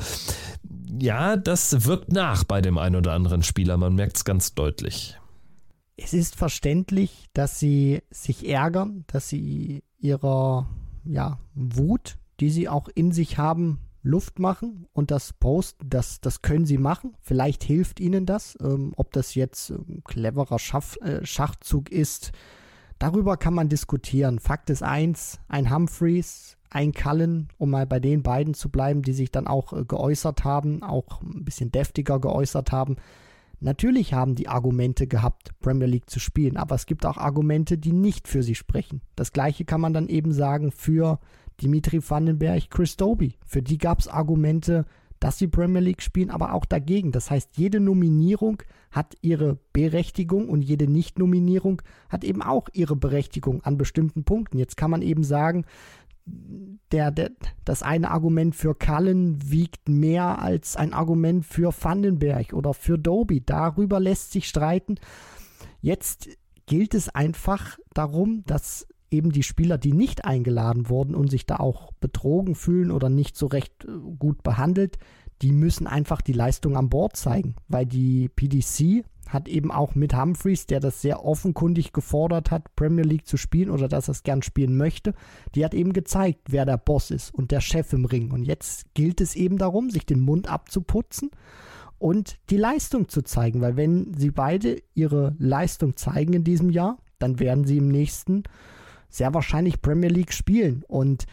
ja, 1.00 1.38
das 1.38 1.86
wirkt 1.86 2.12
nach 2.12 2.44
bei 2.44 2.62
dem 2.62 2.78
einen 2.78 2.96
oder 2.96 3.14
anderen 3.14 3.44
Spieler. 3.44 3.78
Man 3.78 3.96
merkt 3.96 4.18
es 4.18 4.26
ganz 4.26 4.54
deutlich. 4.54 5.18
Es 5.98 6.14
ist 6.14 6.36
verständlich, 6.36 7.26
dass 7.34 7.60
sie 7.60 8.02
sich 8.12 8.48
ärgern, 8.48 9.04
dass 9.08 9.30
sie 9.30 9.84
ihrer 10.00 10.68
ja, 11.06 11.40
Wut, 11.56 12.18
die 12.40 12.50
sie 12.50 12.70
auch 12.70 12.88
in 12.94 13.12
sich 13.12 13.38
haben, 13.38 13.80
Luft 14.04 14.40
machen 14.40 14.88
und 14.94 15.12
das 15.12 15.34
Post, 15.34 15.78
das, 15.84 16.22
das 16.22 16.42
können 16.42 16.66
sie 16.66 16.78
machen. 16.78 17.16
Vielleicht 17.20 17.64
hilft 17.64 18.00
ihnen 18.00 18.26
das. 18.26 18.58
Ähm, 18.62 18.94
ob 18.96 19.12
das 19.12 19.36
jetzt 19.36 19.72
ein 19.72 19.86
ähm, 19.90 20.04
cleverer 20.04 20.60
Schaff, 20.60 20.98
äh, 21.02 21.26
Schachzug 21.26 21.92
ist, 21.92 22.32
Darüber 23.00 23.38
kann 23.38 23.54
man 23.54 23.70
diskutieren. 23.70 24.40
Fakt 24.40 24.70
ist 24.70 24.84
eins, 24.84 25.40
ein 25.48 25.74
Humphreys, 25.74 26.58
ein 26.70 26.94
Cullen, 26.94 27.50
um 27.58 27.70
mal 27.70 27.86
bei 27.86 28.00
den 28.00 28.24
beiden 28.24 28.54
zu 28.54 28.70
bleiben, 28.70 29.02
die 29.02 29.14
sich 29.14 29.32
dann 29.32 29.48
auch 29.48 29.74
äh, 29.74 29.86
geäußert 29.86 30.44
haben, 30.44 30.84
auch 30.84 31.22
ein 31.22 31.46
bisschen 31.46 31.72
deftiger 31.72 32.20
geäußert 32.20 32.72
haben. 32.72 32.98
Natürlich 33.60 34.14
haben 34.14 34.36
die 34.36 34.48
Argumente 34.48 35.08
gehabt, 35.08 35.52
Premier 35.60 35.88
League 35.88 36.10
zu 36.10 36.20
spielen, 36.20 36.58
aber 36.58 36.76
es 36.76 36.86
gibt 36.86 37.06
auch 37.06 37.18
Argumente, 37.18 37.78
die 37.78 37.92
nicht 37.92 38.28
für 38.28 38.44
sie 38.44 38.56
sprechen. 38.56 39.02
Das 39.16 39.32
gleiche 39.32 39.66
kann 39.66 39.82
man 39.82 39.94
dann 39.94 40.10
eben 40.10 40.32
sagen 40.32 40.72
für 40.72 41.20
Dimitri 41.62 42.00
Vandenberg, 42.08 42.70
Chris 42.70 42.98
Doby. 42.98 43.36
Für 43.46 43.64
die 43.64 43.80
gab 43.80 44.00
es 44.00 44.08
Argumente, 44.08 44.86
dass 45.20 45.38
sie 45.38 45.48
Premier 45.48 45.82
League 45.82 46.02
spielen, 46.02 46.30
aber 46.30 46.54
auch 46.54 46.66
dagegen. 46.66 47.12
Das 47.12 47.32
heißt, 47.32 47.58
jede 47.58 47.80
Nominierung 47.80 48.62
hat 48.92 49.16
ihre 49.22 49.58
Berechtigung 49.74 50.50
und 50.50 50.62
jede 50.62 50.88
Nicht-Nominierung 50.88 51.82
hat 52.10 52.24
eben 52.24 52.42
auch 52.42 52.70
ihre 52.74 52.96
Berechtigung 52.96 53.64
an 53.64 53.78
bestimmten 53.78 54.24
Punkten. 54.24 54.58
Jetzt 54.58 54.78
kann 54.78 54.92
man 54.92 55.02
eben 55.02 55.24
sagen, 55.24 55.66
der, 56.92 57.12
der, 57.12 57.32
das 57.64 57.84
eine 57.84 58.12
Argument 58.12 58.56
für 58.56 58.76
Cullen 58.76 59.52
wiegt 59.52 59.88
mehr 59.88 60.42
als 60.42 60.76
ein 60.76 60.94
Argument 60.94 61.46
für 61.46 61.74
Vandenberg 61.74 62.54
oder 62.54 62.74
für 62.74 62.98
Doby. 62.98 63.44
Darüber 63.46 64.00
lässt 64.00 64.32
sich 64.32 64.48
streiten. 64.48 64.96
Jetzt 65.82 66.30
gilt 66.66 66.94
es 66.94 67.10
einfach 67.10 67.78
darum, 67.94 68.44
dass 68.46 68.88
eben 69.12 69.32
die 69.32 69.44
Spieler, 69.44 69.78
die 69.78 69.94
nicht 69.94 70.26
eingeladen 70.26 70.90
wurden 70.90 71.16
und 71.16 71.30
sich 71.30 71.46
da 71.46 71.58
auch 71.58 71.92
betrogen 72.00 72.56
fühlen 72.56 72.92
oder 72.92 73.10
nicht 73.10 73.38
so 73.38 73.48
recht 73.48 73.86
äh, 73.86 73.92
gut 74.18 74.44
behandelt, 74.44 74.98
die 75.42 75.52
müssen 75.52 75.88
einfach 75.88 76.22
die 76.22 76.34
Leistung 76.34 76.76
an 76.76 76.90
Bord 76.90 77.16
zeigen, 77.16 77.56
weil 77.68 77.86
die 77.86 78.28
PDC 78.30 79.06
hat 79.30 79.48
eben 79.48 79.72
auch 79.72 79.94
mit 79.94 80.16
Humphreys, 80.16 80.66
der 80.68 80.80
das 80.80 81.02
sehr 81.02 81.24
offenkundig 81.26 81.94
gefordert 81.94 82.50
hat, 82.50 82.76
Premier 82.76 83.04
League 83.04 83.28
zu 83.28 83.38
spielen 83.38 83.70
oder 83.70 83.88
dass 83.88 84.08
er 84.08 84.14
es 84.14 84.24
gern 84.24 84.42
spielen 84.42 84.78
möchte, 84.78 85.14
die 85.54 85.66
hat 85.66 85.74
eben 85.74 85.94
gezeigt, 85.94 86.40
wer 86.50 86.66
der 86.66 86.78
Boss 86.78 87.12
ist 87.12 87.34
und 87.34 87.52
der 87.52 87.62
Chef 87.62 87.92
im 87.94 88.06
Ring. 88.06 88.32
Und 88.32 88.44
jetzt 88.44 88.94
gilt 88.94 89.22
es 89.22 89.36
eben 89.36 89.58
darum, 89.58 89.90
sich 89.90 90.06
den 90.06 90.22
Mund 90.22 90.50
abzuputzen 90.50 91.32
und 92.00 92.38
die 92.50 92.58
Leistung 92.58 93.10
zu 93.10 93.22
zeigen, 93.22 93.62
weil 93.62 93.76
wenn 93.76 94.14
sie 94.14 94.32
beide 94.32 94.82
ihre 94.94 95.36
Leistung 95.40 95.98
zeigen 95.98 96.34
in 96.34 96.44
diesem 96.44 96.70
Jahr, 96.70 96.98
dann 97.20 97.40
werden 97.40 97.66
sie 97.66 97.78
im 97.78 97.90
nächsten 97.90 98.44
sehr 99.10 99.34
wahrscheinlich 99.34 99.82
Premier 99.82 100.10
League 100.10 100.34
spielen. 100.34 100.84
Und 100.88 101.26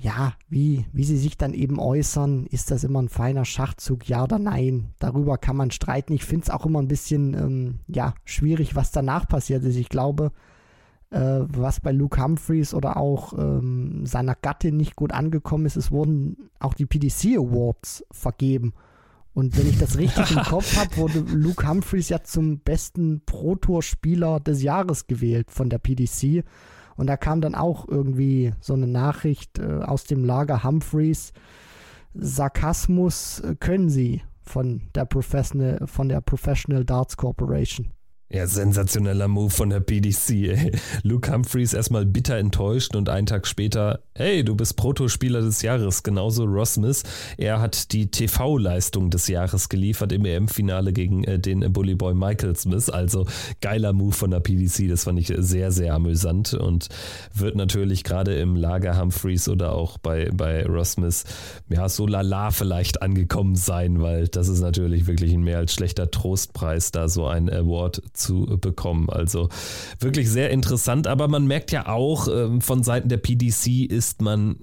ja, 0.00 0.34
wie, 0.48 0.86
wie 0.92 1.04
sie 1.04 1.18
sich 1.18 1.36
dann 1.36 1.52
eben 1.52 1.78
äußern, 1.78 2.46
ist 2.46 2.70
das 2.70 2.84
immer 2.84 3.02
ein 3.02 3.08
feiner 3.08 3.44
Schachzug, 3.44 4.08
ja 4.08 4.24
oder 4.24 4.38
nein? 4.38 4.94
Darüber 4.98 5.38
kann 5.38 5.56
man 5.56 5.70
streiten. 5.70 6.12
Ich 6.14 6.24
finde 6.24 6.44
es 6.44 6.50
auch 6.50 6.64
immer 6.64 6.80
ein 6.80 6.88
bisschen 6.88 7.34
ähm, 7.34 7.80
ja, 7.88 8.14
schwierig, 8.24 8.74
was 8.74 8.90
danach 8.90 9.28
passiert 9.28 9.64
ist. 9.64 9.76
Ich 9.76 9.88
glaube, 9.88 10.32
äh, 11.10 11.40
was 11.48 11.80
bei 11.80 11.92
Luke 11.92 12.22
Humphreys 12.22 12.72
oder 12.72 12.96
auch 12.96 13.32
ähm, 13.36 14.06
seiner 14.06 14.34
Gattin 14.34 14.76
nicht 14.76 14.96
gut 14.96 15.12
angekommen 15.12 15.66
ist, 15.66 15.76
es 15.76 15.90
wurden 15.90 16.50
auch 16.58 16.74
die 16.74 16.86
PDC 16.86 17.36
Awards 17.36 18.04
vergeben. 18.10 18.72
Und 19.40 19.56
wenn 19.56 19.70
ich 19.70 19.78
das 19.78 19.96
richtig 19.96 20.32
im 20.32 20.42
Kopf 20.44 20.76
habe, 20.76 20.98
wurde 20.98 21.20
Luke 21.20 21.66
Humphreys 21.66 22.10
ja 22.10 22.22
zum 22.22 22.58
besten 22.58 23.22
Pro-Tour-Spieler 23.24 24.38
des 24.38 24.62
Jahres 24.62 25.06
gewählt 25.06 25.50
von 25.50 25.70
der 25.70 25.78
PDC. 25.78 26.44
Und 26.96 27.06
da 27.06 27.16
kam 27.16 27.40
dann 27.40 27.54
auch 27.54 27.88
irgendwie 27.88 28.52
so 28.60 28.74
eine 28.74 28.86
Nachricht 28.86 29.58
äh, 29.58 29.80
aus 29.80 30.04
dem 30.04 30.26
Lager 30.26 30.62
Humphreys. 30.62 31.32
Sarkasmus 32.12 33.40
äh, 33.40 33.56
können 33.58 33.88
sie 33.88 34.20
von 34.42 34.82
der 34.94 35.06
Professional, 35.06 35.86
von 35.86 36.10
der 36.10 36.20
Professional 36.20 36.84
Darts 36.84 37.16
Corporation. 37.16 37.92
Ja, 38.32 38.46
sensationeller 38.46 39.26
Move 39.26 39.50
von 39.50 39.70
der 39.70 39.80
PDC. 39.80 40.72
Luke 41.02 41.32
Humphreys 41.32 41.74
erstmal 41.74 42.06
bitter 42.06 42.36
enttäuscht 42.36 42.94
und 42.94 43.08
einen 43.08 43.26
Tag 43.26 43.44
später, 43.44 44.04
hey, 44.14 44.44
du 44.44 44.54
bist 44.54 44.76
Protospieler 44.76 45.40
des 45.40 45.62
Jahres, 45.62 46.04
genauso 46.04 46.44
Ross 46.44 46.74
Smith. 46.74 47.02
Er 47.38 47.60
hat 47.60 47.90
die 47.90 48.08
TV-Leistung 48.08 49.10
des 49.10 49.26
Jahres 49.26 49.68
geliefert 49.68 50.12
im 50.12 50.24
EM-Finale 50.24 50.92
gegen 50.92 51.24
äh, 51.24 51.40
den 51.40 51.72
Bully 51.72 51.96
Boy 51.96 52.14
Michael 52.14 52.54
Smith. 52.54 52.88
Also 52.88 53.26
geiler 53.60 53.92
Move 53.92 54.12
von 54.12 54.30
der 54.30 54.38
PDC, 54.38 54.88
das 54.88 55.02
fand 55.02 55.18
ich 55.18 55.32
sehr, 55.36 55.72
sehr 55.72 55.94
amüsant 55.94 56.54
und 56.54 56.88
wird 57.34 57.56
natürlich 57.56 58.04
gerade 58.04 58.36
im 58.36 58.54
Lager 58.54 58.96
Humphreys 58.96 59.48
oder 59.48 59.72
auch 59.72 59.98
bei, 59.98 60.30
bei 60.32 60.64
Ross 60.66 60.92
Smith, 60.92 61.24
ja, 61.68 61.88
so 61.88 62.06
lala 62.06 62.52
vielleicht 62.52 63.02
angekommen 63.02 63.56
sein, 63.56 64.00
weil 64.00 64.28
das 64.28 64.46
ist 64.46 64.60
natürlich 64.60 65.08
wirklich 65.08 65.32
ein 65.32 65.42
mehr 65.42 65.58
als 65.58 65.74
schlechter 65.74 66.12
Trostpreis, 66.12 66.92
da 66.92 67.08
so 67.08 67.26
ein 67.26 67.50
Award 67.50 68.00
zu 68.20 68.58
bekommen. 68.60 69.10
Also 69.10 69.48
wirklich 69.98 70.30
sehr 70.30 70.50
interessant, 70.50 71.06
aber 71.06 71.28
man 71.28 71.46
merkt 71.46 71.72
ja 71.72 71.88
auch, 71.88 72.28
ähm, 72.28 72.60
von 72.60 72.82
Seiten 72.82 73.08
der 73.08 73.16
PDC 73.16 73.90
ist 73.90 74.22
man 74.22 74.56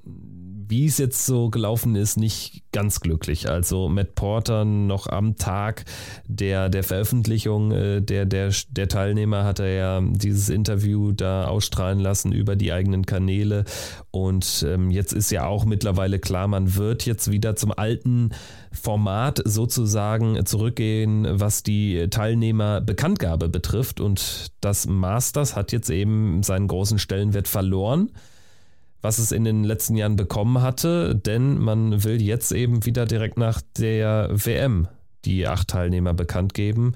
wie 0.69 0.85
es 0.85 0.97
jetzt 0.97 1.25
so 1.25 1.49
gelaufen 1.49 1.95
ist, 1.95 2.17
nicht 2.17 2.63
ganz 2.71 2.99
glücklich. 2.99 3.49
Also 3.49 3.87
Matt 3.89 4.15
Porter 4.15 4.65
noch 4.65 5.07
am 5.07 5.37
Tag 5.37 5.85
der, 6.27 6.69
der 6.69 6.83
Veröffentlichung 6.83 7.71
äh, 7.71 8.01
der, 8.01 8.25
der, 8.25 8.51
der 8.69 8.87
Teilnehmer 8.87 9.43
hat 9.43 9.59
er 9.59 9.69
ja 9.69 10.01
dieses 10.01 10.49
Interview 10.49 11.11
da 11.11 11.45
ausstrahlen 11.47 11.99
lassen 11.99 12.31
über 12.31 12.55
die 12.55 12.73
eigenen 12.73 13.05
Kanäle. 13.05 13.65
Und 14.11 14.65
ähm, 14.67 14.91
jetzt 14.91 15.13
ist 15.13 15.31
ja 15.31 15.45
auch 15.45 15.65
mittlerweile 15.65 16.19
klar, 16.19 16.47
man 16.47 16.75
wird 16.75 17.05
jetzt 17.05 17.31
wieder 17.31 17.55
zum 17.55 17.71
alten 17.71 18.31
Format 18.71 19.41
sozusagen 19.45 20.45
zurückgehen, 20.45 21.27
was 21.29 21.63
die 21.63 22.07
Teilnehmerbekanntgabe 22.09 23.49
betrifft. 23.49 24.01
Und 24.01 24.51
das 24.61 24.85
Masters 24.85 25.55
hat 25.55 25.71
jetzt 25.71 25.89
eben 25.89 26.43
seinen 26.43 26.67
großen 26.67 26.99
Stellenwert 26.99 27.47
verloren 27.47 28.11
was 29.01 29.19
es 29.19 29.31
in 29.31 29.43
den 29.43 29.63
letzten 29.63 29.95
Jahren 29.95 30.15
bekommen 30.15 30.61
hatte, 30.61 31.15
denn 31.15 31.57
man 31.57 32.03
will 32.03 32.21
jetzt 32.21 32.51
eben 32.51 32.85
wieder 32.85 33.05
direkt 33.05 33.37
nach 33.37 33.61
der 33.77 34.29
WM 34.33 34.87
die 35.25 35.47
acht 35.47 35.67
Teilnehmer 35.67 36.13
bekannt 36.13 36.53
geben. 36.53 36.93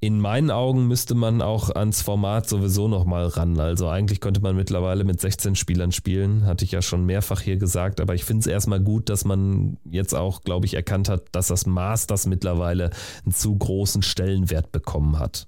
In 0.00 0.18
meinen 0.18 0.50
Augen 0.50 0.88
müsste 0.88 1.14
man 1.14 1.40
auch 1.42 1.70
ans 1.70 2.02
Format 2.02 2.48
sowieso 2.48 2.88
nochmal 2.88 3.28
ran. 3.28 3.60
Also 3.60 3.88
eigentlich 3.88 4.20
könnte 4.20 4.40
man 4.40 4.56
mittlerweile 4.56 5.04
mit 5.04 5.20
16 5.20 5.54
Spielern 5.54 5.92
spielen, 5.92 6.44
hatte 6.44 6.64
ich 6.64 6.72
ja 6.72 6.82
schon 6.82 7.06
mehrfach 7.06 7.40
hier 7.40 7.56
gesagt, 7.56 8.00
aber 8.00 8.16
ich 8.16 8.24
finde 8.24 8.40
es 8.40 8.46
erstmal 8.48 8.80
gut, 8.80 9.08
dass 9.08 9.24
man 9.24 9.76
jetzt 9.88 10.12
auch, 10.12 10.40
glaube 10.40 10.66
ich, 10.66 10.74
erkannt 10.74 11.08
hat, 11.08 11.26
dass 11.30 11.46
das 11.46 11.66
Masters 11.66 12.26
mittlerweile 12.26 12.90
einen 13.24 13.32
zu 13.32 13.56
großen 13.56 14.02
Stellenwert 14.02 14.72
bekommen 14.72 15.20
hat 15.20 15.46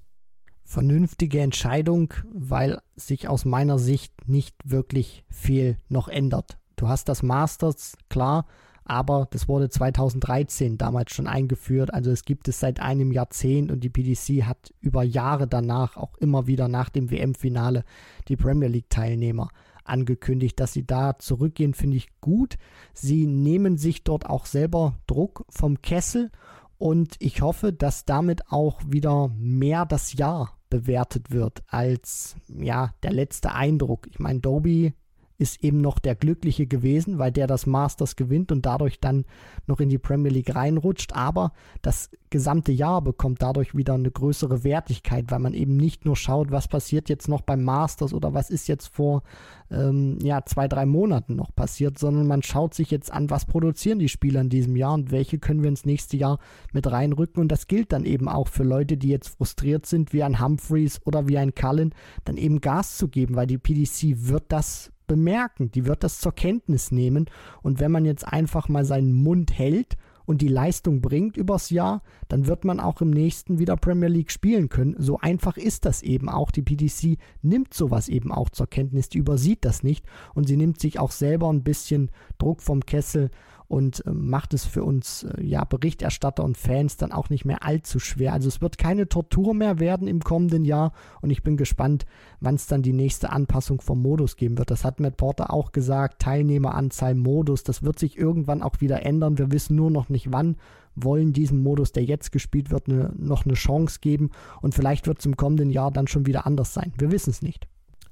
vernünftige 0.65 1.39
Entscheidung, 1.39 2.13
weil 2.33 2.81
sich 2.95 3.27
aus 3.27 3.45
meiner 3.45 3.79
Sicht 3.79 4.27
nicht 4.27 4.55
wirklich 4.65 5.23
viel 5.29 5.77
noch 5.87 6.07
ändert. 6.07 6.57
Du 6.75 6.87
hast 6.89 7.07
das 7.07 7.23
Masters, 7.23 7.95
klar, 8.09 8.47
aber 8.83 9.27
das 9.31 9.47
wurde 9.47 9.69
2013 9.69 10.77
damals 10.77 11.13
schon 11.13 11.27
eingeführt. 11.27 11.93
Also 11.93 12.11
es 12.11 12.25
gibt 12.25 12.47
es 12.47 12.59
seit 12.59 12.79
einem 12.79 13.11
Jahrzehnt 13.11 13.71
und 13.71 13.83
die 13.83 13.89
PDC 13.89 14.43
hat 14.43 14.73
über 14.81 15.03
Jahre 15.03 15.47
danach 15.47 15.97
auch 15.97 16.17
immer 16.17 16.47
wieder 16.47 16.67
nach 16.67 16.89
dem 16.89 17.09
WM-Finale 17.09 17.83
die 18.27 18.35
Premier 18.35 18.67
League-Teilnehmer 18.67 19.49
angekündigt, 19.83 20.59
dass 20.59 20.73
sie 20.73 20.85
da 20.85 21.17
zurückgehen, 21.19 21.75
finde 21.75 21.97
ich 21.97 22.09
gut. 22.19 22.57
Sie 22.93 23.27
nehmen 23.27 23.77
sich 23.77 24.03
dort 24.03 24.25
auch 24.25 24.47
selber 24.47 24.97
Druck 25.05 25.45
vom 25.49 25.81
Kessel 25.81 26.31
und 26.77 27.15
ich 27.19 27.41
hoffe, 27.41 27.73
dass 27.73 28.05
damit 28.05 28.51
auch 28.51 28.81
wieder 28.87 29.29
mehr 29.37 29.85
das 29.85 30.13
Jahr 30.13 30.57
bewertet 30.69 31.31
wird 31.31 31.63
als 31.67 32.35
ja 32.47 32.93
der 33.03 33.13
letzte 33.13 33.53
Eindruck. 33.53 34.07
Ich 34.07 34.19
meine, 34.19 34.39
Doby 34.39 34.93
ist 35.37 35.63
eben 35.63 35.79
noch 35.79 35.99
der 35.99 36.15
Glückliche 36.15 36.65
gewesen, 36.65 37.17
weil 37.17 37.31
der 37.31 37.47
das 37.47 37.65
Masters 37.65 38.15
gewinnt 38.15 38.51
und 38.51 38.65
dadurch 38.65 38.99
dann 38.99 39.25
noch 39.67 39.79
in 39.79 39.89
die 39.89 39.97
Premier 39.97 40.31
League 40.31 40.55
reinrutscht. 40.55 41.13
Aber 41.13 41.51
das 41.81 42.09
gesamte 42.29 42.71
Jahr 42.71 43.01
bekommt 43.01 43.41
dadurch 43.41 43.75
wieder 43.75 43.93
eine 43.93 44.11
größere 44.11 44.63
Wertigkeit, 44.63 45.25
weil 45.29 45.39
man 45.39 45.53
eben 45.53 45.75
nicht 45.77 46.05
nur 46.05 46.15
schaut, 46.15 46.51
was 46.51 46.67
passiert 46.67 47.09
jetzt 47.09 47.27
noch 47.27 47.41
beim 47.41 47.63
Masters 47.63 48.13
oder 48.13 48.33
was 48.33 48.49
ist 48.49 48.67
jetzt 48.67 48.87
vor 48.87 49.23
ähm, 49.71 50.19
ja, 50.21 50.45
zwei, 50.45 50.67
drei 50.67 50.85
Monaten 50.85 51.35
noch 51.35 51.53
passiert, 51.53 51.97
sondern 51.97 52.27
man 52.27 52.43
schaut 52.43 52.73
sich 52.73 52.91
jetzt 52.91 53.11
an, 53.11 53.29
was 53.29 53.45
produzieren 53.45 53.99
die 53.99 54.09
Spieler 54.09 54.41
in 54.41 54.49
diesem 54.49 54.75
Jahr 54.75 54.93
und 54.93 55.11
welche 55.11 55.39
können 55.39 55.63
wir 55.63 55.69
ins 55.69 55.85
nächste 55.85 56.17
Jahr 56.17 56.39
mit 56.71 56.89
reinrücken. 56.89 57.41
Und 57.41 57.51
das 57.51 57.67
gilt 57.67 57.91
dann 57.91 58.05
eben 58.05 58.29
auch 58.29 58.47
für 58.47 58.63
Leute, 58.63 58.97
die 58.97 59.09
jetzt 59.09 59.29
frustriert 59.29 59.85
sind, 59.85 60.13
wie 60.13 60.23
ein 60.23 60.39
Humphreys 60.39 61.01
oder 61.05 61.27
wie 61.27 61.37
ein 61.37 61.55
Cullen, 61.55 61.93
dann 62.23 62.37
eben 62.37 62.61
Gas 62.61 62.97
zu 62.97 63.07
geben, 63.07 63.35
weil 63.35 63.47
die 63.47 63.57
PDC 63.57 64.27
wird 64.27 64.45
das 64.49 64.91
bemerken, 65.07 65.71
die 65.71 65.85
wird 65.85 66.03
das 66.03 66.19
zur 66.19 66.33
Kenntnis 66.33 66.91
nehmen. 66.91 67.25
Und 67.61 67.79
wenn 67.79 67.91
man 67.91 68.05
jetzt 68.05 68.27
einfach 68.27 68.69
mal 68.69 68.85
seinen 68.85 69.13
Mund 69.13 69.57
hält 69.57 69.97
und 70.25 70.41
die 70.41 70.47
Leistung 70.47 71.01
bringt 71.01 71.37
übers 71.37 71.69
Jahr, 71.69 72.01
dann 72.27 72.47
wird 72.47 72.65
man 72.65 72.79
auch 72.79 73.01
im 73.01 73.11
nächsten 73.11 73.59
wieder 73.59 73.77
Premier 73.77 74.09
League 74.09 74.31
spielen 74.31 74.69
können. 74.69 74.95
So 74.97 75.19
einfach 75.19 75.57
ist 75.57 75.85
das 75.85 76.01
eben 76.01 76.29
auch. 76.29 76.51
Die 76.51 76.63
PDC 76.63 77.17
nimmt 77.41 77.73
sowas 77.73 78.09
eben 78.09 78.31
auch 78.31 78.49
zur 78.49 78.67
Kenntnis, 78.67 79.09
die 79.09 79.19
übersieht 79.19 79.65
das 79.65 79.83
nicht 79.83 80.05
und 80.33 80.47
sie 80.47 80.57
nimmt 80.57 80.79
sich 80.79 80.99
auch 80.99 81.11
selber 81.11 81.49
ein 81.49 81.63
bisschen 81.63 82.09
Druck 82.37 82.61
vom 82.61 82.85
Kessel 82.85 83.29
und 83.67 84.05
äh, 84.05 84.11
macht 84.11 84.53
es 84.53 84.65
für 84.65 84.83
uns 84.83 85.23
äh, 85.23 85.43
ja 85.43 85.63
Berichterstatter 85.63 86.43
und 86.43 86.57
Fans 86.57 86.97
dann 86.97 87.11
auch 87.11 87.29
nicht 87.29 87.45
mehr 87.45 87.63
allzu 87.63 87.99
schwer. 87.99 88.33
Also 88.33 88.47
es 88.47 88.61
wird 88.61 88.77
keine 88.77 89.07
Tortur 89.07 89.53
mehr 89.53 89.79
werden 89.79 90.07
im 90.07 90.21
kommenden 90.21 90.65
Jahr 90.65 90.93
und 91.21 91.29
ich 91.29 91.43
bin 91.43 91.57
gespannt, 91.57 92.05
wann 92.39 92.55
es 92.55 92.67
dann 92.67 92.81
die 92.81 92.93
nächste 92.93 93.31
Anpassung 93.31 93.81
vom 93.81 94.01
Modus 94.01 94.35
geben 94.35 94.57
wird. 94.57 94.71
Das 94.71 94.83
hat 94.83 94.99
Matt 94.99 95.17
Porter 95.17 95.51
auch 95.51 95.71
gesagt, 95.71 96.21
Teilnehmeranzahl, 96.21 97.15
Modus, 97.15 97.63
das 97.63 97.83
wird 97.83 97.99
sich 97.99 98.17
irgendwann 98.17 98.61
auch 98.61 98.81
wieder 98.81 99.05
ändern. 99.05 99.37
Wir 99.37 99.51
wissen 99.51 99.75
nur 99.75 99.91
noch 99.91 100.09
nicht 100.09 100.31
wann 100.31 100.57
wollen 100.95 101.33
diesem 101.33 101.61
Modus, 101.61 101.91
der 101.91 102.05
jetzt 102.05 102.31
gespielt 102.31 102.71
wird, 102.71 102.87
ne, 102.87 103.13
noch 103.17 103.45
eine 103.45 103.55
Chance 103.55 103.99
geben 104.01 104.31
und 104.61 104.73
vielleicht 104.73 105.07
wird 105.07 105.19
es 105.19 105.25
im 105.25 105.35
kommenden 105.35 105.69
Jahr 105.69 105.91
dann 105.91 106.07
schon 106.07 106.25
wieder 106.25 106.45
anders 106.45 106.73
sein. 106.73 106.93
Wir 106.97 107.11
wissen 107.11 107.31
es 107.31 107.41
nicht. 107.41 107.67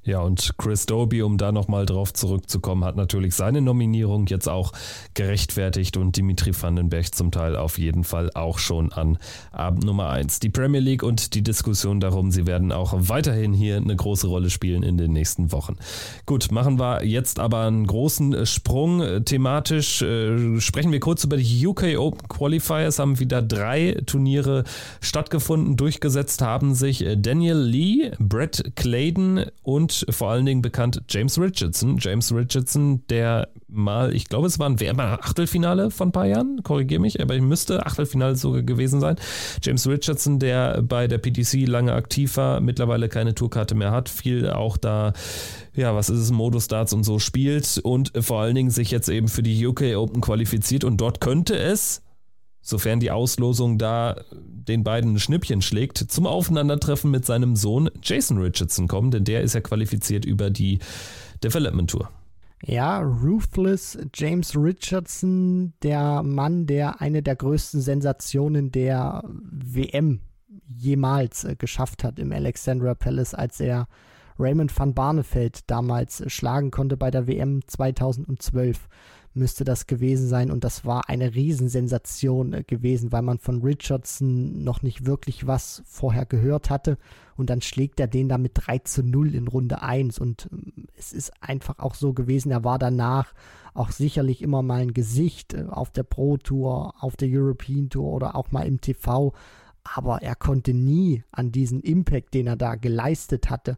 Ja, 0.06 0.20
und 0.20 0.56
Chris 0.58 0.86
Doby, 0.86 1.22
um 1.22 1.38
da 1.38 1.54
nochmal 1.54 1.86
drauf 1.86 2.14
zurückzukommen, 2.14 2.84
hat 2.84 2.98
natürlich 2.98 3.36
seine 3.36 3.62
Nominierung 3.62 4.26
jetzt 4.28 4.50
auch 4.50 4.74
gerechtfertigt 5.14 5.96
und 5.96 6.18
Dimitri 6.18 6.52
Vandenberg 6.54 7.16
zum 7.16 7.32
Teil 7.32 7.56
auf 7.56 7.78
jeden 7.78 8.04
Fall 8.04 8.30
auch 8.34 8.58
schon 8.58 8.92
an 8.92 9.18
Abend 9.54 9.86
Nummer 9.86 10.10
1. 10.10 10.42
Die 10.42 10.50
Premier 10.50 10.82
League 10.82 11.04
und 11.04 11.36
die 11.36 11.42
Diskussion 11.42 12.02
darum, 12.02 12.32
sie 12.32 12.46
werden 12.46 12.74
auch 12.74 12.94
weiterhin 12.98 13.54
hier 13.54 13.78
eine 13.78 13.96
große 13.96 14.28
Rolle 14.28 14.50
spielen 14.50 14.84
in 14.84 14.98
den 14.98 15.14
nächsten 15.14 15.54
Wochen. 15.54 15.78
Gut, 16.26 16.52
machen 16.52 16.80
wir 16.80 17.06
jetzt 17.06 17.40
aber 17.40 17.62
einen 17.62 17.88
großen 17.88 18.46
Sprung. 18.46 19.24
Thematisch 19.24 20.02
äh, 20.02 20.60
sprechen 20.60 20.92
wir 20.92 21.00
kurz 21.00 21.24
über 21.24 21.38
die 21.38 21.66
UK 21.66 21.98
Open 21.98 22.28
Qualifiers, 22.28 23.00
haben 23.00 23.20
wieder 23.20 23.42
drei 23.42 24.02
Turniere 24.06 24.66
stattgefunden, 25.00 25.78
durchgesetzt 25.78 26.42
haben 26.42 26.76
sich 26.76 27.06
Daniel 27.18 27.58
Lee, 27.58 28.12
Brett 28.20 28.74
Clayton 28.76 29.46
und 29.64 29.93
vor 30.10 30.32
allen 30.32 30.46
Dingen 30.46 30.62
bekannt 30.62 31.02
James 31.10 31.40
Richardson. 31.40 31.98
James 32.00 32.34
Richardson, 32.34 33.06
der 33.10 33.50
mal, 33.68 34.14
ich 34.14 34.30
glaube, 34.30 34.48
es 34.48 34.60
war 34.60 34.70
ein 34.70 35.00
Achtelfinale 35.00 35.92
von 35.92 36.10
ein 36.10 36.12
paar 36.12 36.26
Jahren, 36.26 36.62
korrigiere 36.64 37.02
mich, 37.02 37.22
aber 37.22 37.36
ich 37.36 37.42
müsste 37.42 37.86
Achtelfinale 37.86 38.36
sogar 38.36 38.62
gewesen 38.62 39.00
sein. 39.00 39.16
James 39.62 39.88
Richardson, 39.88 40.40
der 40.40 40.82
bei 40.82 41.08
der 41.08 41.18
PTC 41.18 41.68
lange 41.68 41.94
aktiv 41.94 42.38
war, 42.38 42.60
mittlerweile 42.60 43.10
keine 43.10 43.34
Tourkarte 43.34 43.76
mehr 43.76 43.92
hat, 43.92 44.10
viel 44.10 44.50
auch 44.50 44.78
da, 44.78 45.14
ja, 45.76 45.96
was 45.96 46.10
ist 46.10 46.20
es, 46.20 46.32
Modus 46.32 46.68
Darts 46.68 46.94
und 46.94 47.04
so 47.04 47.20
spielt 47.20 47.80
und 47.84 48.12
vor 48.20 48.42
allen 48.42 48.56
Dingen 48.56 48.70
sich 48.70 48.92
jetzt 48.92 49.10
eben 49.10 49.28
für 49.28 49.44
die 49.44 49.66
UK 49.66 49.96
Open 49.96 50.22
qualifiziert 50.22 50.84
und 50.84 50.98
dort 50.98 51.20
könnte 51.20 51.58
es 51.58 52.02
sofern 52.64 53.00
die 53.00 53.12
Auslosung 53.12 53.78
da 53.78 54.16
den 54.32 54.84
beiden 54.84 55.14
ein 55.14 55.20
Schnippchen 55.20 55.62
schlägt, 55.62 55.98
zum 55.98 56.26
Aufeinandertreffen 56.26 57.12
mit 57.12 57.26
seinem 57.26 57.56
Sohn 57.56 57.92
Jason 58.02 58.40
Richardson 58.40 58.88
kommen, 58.88 59.12
denn 59.12 59.26
der 59.26 59.42
ist 59.42 59.54
ja 59.54 59.62
qualifiziert 59.62 60.26
über 60.26 60.50
die 60.50 60.80
Development 61.44 61.90
Tour. 61.90 62.10
Ja, 62.66 63.02
Ruthless 63.02 63.98
James 64.16 64.56
Richardson, 64.56 65.74
der 65.84 66.24
Mann, 66.24 66.66
der 66.66 67.02
eine 67.02 67.22
der 67.22 67.36
größten 67.36 67.82
Sensationen 67.82 68.72
der 68.72 69.22
WM 69.28 70.22
jemals 70.66 71.44
äh, 71.44 71.56
geschafft 71.58 72.06
hat 72.06 72.20
im 72.20 72.32
Alexandra 72.32 72.96
Palace, 72.96 73.34
als 73.34 73.60
er 73.60 73.88
Raymond 74.40 74.78
van 74.78 74.94
Barneveld 74.94 75.70
damals 75.70 76.22
äh, 76.22 76.30
schlagen 76.30 76.72
konnte 76.72 76.96
bei 76.96 77.12
der 77.12 77.28
WM 77.28 77.62
2012 77.68 78.88
müsste 79.34 79.64
das 79.64 79.88
gewesen 79.88 80.28
sein. 80.28 80.52
Und 80.52 80.64
das 80.64 80.86
war 80.86 81.10
eine 81.10 81.34
Riesensensation 81.34 82.54
äh, 82.54 82.64
gewesen, 82.64 83.12
weil 83.12 83.22
man 83.22 83.40
von 83.40 83.62
Richardson 83.62 84.64
noch 84.64 84.82
nicht 84.82 85.06
wirklich 85.06 85.48
was 85.48 85.84
vorher 85.86 86.26
gehört 86.26 86.70
hatte. 86.70 86.98
Und 87.36 87.50
dann 87.50 87.62
schlägt 87.62 88.00
er 88.00 88.08
den 88.08 88.30
da 88.30 88.38
mit 88.38 88.52
3 88.56 88.80
zu 88.80 89.04
0 89.04 89.34
in 89.36 89.48
Runde 89.48 89.82
1. 89.82 90.20
Und 90.20 90.50
ähm, 90.52 90.88
es 90.96 91.14
ist 91.14 91.32
einfach 91.42 91.80
auch 91.80 91.96
so 91.96 92.14
gewesen, 92.14 92.52
er 92.52 92.64
war 92.64 92.80
danach 92.80 93.34
auch 93.74 93.92
sicherlich 93.92 94.42
immer 94.42 94.62
mal 94.62 94.82
ein 94.82 94.94
Gesicht 94.94 95.54
äh, 95.54 95.66
auf 95.68 95.90
der 95.90 96.04
Pro 96.04 96.38
Tour, 96.38 96.94
auf 97.00 97.16
der 97.16 97.30
European 97.32 97.90
Tour 97.90 98.12
oder 98.12 98.36
auch 98.36 98.52
mal 98.52 98.68
im 98.68 98.82
TV. 98.82 99.34
Aber 99.84 100.22
er 100.22 100.36
konnte 100.36 100.74
nie 100.74 101.24
an 101.32 101.52
diesen 101.52 101.82
Impact, 101.82 102.34
den 102.34 102.48
er 102.48 102.56
da 102.56 102.76
geleistet 102.76 103.50
hatte, 103.50 103.78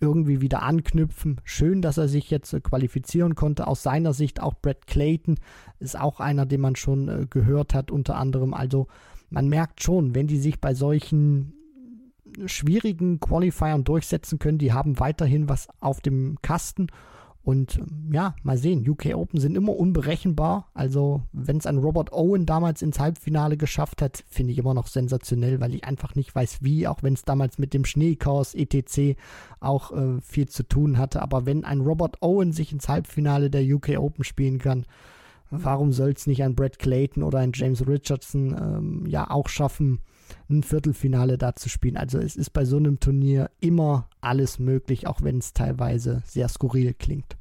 irgendwie 0.00 0.40
wieder 0.40 0.62
anknüpfen. 0.62 1.40
Schön, 1.44 1.82
dass 1.82 1.98
er 1.98 2.08
sich 2.08 2.30
jetzt 2.30 2.52
äh, 2.52 2.60
qualifizieren 2.60 3.34
konnte. 3.34 3.66
Aus 3.66 3.82
seiner 3.82 4.12
Sicht 4.12 4.40
auch 4.40 4.54
Brad 4.54 4.86
Clayton 4.86 5.36
ist 5.78 5.98
auch 5.98 6.20
einer, 6.20 6.46
den 6.46 6.60
man 6.60 6.76
schon 6.76 7.08
äh, 7.08 7.26
gehört 7.28 7.74
hat, 7.74 7.90
unter 7.90 8.16
anderem. 8.16 8.54
Also 8.54 8.88
man 9.28 9.48
merkt 9.48 9.82
schon, 9.82 10.14
wenn 10.14 10.26
die 10.26 10.38
sich 10.38 10.60
bei 10.60 10.74
solchen 10.74 11.52
schwierigen 12.46 13.20
Qualifiern 13.20 13.84
durchsetzen 13.84 14.38
können, 14.38 14.58
die 14.58 14.72
haben 14.72 15.00
weiterhin 15.00 15.48
was 15.48 15.68
auf 15.80 16.00
dem 16.00 16.38
Kasten 16.42 16.88
und 17.42 17.78
ähm, 17.78 18.10
ja, 18.12 18.34
mal 18.42 18.58
sehen. 18.58 18.86
UK 18.88 19.14
Open 19.14 19.40
sind 19.40 19.56
immer 19.56 19.74
unberechenbar. 19.76 20.68
Also, 20.74 21.22
wenn 21.32 21.56
es 21.56 21.66
ein 21.66 21.78
Robert 21.78 22.12
Owen 22.12 22.44
damals 22.44 22.82
ins 22.82 23.00
Halbfinale 23.00 23.56
geschafft 23.56 24.02
hat, 24.02 24.24
finde 24.28 24.52
ich 24.52 24.58
immer 24.58 24.74
noch 24.74 24.88
sensationell, 24.88 25.60
weil 25.60 25.74
ich 25.74 25.84
einfach 25.84 26.14
nicht 26.14 26.34
weiß, 26.34 26.58
wie, 26.62 26.86
auch 26.86 27.02
wenn 27.02 27.14
es 27.14 27.22
damals 27.22 27.58
mit 27.58 27.72
dem 27.72 27.84
Schneechaos 27.84 28.54
etc. 28.54 29.16
auch 29.60 29.92
äh, 29.92 30.20
viel 30.20 30.48
zu 30.48 30.64
tun 30.64 30.98
hatte. 30.98 31.22
Aber 31.22 31.46
wenn 31.46 31.64
ein 31.64 31.80
Robert 31.80 32.20
Owen 32.20 32.52
sich 32.52 32.72
ins 32.72 32.88
Halbfinale 32.88 33.50
der 33.50 33.62
UK 33.62 33.98
Open 33.98 34.24
spielen 34.24 34.58
kann, 34.58 34.84
warum 35.50 35.92
soll 35.92 36.10
es 36.10 36.26
nicht 36.26 36.42
ein 36.42 36.54
Brad 36.54 36.78
Clayton 36.78 37.22
oder 37.22 37.38
ein 37.38 37.52
James 37.54 37.86
Richardson 37.86 38.54
ähm, 38.56 39.06
ja 39.06 39.30
auch 39.30 39.48
schaffen? 39.48 40.00
Ein 40.48 40.62
Viertelfinale 40.62 41.38
da 41.38 41.56
zu 41.56 41.68
spielen. 41.68 41.96
Also 41.96 42.18
es 42.18 42.36
ist 42.36 42.50
bei 42.50 42.64
so 42.64 42.76
einem 42.76 43.00
Turnier 43.00 43.50
immer 43.60 44.08
alles 44.20 44.58
möglich, 44.58 45.06
auch 45.06 45.22
wenn 45.22 45.38
es 45.38 45.52
teilweise 45.52 46.22
sehr 46.26 46.48
skurril 46.48 46.94
klingt. 46.94 47.36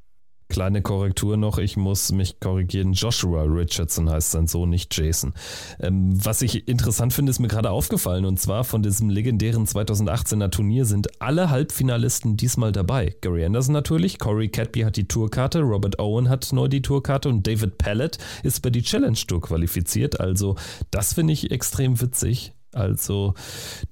Kleine 0.51 0.81
Korrektur 0.81 1.37
noch, 1.37 1.59
ich 1.59 1.77
muss 1.77 2.11
mich 2.11 2.39
korrigieren. 2.39 2.93
Joshua 2.93 3.43
Richardson 3.43 4.09
heißt 4.09 4.31
sein 4.31 4.47
Sohn, 4.47 4.71
nicht 4.71 4.97
Jason. 4.97 5.33
Ähm, 5.79 6.09
was 6.25 6.41
ich 6.41 6.67
interessant 6.67 7.13
finde, 7.13 7.29
ist 7.29 7.37
mir 7.37 7.47
gerade 7.47 7.69
aufgefallen 7.69 8.25
und 8.25 8.39
zwar 8.39 8.63
von 8.63 8.81
diesem 8.81 9.11
legendären 9.11 9.67
2018er 9.67 10.49
Turnier 10.49 10.85
sind 10.85 11.21
alle 11.21 11.51
Halbfinalisten 11.51 12.35
diesmal 12.35 12.71
dabei. 12.71 13.15
Gary 13.21 13.45
Anderson 13.45 13.73
natürlich, 13.73 14.17
Corey 14.17 14.49
Cadby 14.49 14.81
hat 14.81 14.97
die 14.97 15.07
Tourkarte, 15.07 15.59
Robert 15.61 15.99
Owen 15.99 16.29
hat 16.29 16.51
neu 16.51 16.67
die 16.67 16.81
Tourkarte 16.81 17.29
und 17.29 17.45
David 17.45 17.77
Pallett 17.77 18.17
ist 18.41 18.63
bei 18.63 18.71
die 18.71 18.81
Challenge 18.81 19.19
Tour 19.27 19.41
qualifiziert. 19.41 20.19
Also 20.19 20.55
das 20.89 21.13
finde 21.13 21.33
ich 21.33 21.51
extrem 21.51 22.01
witzig. 22.01 22.53
Also 22.71 23.33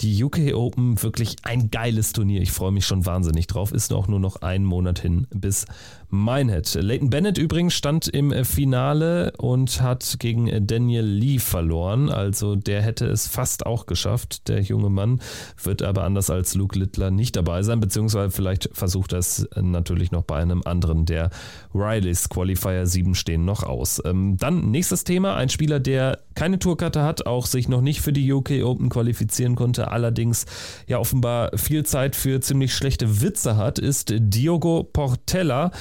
die 0.02 0.24
UK 0.24 0.54
Open, 0.54 1.02
wirklich 1.02 1.38
ein 1.44 1.72
geiles 1.72 2.14
Turnier. 2.14 2.42
Ich 2.42 2.52
freue 2.52 2.72
mich 2.72 2.86
schon 2.86 3.06
wahnsinnig 3.06 3.48
drauf. 3.48 3.72
Ist 3.72 3.92
auch 3.92 4.08
nur 4.08 4.20
noch 4.20 4.38
ein 4.38 4.64
Monat 4.64 5.00
hin 5.00 5.28
bis 5.32 5.66
Minehead. 6.10 6.74
Leighton 6.76 7.10
Bennett 7.10 7.38
übrigens 7.38 7.74
stand 7.74 8.08
im 8.08 8.34
Finale 8.46 9.34
und 9.38 9.82
hat 9.82 10.16
gegen 10.20 10.66
Daniel 10.66 11.06
Lee 11.06 11.40
verloren. 11.40 12.10
Also 12.10 12.56
der 12.56 12.82
hätte 12.82 13.06
es 13.08 13.28
fast 13.28 13.66
auch 13.66 13.86
geschafft. 13.86 14.48
Der 14.48 14.62
junge 14.62 14.90
Mann 14.90 15.22
wird 15.62 15.82
aber 15.82 16.04
anders 16.04 16.30
als 16.30 16.56
Luke 16.56 16.80
Littler 16.80 17.12
nicht 17.12 17.36
dabei 17.36 17.62
sein, 17.64 17.82
beziehungsweise 17.82 18.32
vielleicht 18.32 18.70
versucht 18.72 19.12
er 19.12 19.20
es 19.20 19.48
natürlich 19.56 20.12
noch 20.12 20.24
bei 20.24 20.38
einem 20.38 20.62
anderen. 20.64 21.06
Der 21.06 21.30
Rileys 21.74 22.30
Qualifier 22.30 22.88
7 22.88 23.14
stehen 23.14 23.44
noch 23.44 23.64
aus. 23.64 24.02
Ähm, 24.06 24.38
dann 24.38 24.72
nächstes 24.72 25.04
Thema. 25.04 25.36
Ein 25.36 25.50
Spieler, 25.50 25.80
der 25.80 26.20
keine 26.36 26.60
Tourkarte 26.60 27.04
hat, 27.04 27.26
auch 27.26 27.46
sich 27.46 27.68
noch 27.68 27.82
nicht 27.82 28.02
für 28.02 28.14
die 28.14 28.32
UK 28.32 28.64
Open 28.64 28.90
qualifizieren 28.90 29.56
konnte, 29.56 29.92
allerdings 29.92 30.46
ja 30.88 31.00
offenbar 31.00 31.52
viel 31.58 31.86
Zeit 31.86 32.16
für 32.16 32.40
ziemlich 32.40 32.74
schlechte 32.74 33.22
Witze 33.22 33.58
hat, 33.58 33.80
ist 33.80 34.14
Diogo 34.16 34.84
Portella 34.84 35.72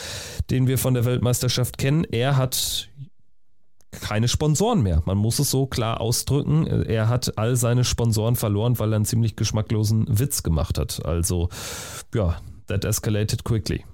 den 0.50 0.66
wir 0.66 0.78
von 0.78 0.94
der 0.94 1.04
Weltmeisterschaft 1.04 1.78
kennen. 1.78 2.04
Er 2.04 2.36
hat 2.36 2.88
keine 4.00 4.28
Sponsoren 4.28 4.82
mehr. 4.82 5.02
Man 5.06 5.16
muss 5.16 5.38
es 5.38 5.50
so 5.50 5.66
klar 5.66 6.00
ausdrücken. 6.00 6.66
Er 6.66 7.08
hat 7.08 7.38
all 7.38 7.56
seine 7.56 7.84
Sponsoren 7.84 8.36
verloren, 8.36 8.78
weil 8.78 8.92
er 8.92 8.96
einen 8.96 9.04
ziemlich 9.04 9.36
geschmacklosen 9.36 10.06
Witz 10.08 10.42
gemacht 10.42 10.78
hat. 10.78 11.04
Also, 11.04 11.48
ja, 12.14 12.36
that 12.66 12.84
escalated 12.84 13.44
quickly. 13.44 13.84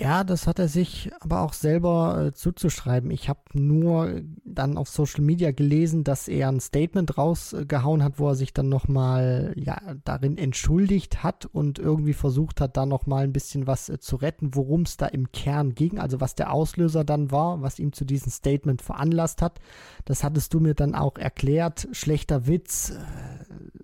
Ja, 0.00 0.24
das 0.24 0.46
hat 0.46 0.58
er 0.58 0.68
sich 0.68 1.10
aber 1.20 1.42
auch 1.42 1.52
selber 1.52 2.28
äh, 2.28 2.32
zuzuschreiben. 2.32 3.10
Ich 3.10 3.28
habe 3.28 3.40
nur 3.52 4.22
dann 4.46 4.78
auf 4.78 4.88
Social 4.88 5.22
Media 5.22 5.50
gelesen, 5.50 6.04
dass 6.04 6.26
er 6.26 6.48
ein 6.48 6.60
Statement 6.60 7.18
rausgehauen 7.18 8.02
hat, 8.02 8.18
wo 8.18 8.28
er 8.28 8.34
sich 8.34 8.54
dann 8.54 8.70
nochmal 8.70 9.52
ja, 9.56 9.78
darin 10.04 10.38
entschuldigt 10.38 11.22
hat 11.22 11.44
und 11.44 11.78
irgendwie 11.78 12.14
versucht 12.14 12.62
hat, 12.62 12.78
da 12.78 12.86
nochmal 12.86 13.24
ein 13.24 13.34
bisschen 13.34 13.66
was 13.66 13.90
äh, 13.90 13.98
zu 13.98 14.16
retten, 14.16 14.54
worum 14.54 14.82
es 14.82 14.96
da 14.96 15.04
im 15.04 15.32
Kern 15.32 15.74
ging, 15.74 15.98
also 15.98 16.18
was 16.18 16.34
der 16.34 16.50
Auslöser 16.54 17.04
dann 17.04 17.30
war, 17.30 17.60
was 17.60 17.78
ihm 17.78 17.92
zu 17.92 18.06
diesem 18.06 18.32
Statement 18.32 18.80
veranlasst 18.80 19.42
hat. 19.42 19.60
Das 20.06 20.24
hattest 20.24 20.54
du 20.54 20.60
mir 20.60 20.72
dann 20.72 20.94
auch 20.94 21.18
erklärt. 21.18 21.88
Schlechter 21.92 22.46
Witz, 22.46 22.88
äh, 22.88 23.80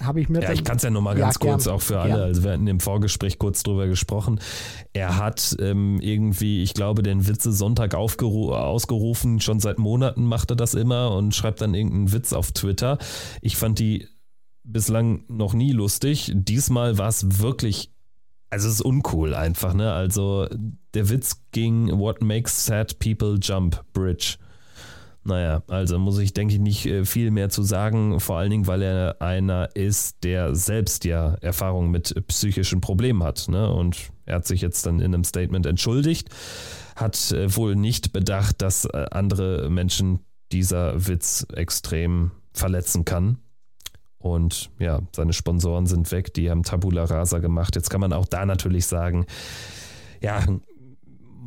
habe 0.00 0.20
ich 0.20 0.28
mir. 0.28 0.42
Ja, 0.42 0.52
ich 0.52 0.64
kann 0.64 0.76
es 0.76 0.82
ja 0.82 0.90
nochmal 0.90 1.16
ganz 1.16 1.36
ja, 1.42 1.50
kurz 1.50 1.64
gern, 1.64 1.74
auch 1.74 1.82
für 1.82 2.00
alle. 2.00 2.14
Gern. 2.14 2.22
Also 2.22 2.44
wir 2.44 2.52
hatten 2.52 2.66
im 2.66 2.80
Vorgespräch 2.80 3.38
kurz 3.38 3.62
drüber 3.62 3.86
gesprochen. 3.86 4.40
Er 4.92 5.16
hat 5.16 5.56
ähm, 5.60 6.00
irgendwie, 6.00 6.62
ich 6.62 6.74
glaube, 6.74 7.02
den 7.02 7.26
Witze 7.26 7.52
Sonntag 7.52 7.94
ausgerufen. 7.94 9.40
Schon 9.40 9.60
seit 9.60 9.78
Monaten 9.78 10.24
macht 10.24 10.50
er 10.50 10.56
das 10.56 10.74
immer 10.74 11.12
und 11.12 11.34
schreibt 11.34 11.60
dann 11.60 11.74
irgendeinen 11.74 12.12
Witz 12.12 12.32
auf 12.32 12.52
Twitter. 12.52 12.98
Ich 13.42 13.56
fand 13.56 13.78
die 13.78 14.06
bislang 14.64 15.24
noch 15.28 15.54
nie 15.54 15.72
lustig. 15.72 16.32
Diesmal 16.34 16.98
war 16.98 17.08
es 17.08 17.40
wirklich 17.40 17.90
also 18.50 18.68
es 18.68 18.74
ist 18.76 18.80
uncool 18.80 19.34
einfach, 19.34 19.74
ne? 19.74 19.92
Also 19.92 20.48
der 20.94 21.10
Witz 21.10 21.42
ging 21.52 21.98
What 21.98 22.22
makes 22.22 22.64
sad 22.64 22.98
people 22.98 23.38
jump 23.40 23.84
bridge. 23.92 24.38
Naja, 25.28 25.62
also 25.68 25.98
muss 25.98 26.18
ich, 26.18 26.32
denke 26.32 26.54
ich, 26.54 26.60
nicht 26.60 26.86
äh, 26.86 27.04
viel 27.04 27.30
mehr 27.30 27.50
zu 27.50 27.62
sagen, 27.62 28.18
vor 28.18 28.38
allen 28.38 28.50
Dingen, 28.50 28.66
weil 28.66 28.80
er 28.80 29.20
einer 29.20 29.68
ist, 29.76 30.24
der 30.24 30.54
selbst 30.54 31.04
ja 31.04 31.34
Erfahrung 31.42 31.90
mit 31.90 32.14
psychischen 32.28 32.80
Problemen 32.80 33.22
hat. 33.22 33.46
Ne? 33.48 33.70
Und 33.70 34.10
er 34.24 34.36
hat 34.36 34.46
sich 34.46 34.62
jetzt 34.62 34.86
dann 34.86 35.00
in 35.00 35.12
einem 35.12 35.24
Statement 35.24 35.66
entschuldigt, 35.66 36.30
hat 36.96 37.30
äh, 37.32 37.54
wohl 37.54 37.76
nicht 37.76 38.14
bedacht, 38.14 38.62
dass 38.62 38.86
äh, 38.86 39.04
andere 39.10 39.68
Menschen 39.68 40.20
dieser 40.50 41.06
Witz 41.06 41.46
extrem 41.52 42.30
verletzen 42.54 43.04
kann. 43.04 43.36
Und 44.16 44.70
ja, 44.78 45.02
seine 45.14 45.34
Sponsoren 45.34 45.84
sind 45.84 46.10
weg, 46.10 46.32
die 46.32 46.50
haben 46.50 46.62
Tabula 46.62 47.04
Rasa 47.04 47.38
gemacht. 47.38 47.76
Jetzt 47.76 47.90
kann 47.90 48.00
man 48.00 48.14
auch 48.14 48.26
da 48.26 48.46
natürlich 48.46 48.86
sagen, 48.86 49.26
ja, 50.22 50.42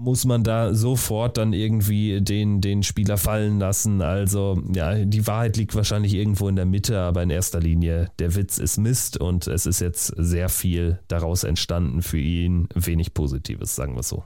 muss 0.01 0.25
man 0.25 0.43
da 0.43 0.73
sofort 0.73 1.37
dann 1.37 1.53
irgendwie 1.53 2.21
den, 2.21 2.59
den 2.59 2.81
Spieler 2.81 3.17
fallen 3.17 3.59
lassen. 3.59 4.01
Also 4.01 4.61
ja, 4.73 5.05
die 5.05 5.27
Wahrheit 5.27 5.57
liegt 5.57 5.75
wahrscheinlich 5.75 6.15
irgendwo 6.15 6.47
in 6.47 6.55
der 6.55 6.65
Mitte, 6.65 6.99
aber 6.99 7.21
in 7.21 7.29
erster 7.29 7.59
Linie, 7.59 8.09
der 8.17 8.35
Witz 8.35 8.57
ist 8.57 8.77
Mist 8.77 9.17
und 9.17 9.47
es 9.47 9.65
ist 9.65 9.79
jetzt 9.79 10.07
sehr 10.17 10.49
viel 10.49 10.99
daraus 11.07 11.43
entstanden 11.43 12.01
für 12.01 12.17
ihn. 12.17 12.67
Wenig 12.73 13.13
Positives, 13.13 13.75
sagen 13.75 13.95
wir 13.95 14.03
so. 14.03 14.23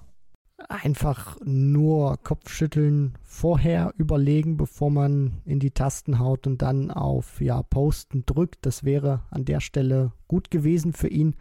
Einfach 0.69 1.38
nur 1.43 2.17
Kopfschütteln 2.23 3.17
vorher 3.21 3.93
überlegen, 3.97 4.55
bevor 4.55 4.89
man 4.89 5.41
in 5.43 5.59
die 5.59 5.71
Tasten 5.71 6.19
haut 6.19 6.47
und 6.47 6.61
dann 6.61 6.89
auf 6.89 7.41
ja, 7.41 7.61
Posten 7.61 8.23
drückt. 8.26 8.65
Das 8.65 8.86
wäre 8.86 9.23
an 9.30 9.43
der 9.43 9.59
Stelle 9.59 10.13
gut 10.28 10.49
gewesen 10.49 10.93
für 10.93 11.09
ihn 11.09 11.36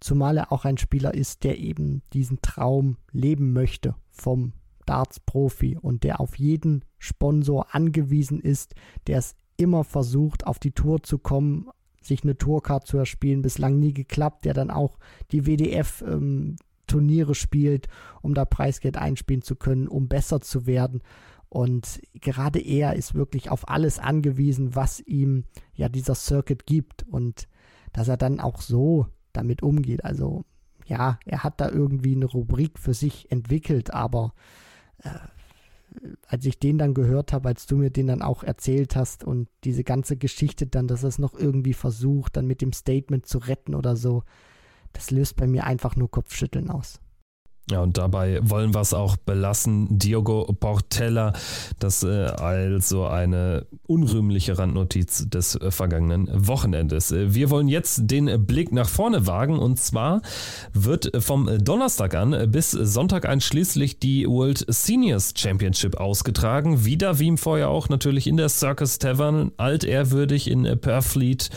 zumal 0.00 0.38
er 0.38 0.52
auch 0.52 0.64
ein 0.64 0.78
Spieler 0.78 1.14
ist, 1.14 1.44
der 1.44 1.58
eben 1.58 2.02
diesen 2.12 2.40
Traum 2.42 2.96
leben 3.12 3.52
möchte 3.52 3.94
vom 4.10 4.52
Darts-Profi 4.86 5.78
und 5.80 6.02
der 6.02 6.20
auf 6.20 6.36
jeden 6.36 6.84
Sponsor 6.98 7.74
angewiesen 7.74 8.40
ist, 8.40 8.74
der 9.06 9.18
es 9.18 9.36
immer 9.56 9.84
versucht, 9.84 10.46
auf 10.46 10.58
die 10.58 10.72
Tour 10.72 11.02
zu 11.02 11.18
kommen, 11.18 11.68
sich 12.02 12.24
eine 12.24 12.36
Tourcard 12.36 12.86
zu 12.86 12.96
erspielen, 12.96 13.42
bislang 13.42 13.78
nie 13.78 13.92
geklappt, 13.92 14.46
der 14.46 14.54
dann 14.54 14.70
auch 14.70 14.98
die 15.32 15.46
WDF 15.46 16.02
ähm, 16.06 16.56
Turniere 16.86 17.34
spielt, 17.34 17.88
um 18.22 18.34
da 18.34 18.44
Preisgeld 18.44 18.96
einspielen 18.96 19.42
zu 19.42 19.54
können, 19.54 19.86
um 19.86 20.08
besser 20.08 20.40
zu 20.40 20.66
werden. 20.66 21.02
Und 21.48 22.00
gerade 22.14 22.58
er 22.58 22.94
ist 22.96 23.14
wirklich 23.14 23.50
auf 23.50 23.68
alles 23.68 23.98
angewiesen, 23.98 24.74
was 24.74 25.00
ihm 25.00 25.44
ja 25.74 25.88
dieser 25.88 26.14
Circuit 26.14 26.66
gibt. 26.66 27.04
Und 27.06 27.48
dass 27.92 28.08
er 28.08 28.16
dann 28.16 28.40
auch 28.40 28.60
so 28.60 29.06
damit 29.32 29.62
umgeht. 29.62 30.04
Also 30.04 30.44
ja, 30.86 31.18
er 31.24 31.44
hat 31.44 31.60
da 31.60 31.68
irgendwie 31.68 32.14
eine 32.14 32.26
Rubrik 32.26 32.78
für 32.78 32.94
sich 32.94 33.30
entwickelt, 33.30 33.92
aber 33.92 34.34
äh, 34.98 35.10
als 36.26 36.44
ich 36.46 36.58
den 36.58 36.78
dann 36.78 36.94
gehört 36.94 37.32
habe, 37.32 37.48
als 37.48 37.66
du 37.66 37.76
mir 37.76 37.90
den 37.90 38.06
dann 38.06 38.22
auch 38.22 38.42
erzählt 38.42 38.96
hast 38.96 39.24
und 39.24 39.48
diese 39.64 39.84
ganze 39.84 40.16
Geschichte 40.16 40.66
dann, 40.66 40.86
dass 40.86 41.02
er 41.02 41.08
es 41.08 41.18
noch 41.18 41.34
irgendwie 41.34 41.74
versucht, 41.74 42.36
dann 42.36 42.46
mit 42.46 42.60
dem 42.60 42.72
Statement 42.72 43.26
zu 43.26 43.38
retten 43.38 43.74
oder 43.74 43.96
so, 43.96 44.22
das 44.92 45.10
löst 45.10 45.36
bei 45.36 45.46
mir 45.46 45.64
einfach 45.64 45.96
nur 45.96 46.10
Kopfschütteln 46.10 46.70
aus. 46.70 47.00
Ja, 47.70 47.82
und 47.82 47.98
dabei 47.98 48.40
wollen 48.42 48.74
wir 48.74 48.80
es 48.80 48.92
auch 48.92 49.16
belassen. 49.16 49.86
Diogo 49.90 50.52
Portella, 50.58 51.32
das 51.78 52.02
äh, 52.02 52.24
also 52.24 53.06
eine 53.06 53.66
unrühmliche 53.86 54.58
Randnotiz 54.58 55.28
des 55.28 55.54
äh, 55.54 55.70
vergangenen 55.70 56.28
Wochenendes. 56.32 57.12
Äh, 57.12 57.32
wir 57.32 57.48
wollen 57.50 57.68
jetzt 57.68 58.10
den 58.10 58.44
Blick 58.44 58.72
nach 58.72 58.88
vorne 58.88 59.28
wagen 59.28 59.58
und 59.58 59.78
zwar 59.78 60.22
wird 60.72 61.12
vom 61.22 61.48
Donnerstag 61.58 62.14
an 62.14 62.50
bis 62.50 62.72
Sonntag 62.72 63.28
einschließlich 63.28 64.00
die 64.00 64.26
World 64.26 64.64
Seniors 64.66 65.32
Championship 65.36 65.96
ausgetragen. 66.00 66.84
Wieder 66.84 67.20
wie 67.20 67.28
im 67.28 67.38
Vorjahr 67.38 67.70
auch 67.70 67.88
natürlich 67.88 68.26
in 68.26 68.36
der 68.36 68.48
Circus 68.48 68.98
Tavern, 68.98 69.52
altehrwürdig 69.58 70.50
in 70.50 70.64
Purfleet. 70.80 71.50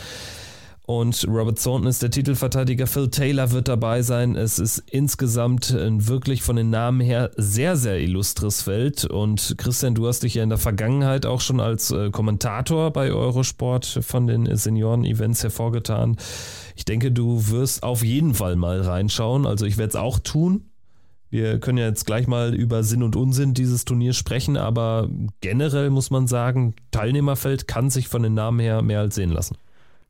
Und 0.86 1.26
Robert 1.26 1.62
Thornton 1.62 1.88
ist 1.88 2.02
der 2.02 2.10
Titelverteidiger. 2.10 2.86
Phil 2.86 3.08
Taylor 3.08 3.52
wird 3.52 3.68
dabei 3.68 4.02
sein. 4.02 4.36
Es 4.36 4.58
ist 4.58 4.80
insgesamt 4.90 5.70
ein 5.70 6.08
wirklich 6.08 6.42
von 6.42 6.56
den 6.56 6.68
Namen 6.68 7.00
her 7.00 7.30
sehr, 7.36 7.76
sehr 7.76 7.98
illustres 8.00 8.60
Feld. 8.62 9.06
Und 9.06 9.54
Christian, 9.56 9.94
du 9.94 10.06
hast 10.06 10.24
dich 10.24 10.34
ja 10.34 10.42
in 10.42 10.50
der 10.50 10.58
Vergangenheit 10.58 11.24
auch 11.24 11.40
schon 11.40 11.58
als 11.58 11.90
äh, 11.90 12.10
Kommentator 12.10 12.90
bei 12.90 13.12
Eurosport 13.12 13.86
von 13.86 14.26
den 14.26 14.54
Senioren-Events 14.54 15.42
hervorgetan. 15.42 16.18
Ich 16.76 16.84
denke, 16.84 17.10
du 17.10 17.48
wirst 17.48 17.82
auf 17.82 18.04
jeden 18.04 18.34
Fall 18.34 18.56
mal 18.56 18.82
reinschauen. 18.82 19.46
Also 19.46 19.64
ich 19.64 19.78
werde 19.78 19.88
es 19.88 19.96
auch 19.96 20.18
tun. 20.18 20.66
Wir 21.30 21.60
können 21.60 21.78
ja 21.78 21.86
jetzt 21.86 22.04
gleich 22.04 22.26
mal 22.26 22.54
über 22.54 22.84
Sinn 22.84 23.02
und 23.02 23.16
Unsinn 23.16 23.54
dieses 23.54 23.86
Turniers 23.86 24.16
sprechen, 24.16 24.56
aber 24.56 25.08
generell 25.40 25.90
muss 25.90 26.10
man 26.10 26.28
sagen, 26.28 26.74
Teilnehmerfeld 26.92 27.66
kann 27.66 27.90
sich 27.90 28.06
von 28.06 28.22
den 28.22 28.34
Namen 28.34 28.60
her 28.60 28.82
mehr 28.82 29.00
als 29.00 29.16
sehen 29.16 29.30
lassen. 29.30 29.56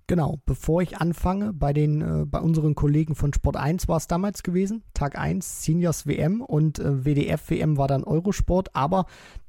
Genau, 0.06 0.40
bevor 0.44 0.82
ich 0.82 0.98
anfange, 0.98 1.52
bei 1.52 1.72
den, 1.72 2.02
äh, 2.02 2.26
bei 2.26 2.40
unseren 2.40 2.74
Kollegen 2.74 3.14
von 3.14 3.32
Sport 3.32 3.56
1 3.56 3.88
war 3.88 3.96
es 3.96 4.06
damals 4.06 4.42
gewesen, 4.42 4.82
Tag 4.92 5.18
1 5.18 5.64
Seniors 5.64 6.06
WM 6.06 6.42
und 6.42 6.78
äh, 6.78 7.04
WDF 7.04 7.48
WM 7.48 7.78
war 7.78 7.88
dann 7.88 8.04
Eurosport, 8.04 8.74
aber 8.74 9.06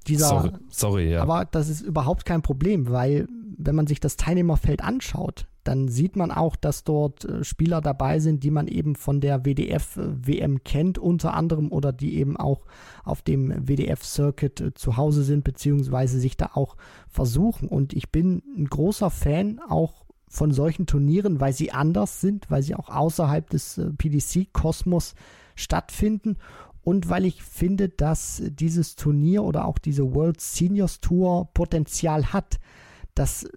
dieser 0.07 0.27
sorry, 0.27 0.51
sorry, 0.69 1.11
ja. 1.11 1.21
Aber 1.21 1.45
das 1.45 1.67
ist 1.67 1.81
überhaupt 1.81 2.25
kein 2.25 2.41
Problem, 2.41 2.89
weil 2.89 3.27
wenn 3.57 3.75
man 3.75 3.87
sich 3.87 3.99
das 3.99 4.15
Teilnehmerfeld 4.15 4.81
anschaut, 4.83 5.47
dann 5.65 5.87
sieht 5.87 6.15
man 6.15 6.31
auch, 6.31 6.55
dass 6.55 6.83
dort 6.83 7.25
äh, 7.25 7.43
Spieler 7.43 7.81
dabei 7.81 8.19
sind, 8.19 8.43
die 8.43 8.51
man 8.51 8.67
eben 8.67 8.95
von 8.95 9.19
der 9.19 9.45
WDF 9.45 9.97
äh, 9.97 10.27
WM 10.27 10.63
kennt, 10.63 10.99
unter 10.99 11.33
anderem 11.33 11.71
oder 11.71 11.91
die 11.91 12.15
eben 12.17 12.37
auch 12.37 12.65
auf 13.03 13.23
dem 13.23 13.67
WDF 13.67 14.03
Circuit 14.03 14.61
äh, 14.61 14.73
zu 14.75 14.95
Hause 14.95 15.23
sind, 15.23 15.43
beziehungsweise 15.43 16.19
sich 16.19 16.37
da 16.37 16.51
auch 16.53 16.77
versuchen. 17.09 17.67
Und 17.67 17.93
ich 17.93 18.11
bin 18.11 18.43
ein 18.55 18.65
großer 18.65 19.09
Fan 19.09 19.59
auch 19.67 20.04
von 20.27 20.51
solchen 20.51 20.85
Turnieren, 20.85 21.39
weil 21.39 21.53
sie 21.53 21.71
anders 21.71 22.21
sind, 22.21 22.49
weil 22.49 22.63
sie 22.63 22.75
auch 22.75 22.89
außerhalb 22.89 23.49
des 23.49 23.77
äh, 23.77 23.91
PDC-Kosmos 23.91 25.15
stattfinden 25.55 26.37
und 26.85 27.09
weil 27.09 27.25
ich 27.25 27.41
finde, 27.41 27.89
dass 27.89 28.43
dieses 28.45 28.95
Turnier 28.95 29.43
oder 29.43 29.65
auch 29.65 29.79
diese 29.79 30.13
World 30.13 30.39
Seniors 30.39 31.01
Tour 31.01 31.49
Potenzial 31.53 32.31
hat. 32.31 32.59
Das 33.15 33.47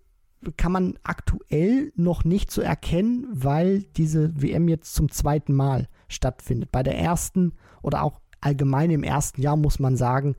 kann 0.57 0.73
man 0.73 0.99
aktuell 1.03 1.93
noch 1.95 2.25
nicht 2.25 2.51
so 2.51 2.63
erkennen, 2.63 3.27
weil 3.31 3.83
diese 3.97 4.41
WM 4.41 4.69
jetzt 4.69 4.95
zum 4.95 5.11
zweiten 5.11 5.53
Mal 5.53 5.89
stattfindet. 6.09 6.73
Bei 6.73 6.83
der 6.83 6.97
ersten 6.99 7.53
oder 7.83 8.03
auch 8.03 8.21
allgemein 8.41 8.91
im 8.91 9.03
ersten 9.03 9.43
Jahr 9.43 9.57
muss 9.57 9.79
man 9.79 9.97
sagen, 9.97 10.37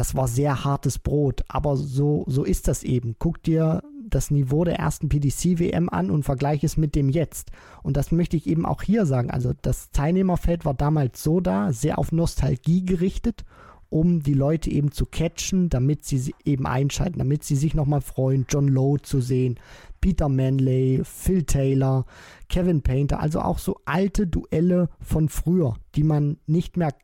das 0.00 0.14
war 0.14 0.28
sehr 0.28 0.64
hartes 0.64 0.98
Brot. 0.98 1.44
Aber 1.46 1.76
so, 1.76 2.24
so 2.26 2.42
ist 2.42 2.68
das 2.68 2.84
eben. 2.84 3.16
Guck 3.18 3.42
dir 3.42 3.82
das 4.08 4.30
Niveau 4.30 4.64
der 4.64 4.78
ersten 4.78 5.10
PDC-WM 5.10 5.90
an 5.90 6.10
und 6.10 6.22
vergleiche 6.22 6.64
es 6.64 6.78
mit 6.78 6.94
dem 6.94 7.10
jetzt. 7.10 7.50
Und 7.82 7.98
das 7.98 8.10
möchte 8.10 8.34
ich 8.38 8.46
eben 8.46 8.64
auch 8.64 8.80
hier 8.80 9.04
sagen. 9.04 9.30
Also 9.30 9.52
das 9.60 9.90
Teilnehmerfeld 9.90 10.64
war 10.64 10.72
damals 10.72 11.22
so 11.22 11.40
da, 11.40 11.74
sehr 11.74 11.98
auf 11.98 12.12
Nostalgie 12.12 12.82
gerichtet, 12.82 13.44
um 13.90 14.22
die 14.22 14.32
Leute 14.32 14.70
eben 14.70 14.90
zu 14.90 15.04
catchen, 15.04 15.68
damit 15.68 16.06
sie 16.06 16.34
eben 16.46 16.66
einschalten, 16.66 17.18
damit 17.18 17.44
sie 17.44 17.56
sich 17.56 17.74
nochmal 17.74 18.00
freuen, 18.00 18.46
John 18.48 18.68
Lowe 18.68 19.02
zu 19.02 19.20
sehen, 19.20 19.60
Peter 20.00 20.30
Manley, 20.30 21.02
Phil 21.04 21.42
Taylor, 21.42 22.06
Kevin 22.48 22.80
Painter, 22.80 23.20
also 23.20 23.42
auch 23.42 23.58
so 23.58 23.78
alte 23.84 24.26
Duelle 24.26 24.88
von 24.98 25.28
früher, 25.28 25.74
die 25.94 26.04
man 26.04 26.38
nicht 26.46 26.78
mehr 26.78 26.94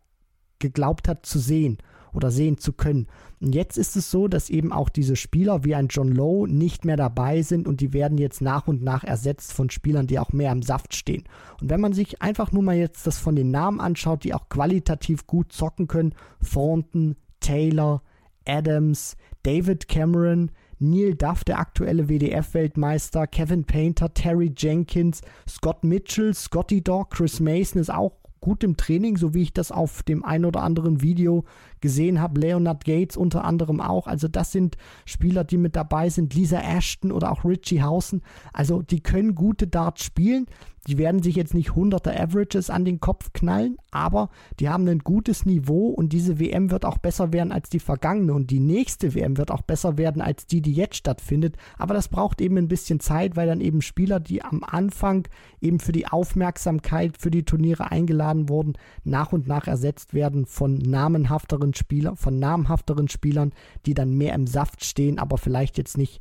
geglaubt 0.61 1.09
hat 1.09 1.27
zu 1.27 1.39
sehen 1.39 1.77
oder 2.17 2.31
sehen 2.31 2.59
zu 2.59 2.73
können. 2.73 3.07
Und 3.41 3.55
jetzt 3.55 3.77
ist 3.77 3.95
es 3.95 4.11
so, 4.11 4.27
dass 4.27 4.51
eben 4.51 4.73
auch 4.73 4.89
diese 4.89 5.15
Spieler 5.15 5.65
wie 5.65 5.75
ein 5.75 5.89
John 5.89 6.09
Lowe 6.09 6.49
nicht 6.49 6.85
mehr 6.85 6.97
dabei 6.97 7.43
sind 7.43 7.69
und 7.69 7.81
die 7.81 7.93
werden 7.93 8.19
jetzt 8.19 8.41
nach 8.41 8.67
und 8.67 8.83
nach 8.83 9.05
ersetzt 9.05 9.53
von 9.53 9.69
Spielern, 9.71 10.07
die 10.07 10.19
auch 10.19 10.33
mehr 10.33 10.51
im 10.51 10.63
Saft 10.63 10.95
stehen. 10.95 11.25
Und 11.61 11.71
wenn 11.71 11.81
man 11.81 11.93
sich 11.93 12.23
einfach 12.23 12.51
nur 12.53 12.63
mal 12.63 12.77
jetzt 12.77 13.07
das 13.07 13.19
von 13.19 13.37
den 13.37 13.51
Namen 13.51 13.81
anschaut, 13.81 14.25
die 14.25 14.35
auch 14.35 14.49
qualitativ 14.49 15.27
gut 15.27 15.53
zocken 15.53 15.87
können, 15.87 16.15
Thornton, 16.51 17.17
Taylor, 17.41 18.03
Adams, 18.47 19.17
David 19.43 19.89
Cameron, 19.89 20.51
Neil 20.79 21.15
Duff, 21.15 21.45
der 21.45 21.59
aktuelle 21.59 22.09
WDF-Weltmeister, 22.09 23.27
Kevin 23.27 23.65
Painter, 23.65 24.13
Terry 24.13 24.53
Jenkins, 24.57 25.21
Scott 25.49 25.85
Mitchell, 25.85 26.35
Scotty 26.35 26.83
Dog, 26.83 27.11
Chris 27.11 27.41
Mason 27.41 27.81
ist 27.81 27.93
auch 27.93 28.13
gut 28.41 28.63
im 28.63 28.77
Training, 28.77 29.17
so 29.17 29.35
wie 29.35 29.43
ich 29.43 29.53
das 29.53 29.73
auf 29.73 30.03
dem 30.03 30.25
ein 30.25 30.45
oder 30.45 30.63
anderen 30.63 31.03
Video 31.03 31.45
gesehen 31.81 32.21
habe. 32.21 32.41
Leonard 32.41 32.85
Gates 32.85 33.17
unter 33.17 33.45
anderem 33.45 33.81
auch. 33.81 34.07
Also 34.07 34.29
das 34.29 34.53
sind 34.53 34.77
Spieler, 35.05 35.45
die 35.45 35.59
mit 35.59 35.77
dabei 35.77 36.09
sind. 36.09 36.35
Lisa 36.35 36.59
Ashton 36.59 37.13
oder 37.13 37.33
auch 37.33 37.45
Richie 37.45 37.83
Hausen. 37.83 38.23
Also 38.53 38.83
die 38.83 39.01
können 39.01 39.35
gute 39.35 39.67
Darts 39.67 40.05
spielen. 40.05 40.47
Die 40.87 40.99
werden 40.99 41.23
sich 41.23 41.35
jetzt 41.35 41.55
nicht 41.55 41.75
hunderte 41.75 42.19
Averages 42.19 42.71
an 42.71 42.85
den 42.85 43.01
Kopf 43.01 43.33
knallen, 43.33 43.77
aber 43.91 44.31
die 44.61 44.69
haben 44.69 44.87
ein 44.87 45.01
gutes 45.01 45.45
Niveau 45.45 45.89
und 45.89 46.13
diese 46.13 46.39
WM 46.39 46.71
wird 46.71 46.85
auch 46.85 46.99
besser 46.99 47.33
werden 47.33 47.51
als 47.51 47.69
die 47.69 47.81
vergangene 47.81 48.33
und 48.33 48.51
die 48.51 48.61
nächste 48.61 49.15
WM 49.15 49.37
wird 49.37 49.51
auch 49.51 49.63
besser 49.63 49.99
werden 49.99 50.23
als 50.23 50.47
die, 50.47 50.61
die 50.61 50.73
jetzt 50.73 50.97
stattfindet. 50.97 51.57
Aber 51.77 51.95
das 51.95 52.09
braucht 52.09 52.41
eben 52.41 52.57
ein 52.57 52.69
bisschen 52.69 53.01
Zeit, 53.01 53.35
weil 53.35 53.49
dann 53.49 53.61
eben 53.61 53.83
Spieler, 53.83 54.21
die 54.21 54.43
am 54.43 54.63
Anfang 54.63 55.27
eben 55.61 55.81
für 55.81 55.93
die 55.93 56.07
Aufmerksamkeit 56.07 57.19
für 57.19 57.33
die 57.33 57.45
Turniere 57.45 57.91
eingeladen 57.91 58.49
wurden, 58.49 58.75
nach 59.03 59.33
und 59.33 59.49
nach 59.49 59.67
ersetzt 59.67 60.15
werden 60.15 60.47
von 60.47 60.75
namenhafteren 60.75 61.75
Spielern, 61.77 62.17
von 62.17 62.39
namhafteren 62.39 63.09
Spielern, 63.09 63.53
die 63.87 63.95
dann 63.95 64.17
mehr 64.17 64.35
im 64.35 64.47
Saft 64.47 64.85
stehen, 64.85 65.19
aber 65.19 65.39
vielleicht 65.39 65.79
jetzt 65.79 65.97
nicht 65.97 66.21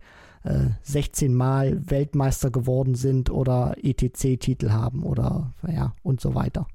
16 0.83 1.31
äh, 1.31 1.33
Mal 1.33 1.89
Weltmeister 1.89 2.51
geworden 2.51 2.95
sind 2.95 3.29
oder 3.29 3.75
ETC-Titel 3.81 4.69
haben 4.69 5.03
oder 5.03 5.53
ja 5.67 5.93
und 6.03 6.21
so 6.21 6.35
weiter. 6.35 6.67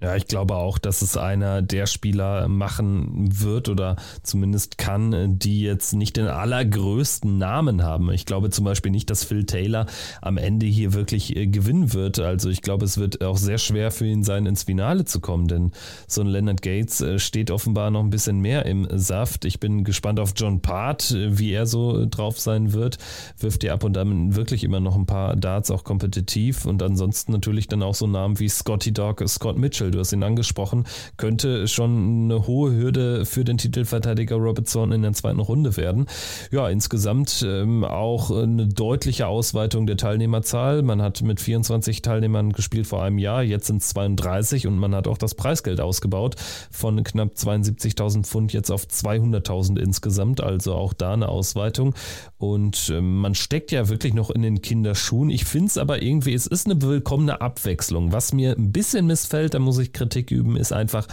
Ja, 0.00 0.16
ich 0.16 0.26
glaube 0.26 0.56
auch, 0.56 0.78
dass 0.78 1.02
es 1.02 1.16
einer 1.16 1.62
der 1.62 1.86
Spieler 1.86 2.48
machen 2.48 3.40
wird 3.40 3.68
oder 3.68 3.96
zumindest 4.22 4.76
kann, 4.76 5.38
die 5.38 5.62
jetzt 5.62 5.94
nicht 5.94 6.16
den 6.16 6.26
allergrößten 6.26 7.38
Namen 7.38 7.82
haben. 7.82 8.10
Ich 8.10 8.26
glaube 8.26 8.50
zum 8.50 8.64
Beispiel 8.64 8.90
nicht, 8.90 9.08
dass 9.08 9.24
Phil 9.24 9.44
Taylor 9.44 9.86
am 10.20 10.36
Ende 10.36 10.66
hier 10.66 10.92
wirklich 10.92 11.36
äh, 11.36 11.46
gewinnen 11.46 11.92
wird. 11.92 12.18
Also 12.18 12.50
ich 12.50 12.60
glaube, 12.60 12.84
es 12.84 12.98
wird 12.98 13.22
auch 13.24 13.36
sehr 13.36 13.58
schwer 13.58 13.90
für 13.90 14.06
ihn 14.06 14.24
sein, 14.24 14.46
ins 14.46 14.64
Finale 14.64 15.04
zu 15.04 15.20
kommen, 15.20 15.48
denn 15.48 15.72
so 16.06 16.20
ein 16.20 16.26
Leonard 16.26 16.60
Gates 16.60 17.00
äh, 17.00 17.18
steht 17.18 17.50
offenbar 17.50 17.90
noch 17.90 18.00
ein 18.00 18.10
bisschen 18.10 18.40
mehr 18.40 18.66
im 18.66 18.86
Saft. 18.98 19.44
Ich 19.44 19.60
bin 19.60 19.84
gespannt 19.84 20.20
auf 20.20 20.34
John 20.36 20.60
Part, 20.60 21.12
äh, 21.12 21.38
wie 21.38 21.52
er 21.52 21.66
so 21.66 22.04
drauf 22.06 22.40
sein 22.40 22.72
wird. 22.72 22.98
Wirft 23.38 23.64
er 23.64 23.74
ab 23.74 23.84
und 23.84 23.96
an 23.96 24.34
wirklich 24.36 24.64
immer 24.64 24.80
noch 24.80 24.96
ein 24.96 25.06
paar 25.06 25.36
Darts 25.36 25.70
auch 25.70 25.84
kompetitiv 25.84 26.66
und 26.66 26.82
ansonsten 26.82 27.32
natürlich 27.32 27.68
dann 27.68 27.82
auch 27.82 27.94
so 27.94 28.06
Namen 28.06 28.38
wie 28.38 28.48
Scotty 28.48 28.92
Dog, 28.92 29.22
Scott 29.26 29.56
Mitchell 29.56 29.83
du 29.90 29.98
hast 29.98 30.12
ihn 30.12 30.22
angesprochen, 30.22 30.84
könnte 31.16 31.68
schon 31.68 32.24
eine 32.24 32.46
hohe 32.46 32.72
Hürde 32.72 33.24
für 33.24 33.44
den 33.44 33.58
Titelverteidiger 33.58 34.36
Robert 34.36 34.70
Thornton 34.70 34.96
in 34.96 35.02
der 35.02 35.12
zweiten 35.12 35.40
Runde 35.40 35.76
werden. 35.76 36.06
Ja, 36.50 36.68
insgesamt 36.68 37.44
ähm, 37.46 37.84
auch 37.84 38.30
eine 38.30 38.66
deutliche 38.66 39.26
Ausweitung 39.26 39.86
der 39.86 39.96
Teilnehmerzahl. 39.96 40.82
Man 40.82 41.02
hat 41.02 41.22
mit 41.22 41.40
24 41.40 42.02
Teilnehmern 42.02 42.52
gespielt 42.52 42.86
vor 42.86 43.02
einem 43.02 43.18
Jahr, 43.18 43.42
jetzt 43.42 43.66
sind 43.66 43.82
es 43.82 43.88
32 43.88 44.66
und 44.66 44.78
man 44.78 44.94
hat 44.94 45.08
auch 45.08 45.18
das 45.18 45.34
Preisgeld 45.34 45.80
ausgebaut 45.80 46.36
von 46.70 47.02
knapp 47.02 47.34
72.000 47.34 48.24
Pfund 48.24 48.52
jetzt 48.52 48.70
auf 48.70 48.86
200.000 48.86 49.78
insgesamt, 49.78 50.42
also 50.42 50.74
auch 50.74 50.92
da 50.92 51.12
eine 51.12 51.28
Ausweitung. 51.28 51.94
Und 52.38 52.90
ähm, 52.90 53.18
man 53.20 53.34
steckt 53.34 53.72
ja 53.72 53.88
wirklich 53.88 54.14
noch 54.14 54.30
in 54.30 54.42
den 54.42 54.62
Kinderschuhen. 54.62 55.30
Ich 55.30 55.44
finde 55.44 55.68
es 55.68 55.78
aber 55.78 56.02
irgendwie, 56.02 56.34
es 56.34 56.46
ist 56.46 56.66
eine 56.66 56.80
willkommene 56.82 57.40
Abwechslung. 57.40 58.12
Was 58.12 58.32
mir 58.32 58.56
ein 58.56 58.72
bisschen 58.72 59.06
missfällt, 59.06 59.54
da 59.54 59.58
muss 59.58 59.73
ich 59.78 59.92
Kritik 59.92 60.30
üben, 60.30 60.56
ist 60.56 60.72
einfach, 60.72 61.06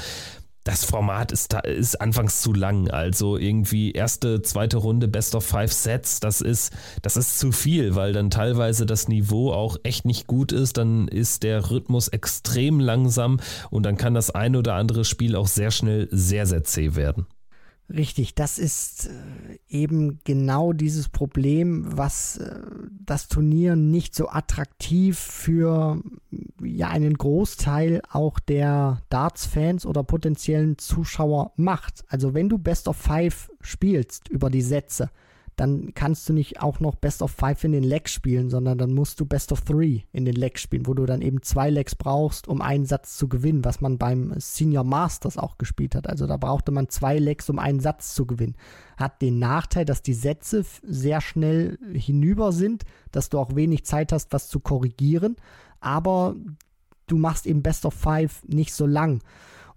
das 0.64 0.86
Format 0.86 1.32
ist, 1.32 1.54
ist 1.64 2.00
anfangs 2.00 2.42
zu 2.42 2.54
lang. 2.54 2.90
Also 2.90 3.38
irgendwie 3.38 3.92
erste, 3.92 4.42
zweite 4.42 4.78
Runde, 4.78 5.08
Best 5.08 5.34
of 5.34 5.46
Five 5.46 5.74
Sets, 5.74 6.20
das 6.20 6.42
ist, 6.42 6.72
das 7.02 7.18
ist 7.18 7.40
zu 7.40 7.52
viel, 7.52 7.96
weil 7.96 8.14
dann 8.14 8.30
teilweise 8.30 8.86
das 8.86 9.08
Niveau 9.08 9.52
auch 9.52 9.78
echt 9.84 10.06
nicht 10.06 10.28
gut 10.28 10.52
ist. 10.52 10.78
Dann 10.78 11.08
ist 11.08 11.44
der 11.44 11.72
Rhythmus 11.72 12.10
extrem 12.10 12.80
langsam 12.80 13.40
und 13.72 13.84
dann 13.84 13.98
kann 13.98 14.14
das 14.14 14.30
ein 14.30 14.56
oder 14.56 14.76
andere 14.76 15.04
Spiel 15.04 15.36
auch 15.36 15.48
sehr 15.48 15.72
schnell 15.72 16.08
sehr, 16.12 16.46
sehr 16.46 16.64
zäh 16.64 16.96
werden. 16.96 17.26
Richtig, 17.94 18.36
das 18.36 18.58
ist 18.58 19.08
äh, 19.08 19.60
eben 19.68 20.20
genau 20.24 20.72
dieses 20.72 21.10
Problem, 21.10 21.86
was 21.98 22.38
äh, 22.38 22.62
das 23.06 23.28
Turnier 23.28 23.76
nicht 23.76 24.16
so 24.16 24.30
attraktiv 24.30 25.18
für 25.18 26.02
ja 26.64 26.88
einen 26.88 27.18
Großteil 27.18 28.02
auch 28.10 28.40
der 28.40 29.02
Darts-Fans 29.10 29.86
oder 29.86 30.04
potenziellen 30.04 30.78
Zuschauer 30.78 31.52
macht. 31.58 32.06
Also 32.08 32.34
wenn 32.34 32.50
du 32.50 32.58
Best 32.58 32.88
of 32.88 32.96
Five 32.96 33.52
spielst 33.60 34.30
über 34.30 34.50
die 34.50 34.62
Sätze, 34.62 35.10
dann 35.62 35.94
kannst 35.94 36.28
du 36.28 36.34
nicht 36.34 36.60
auch 36.60 36.80
noch 36.80 36.96
Best 36.96 37.22
of 37.22 37.30
Five 37.30 37.64
in 37.66 37.72
den 37.72 37.84
Legs 37.84 38.12
spielen, 38.12 38.50
sondern 38.50 38.80
dann 38.80 38.96
musst 38.96 39.20
du 39.20 39.28
Best 39.28 39.52
of 39.52 39.62
Three 39.62 40.02
in 40.12 40.26
den 40.26 40.34
Legs 40.34 40.60
spielen, 40.64 40.88
wo 40.88 40.96
du 40.96 41.06
dann 41.06 41.22
eben 41.22 41.44
zwei 41.44 41.70
Legs 41.70 41.94
brauchst, 41.94 42.48
um 42.48 42.64
einen 42.64 42.88
Satz 42.88 43.16
zu 43.16 43.30
gewinnen, 43.30 43.64
was 43.64 43.80
man 43.80 44.00
beim 44.00 44.34
Senior 44.38 44.84
Masters 44.84 45.38
auch 45.38 45.60
gespielt 45.60 45.94
hat. 45.94 46.10
Also 46.10 46.26
da 46.26 46.38
brauchte 46.38 46.72
man 46.72 46.90
zwei 46.90 47.20
Legs, 47.20 47.48
um 47.48 47.60
einen 47.60 47.80
Satz 47.80 48.16
zu 48.16 48.26
gewinnen. 48.26 48.56
Hat 48.98 49.22
den 49.22 49.38
Nachteil, 49.38 49.86
dass 49.86 50.02
die 50.02 50.16
Sätze 50.16 50.66
sehr 50.82 51.22
schnell 51.22 51.78
hinüber 51.94 52.54
sind, 52.54 52.84
dass 53.12 53.30
du 53.30 53.38
auch 53.38 53.56
wenig 53.56 53.86
Zeit 53.86 54.14
hast, 54.14 54.34
was 54.34 54.48
zu 54.48 54.62
korrigieren, 54.62 55.36
aber 55.80 56.36
du 57.06 57.18
machst 57.18 57.46
eben 57.46 57.62
Best 57.62 57.86
of 57.86 57.94
Five 57.94 58.42
nicht 58.48 58.74
so 58.74 58.88
lang. 58.88 59.22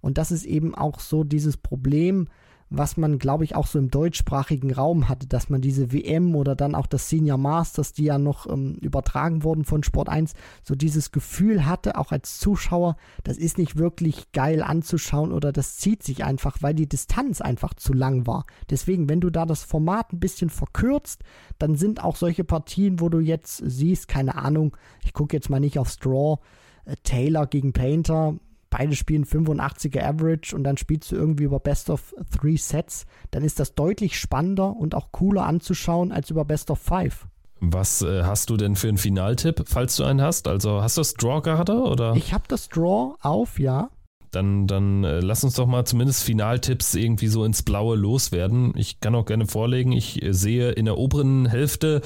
Und 0.01 0.17
das 0.17 0.31
ist 0.31 0.45
eben 0.45 0.73
auch 0.73 0.99
so 0.99 1.23
dieses 1.23 1.57
Problem, 1.57 2.27
was 2.69 2.97
man, 2.97 3.19
glaube 3.19 3.43
ich, 3.43 3.55
auch 3.55 3.67
so 3.67 3.77
im 3.77 3.91
deutschsprachigen 3.91 4.73
Raum 4.73 5.07
hatte, 5.07 5.27
dass 5.27 5.49
man 5.49 5.61
diese 5.61 5.91
WM 5.91 6.35
oder 6.35 6.55
dann 6.55 6.73
auch 6.73 6.87
das 6.87 7.09
Senior 7.09 7.37
Masters, 7.37 7.93
die 7.93 8.05
ja 8.05 8.17
noch 8.17 8.49
ähm, 8.49 8.75
übertragen 8.81 9.43
wurden 9.43 9.65
von 9.65 9.83
Sport 9.83 10.09
1, 10.09 10.33
so 10.63 10.73
dieses 10.75 11.11
Gefühl 11.11 11.65
hatte, 11.65 11.97
auch 11.97 12.11
als 12.11 12.39
Zuschauer, 12.39 12.97
das 13.23 13.37
ist 13.37 13.57
nicht 13.57 13.77
wirklich 13.77 14.31
geil 14.31 14.63
anzuschauen 14.63 15.31
oder 15.31 15.51
das 15.51 15.77
zieht 15.77 16.01
sich 16.01 16.23
einfach, 16.23 16.57
weil 16.61 16.73
die 16.73 16.89
Distanz 16.89 17.39
einfach 17.39 17.75
zu 17.75 17.93
lang 17.93 18.25
war. 18.25 18.45
Deswegen, 18.69 19.07
wenn 19.09 19.21
du 19.21 19.29
da 19.29 19.45
das 19.45 19.63
Format 19.63 20.11
ein 20.11 20.19
bisschen 20.19 20.49
verkürzt, 20.49 21.21
dann 21.59 21.75
sind 21.75 22.03
auch 22.03 22.15
solche 22.15 22.43
Partien, 22.43 22.99
wo 22.99 23.09
du 23.09 23.19
jetzt 23.19 23.57
siehst, 23.57 24.07
keine 24.07 24.35
Ahnung, 24.35 24.75
ich 25.03 25.13
gucke 25.13 25.35
jetzt 25.35 25.49
mal 25.49 25.59
nicht 25.59 25.77
auf 25.77 25.89
Straw, 25.89 26.39
äh, 26.85 26.95
Taylor 27.03 27.45
gegen 27.45 27.73
Painter, 27.73 28.35
beide 28.69 28.95
spielen 28.95 29.25
85er 29.25 30.03
Average 30.03 30.55
und 30.55 30.63
dann 30.63 30.77
spielst 30.77 31.11
du 31.11 31.15
irgendwie 31.15 31.45
über 31.45 31.59
Best 31.59 31.89
of 31.89 32.13
Three 32.37 32.57
Sets, 32.57 33.05
dann 33.31 33.43
ist 33.43 33.59
das 33.59 33.75
deutlich 33.75 34.19
spannender 34.19 34.75
und 34.75 34.95
auch 34.95 35.11
cooler 35.11 35.45
anzuschauen 35.45 36.11
als 36.11 36.29
über 36.29 36.45
Best 36.45 36.71
of 36.71 36.79
Five. 36.79 37.27
Was 37.59 38.01
äh, 38.01 38.23
hast 38.23 38.49
du 38.49 38.57
denn 38.57 38.75
für 38.75 38.89
einen 38.89 38.97
Finaltipp, 38.97 39.63
falls 39.65 39.95
du 39.95 40.03
einen 40.03 40.21
hast? 40.21 40.47
Also 40.47 40.81
hast 40.81 40.97
du 40.97 41.01
das 41.01 41.13
Draw 41.13 41.41
gerade 41.41 41.81
oder? 41.81 42.15
Ich 42.15 42.33
habe 42.33 42.43
das 42.47 42.69
Draw 42.69 43.15
auf, 43.21 43.59
ja. 43.59 43.89
Dann, 44.31 44.67
dann 44.67 45.05
äh, 45.05 45.21
lass 45.21 45.45
uns 45.45 45.53
doch 45.55 45.65
mal 45.65 45.85
zumindest 45.85 46.23
Finaltipps 46.23 46.95
irgendwie 46.95 47.27
so 47.27 47.45
ins 47.45 47.63
Blaue 47.63 47.95
loswerden. 47.95 48.73
Ich 48.75 48.99
kann 48.99 49.15
auch 49.15 49.25
gerne 49.25 49.47
vorlegen. 49.47 49.93
Ich 49.93 50.21
äh, 50.21 50.33
sehe 50.33 50.71
in 50.71 50.85
der 50.85 50.97
oberen 50.97 51.45
Hälfte 51.45 52.01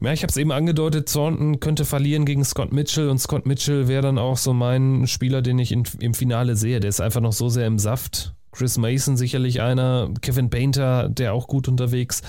ja, 0.00 0.12
ich 0.12 0.22
habe 0.22 0.30
es 0.30 0.36
eben 0.36 0.52
angedeutet, 0.52 1.12
Thornton 1.12 1.60
könnte 1.60 1.84
verlieren 1.84 2.24
gegen 2.24 2.44
Scott 2.44 2.72
Mitchell 2.72 3.08
und 3.08 3.18
Scott 3.18 3.46
Mitchell 3.46 3.86
wäre 3.86 4.02
dann 4.02 4.18
auch 4.18 4.38
so 4.38 4.54
mein 4.54 5.06
Spieler, 5.06 5.42
den 5.42 5.58
ich 5.58 5.72
in, 5.72 5.84
im 6.00 6.14
Finale 6.14 6.56
sehe. 6.56 6.80
Der 6.80 6.88
ist 6.88 7.00
einfach 7.00 7.20
noch 7.20 7.32
so 7.32 7.48
sehr 7.48 7.66
im 7.66 7.78
Saft. 7.78 8.34
Chris 8.52 8.78
Mason 8.78 9.16
sicherlich 9.16 9.60
einer, 9.60 10.12
Kevin 10.22 10.50
Painter, 10.50 11.08
der 11.08 11.34
auch 11.34 11.46
gut 11.48 11.68
unterwegs 11.68 12.22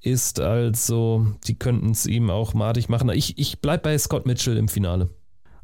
ist. 0.00 0.38
Also, 0.38 1.26
die 1.46 1.58
könnten 1.58 1.90
es 1.90 2.06
ihm 2.06 2.30
auch 2.30 2.54
madig 2.54 2.88
machen. 2.88 3.08
Ich, 3.10 3.38
ich 3.38 3.60
bleibe 3.60 3.84
bei 3.84 3.98
Scott 3.98 4.26
Mitchell 4.26 4.56
im 4.56 4.68
Finale. 4.68 5.08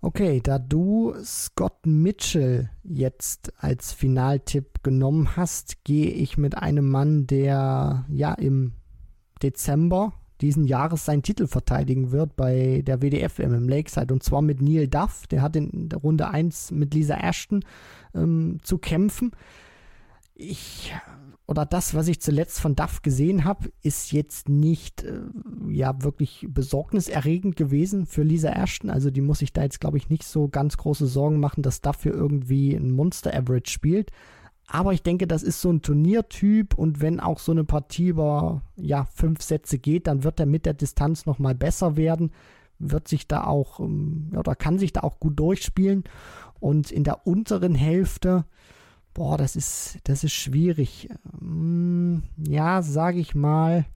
Okay, 0.00 0.40
da 0.42 0.58
du 0.58 1.14
Scott 1.24 1.86
Mitchell 1.86 2.68
jetzt 2.82 3.52
als 3.56 3.92
Finaltipp 3.92 4.82
genommen 4.82 5.36
hast, 5.36 5.84
gehe 5.84 6.10
ich 6.10 6.36
mit 6.36 6.58
einem 6.58 6.90
Mann, 6.90 7.26
der 7.26 8.04
ja 8.08 8.34
im 8.34 8.72
Dezember 9.42 10.12
diesen 10.40 10.64
Jahres 10.64 11.04
seinen 11.04 11.22
Titel 11.22 11.46
verteidigen 11.46 12.10
wird 12.10 12.36
bei 12.36 12.82
der 12.84 13.00
WDF-WM 13.00 13.54
im 13.54 13.68
Lakeside 13.68 14.12
und 14.12 14.22
zwar 14.22 14.42
mit 14.42 14.60
Neil 14.60 14.88
Duff. 14.88 15.26
Der 15.28 15.42
hat 15.42 15.56
in 15.56 15.88
Runde 15.92 16.28
1 16.28 16.70
mit 16.72 16.94
Lisa 16.94 17.16
Ashton 17.16 17.64
ähm, 18.14 18.58
zu 18.62 18.78
kämpfen. 18.78 19.32
Ich 20.34 20.92
oder 21.46 21.66
das, 21.66 21.94
was 21.94 22.08
ich 22.08 22.20
zuletzt 22.20 22.58
von 22.58 22.74
Duff 22.74 23.02
gesehen 23.02 23.44
habe, 23.44 23.70
ist 23.82 24.12
jetzt 24.12 24.48
nicht 24.48 25.02
äh, 25.02 25.20
ja 25.68 26.02
wirklich 26.02 26.46
besorgniserregend 26.48 27.56
gewesen 27.56 28.06
für 28.06 28.22
Lisa 28.22 28.50
Ashton. 28.50 28.88
Also 28.88 29.10
die 29.10 29.20
muss 29.20 29.40
sich 29.40 29.52
da 29.52 29.62
jetzt, 29.62 29.78
glaube 29.78 29.98
ich, 29.98 30.08
nicht 30.08 30.24
so 30.24 30.48
ganz 30.48 30.78
große 30.78 31.06
Sorgen 31.06 31.40
machen, 31.40 31.62
dass 31.62 31.82
Duff 31.82 32.02
hier 32.02 32.14
irgendwie 32.14 32.74
ein 32.74 32.90
Monster-Average 32.92 33.70
spielt. 33.70 34.10
Aber 34.66 34.92
ich 34.92 35.02
denke, 35.02 35.26
das 35.26 35.42
ist 35.42 35.60
so 35.60 35.70
ein 35.70 35.82
Turniertyp 35.82 36.74
und 36.74 37.00
wenn 37.00 37.20
auch 37.20 37.38
so 37.38 37.52
eine 37.52 37.64
Partie 37.64 38.08
über 38.08 38.62
ja, 38.76 39.04
fünf 39.04 39.42
Sätze 39.42 39.78
geht, 39.78 40.06
dann 40.06 40.24
wird 40.24 40.40
er 40.40 40.46
mit 40.46 40.66
der 40.66 40.74
Distanz 40.74 41.26
nochmal 41.26 41.54
besser 41.54 41.96
werden, 41.96 42.32
wird 42.78 43.06
sich 43.06 43.28
da 43.28 43.44
auch 43.44 43.80
ähm, 43.80 44.32
oder 44.36 44.54
kann 44.56 44.78
sich 44.78 44.92
da 44.92 45.00
auch 45.00 45.20
gut 45.20 45.38
durchspielen. 45.38 46.04
Und 46.60 46.90
in 46.90 47.04
der 47.04 47.26
unteren 47.26 47.74
Hälfte 47.74 48.46
Boah, 49.14 49.38
das 49.38 49.54
ist, 49.54 50.00
das 50.04 50.24
ist 50.24 50.32
schwierig. 50.32 51.08
Hm, 51.38 52.24
ja, 52.36 52.82
sage 52.82 53.20
ich 53.20 53.36
mal. 53.36 53.86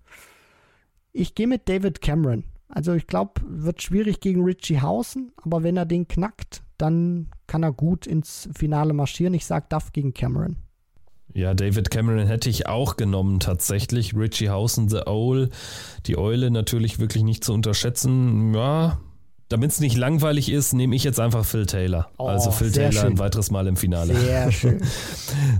Ich 1.12 1.34
gehe 1.34 1.48
mit 1.48 1.68
David 1.68 2.00
Cameron. 2.00 2.44
Also 2.68 2.92
ich 2.94 3.08
glaube, 3.08 3.40
wird 3.44 3.82
schwierig 3.82 4.20
gegen 4.20 4.44
Richie 4.44 4.80
Hausen, 4.80 5.32
aber 5.42 5.64
wenn 5.64 5.76
er 5.76 5.86
den 5.86 6.06
knackt, 6.06 6.62
dann 6.78 7.28
kann 7.46 7.62
er 7.62 7.72
gut 7.72 8.06
ins 8.06 8.48
Finale 8.56 8.92
marschieren. 8.92 9.34
Ich 9.34 9.46
sage 9.46 9.66
Duff 9.68 9.92
gegen 9.92 10.14
Cameron. 10.14 10.56
Ja, 11.34 11.54
David 11.54 11.90
Cameron 11.90 12.26
hätte 12.26 12.48
ich 12.48 12.66
auch 12.66 12.96
genommen 12.96 13.38
tatsächlich. 13.38 14.16
Richie 14.16 14.48
Hausen, 14.48 14.88
The 14.88 15.06
Owl, 15.06 15.50
die 16.06 16.16
Eule 16.16 16.50
natürlich 16.50 16.98
wirklich 16.98 17.22
nicht 17.22 17.44
zu 17.44 17.52
unterschätzen. 17.52 18.54
Ja, 18.54 18.98
damit 19.48 19.70
es 19.70 19.80
nicht 19.80 19.96
langweilig 19.96 20.50
ist, 20.50 20.74
nehme 20.74 20.94
ich 20.94 21.04
jetzt 21.04 21.18
einfach 21.18 21.44
Phil 21.44 21.64
Taylor. 21.64 22.10
Oh, 22.18 22.26
also 22.26 22.50
Phil 22.50 22.70
Taylor 22.70 22.92
schön. 22.92 23.12
ein 23.12 23.18
weiteres 23.18 23.50
Mal 23.50 23.66
im 23.66 23.76
Finale. 23.76 24.14
Sehr 24.14 24.52
schön. 24.52 24.80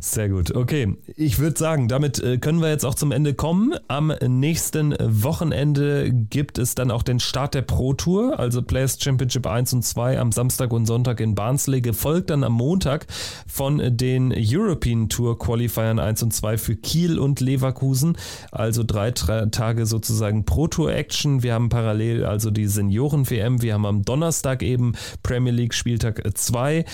sehr 0.01 0.28
gut. 0.28 0.55
Okay, 0.55 0.95
ich 1.16 1.39
würde 1.39 1.59
sagen, 1.59 1.89
damit 1.89 2.22
äh, 2.22 2.36
können 2.36 2.61
wir 2.61 2.68
jetzt 2.68 2.84
auch 2.84 2.95
zum 2.95 3.12
Ende 3.12 3.32
kommen. 3.32 3.74
Am 3.89 4.12
nächsten 4.26 4.95
Wochenende 5.01 6.12
gibt 6.12 6.59
es 6.59 6.74
dann 6.74 6.91
auch 6.91 7.03
den 7.03 7.18
Start 7.18 7.55
der 7.55 7.62
Pro 7.62 7.95
Tour, 7.95 8.39
also 8.39 8.61
Players 8.61 8.99
Championship 9.01 9.47
1 9.47 9.72
und 9.72 9.82
2 9.82 10.18
am 10.18 10.32
Samstag 10.32 10.72
und 10.72 10.84
Sonntag 10.84 11.20
in 11.20 11.34
Barnsley, 11.34 11.80
gefolgt 11.80 12.28
dann 12.28 12.45
am 12.45 12.53
Montag 12.53 13.07
von 13.47 13.97
den 13.97 14.34
European 14.36 15.09
Tour 15.09 15.39
Qualifiern 15.39 15.99
1 15.99 16.22
und 16.24 16.34
2 16.34 16.59
für 16.59 16.76
Kiel 16.76 17.18
und 17.18 17.41
Leverkusen. 17.41 18.18
Also 18.53 18.82
drei, 18.84 19.12
Tage 19.12 19.86
sozusagen 19.86 20.45
Pro 20.45 20.66
Tour 20.66 20.93
Action. 20.93 21.43
Wir 21.43 21.55
haben 21.55 21.70
parallel 21.70 22.26
also 22.26 22.51
die 22.51 22.66
Senioren 22.66 23.28
WM, 23.30 23.62
wir 23.62 23.74
haben 23.74 23.78
am 23.87 24.03
Donnerstag 24.03 24.62
eben 24.62 24.93
Premier 25.22 25.53
League 25.53 25.74
Spieltag 25.74 26.22
2. 26.33 26.85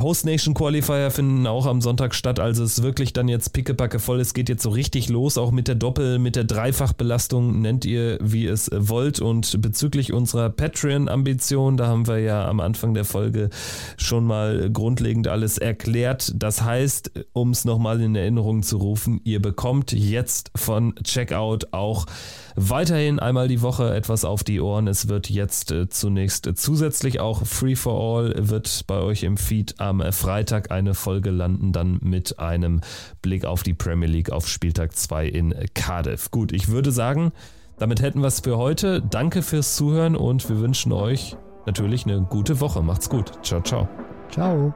Host 0.00 0.26
Nation 0.26 0.54
Qualifier 0.54 1.10
finden 1.10 1.44
auch 1.48 1.66
am 1.66 1.80
Sonntag 1.80 2.14
statt, 2.14 2.38
also 2.38 2.62
es 2.62 2.78
ist 2.78 2.84
wirklich 2.84 3.12
dann 3.12 3.26
jetzt 3.26 3.52
pickepacke 3.52 3.98
voll. 3.98 4.20
Es 4.20 4.32
geht 4.32 4.48
jetzt 4.48 4.62
so 4.62 4.70
richtig 4.70 5.08
los, 5.08 5.36
auch 5.36 5.50
mit 5.50 5.66
der 5.66 5.74
Doppel-, 5.74 6.20
mit 6.20 6.36
der 6.36 6.44
Dreifachbelastung, 6.44 7.60
nennt 7.60 7.84
ihr, 7.84 8.16
wie 8.22 8.46
es 8.46 8.70
wollt. 8.72 9.20
Und 9.20 9.60
bezüglich 9.60 10.12
unserer 10.12 10.50
Patreon-Ambition, 10.50 11.76
da 11.76 11.88
haben 11.88 12.06
wir 12.06 12.20
ja 12.20 12.46
am 12.46 12.60
Anfang 12.60 12.94
der 12.94 13.04
Folge 13.04 13.50
schon 13.96 14.24
mal 14.24 14.70
grundlegend 14.70 15.26
alles 15.26 15.58
erklärt. 15.58 16.32
Das 16.36 16.62
heißt, 16.62 17.10
um 17.32 17.50
es 17.50 17.64
nochmal 17.64 18.00
in 18.00 18.14
Erinnerung 18.14 18.62
zu 18.62 18.76
rufen, 18.76 19.20
ihr 19.24 19.42
bekommt 19.42 19.90
jetzt 19.90 20.52
von 20.54 20.94
Checkout 21.02 21.72
auch 21.72 22.06
weiterhin 22.58 23.18
einmal 23.18 23.48
die 23.48 23.62
Woche 23.62 23.94
etwas 23.94 24.24
auf 24.24 24.44
die 24.44 24.60
Ohren. 24.60 24.86
Es 24.88 25.08
wird 25.08 25.30
jetzt 25.30 25.70
äh, 25.70 25.88
zunächst 25.88 26.46
äh, 26.46 26.54
zusätzlich 26.54 27.20
auch 27.20 27.46
Free 27.46 27.76
for 27.76 27.94
All 27.94 28.34
wird 28.36 28.84
bei 28.86 28.98
euch 29.00 29.22
im 29.22 29.36
Feed 29.36 29.80
am 29.80 30.02
Freitag 30.12 30.70
eine 30.70 30.94
Folge 30.94 31.30
landen, 31.30 31.72
dann 31.72 31.98
mit 32.02 32.38
einem 32.38 32.80
Blick 33.22 33.44
auf 33.44 33.62
die 33.62 33.74
Premier 33.74 34.08
League 34.08 34.30
auf 34.30 34.48
Spieltag 34.48 34.96
2 34.96 35.26
in 35.26 35.54
Cardiff. 35.74 36.30
Gut, 36.30 36.52
ich 36.52 36.68
würde 36.68 36.90
sagen, 36.90 37.32
damit 37.78 38.02
hätten 38.02 38.20
wir 38.20 38.28
es 38.28 38.40
für 38.40 38.58
heute. 38.58 39.00
Danke 39.00 39.42
fürs 39.42 39.76
Zuhören 39.76 40.16
und 40.16 40.48
wir 40.48 40.58
wünschen 40.58 40.92
euch 40.92 41.36
natürlich 41.66 42.06
eine 42.06 42.22
gute 42.22 42.60
Woche. 42.60 42.82
Macht's 42.82 43.08
gut. 43.08 43.32
Ciao, 43.44 43.60
ciao. 43.60 43.88
Ciao. 44.30 44.74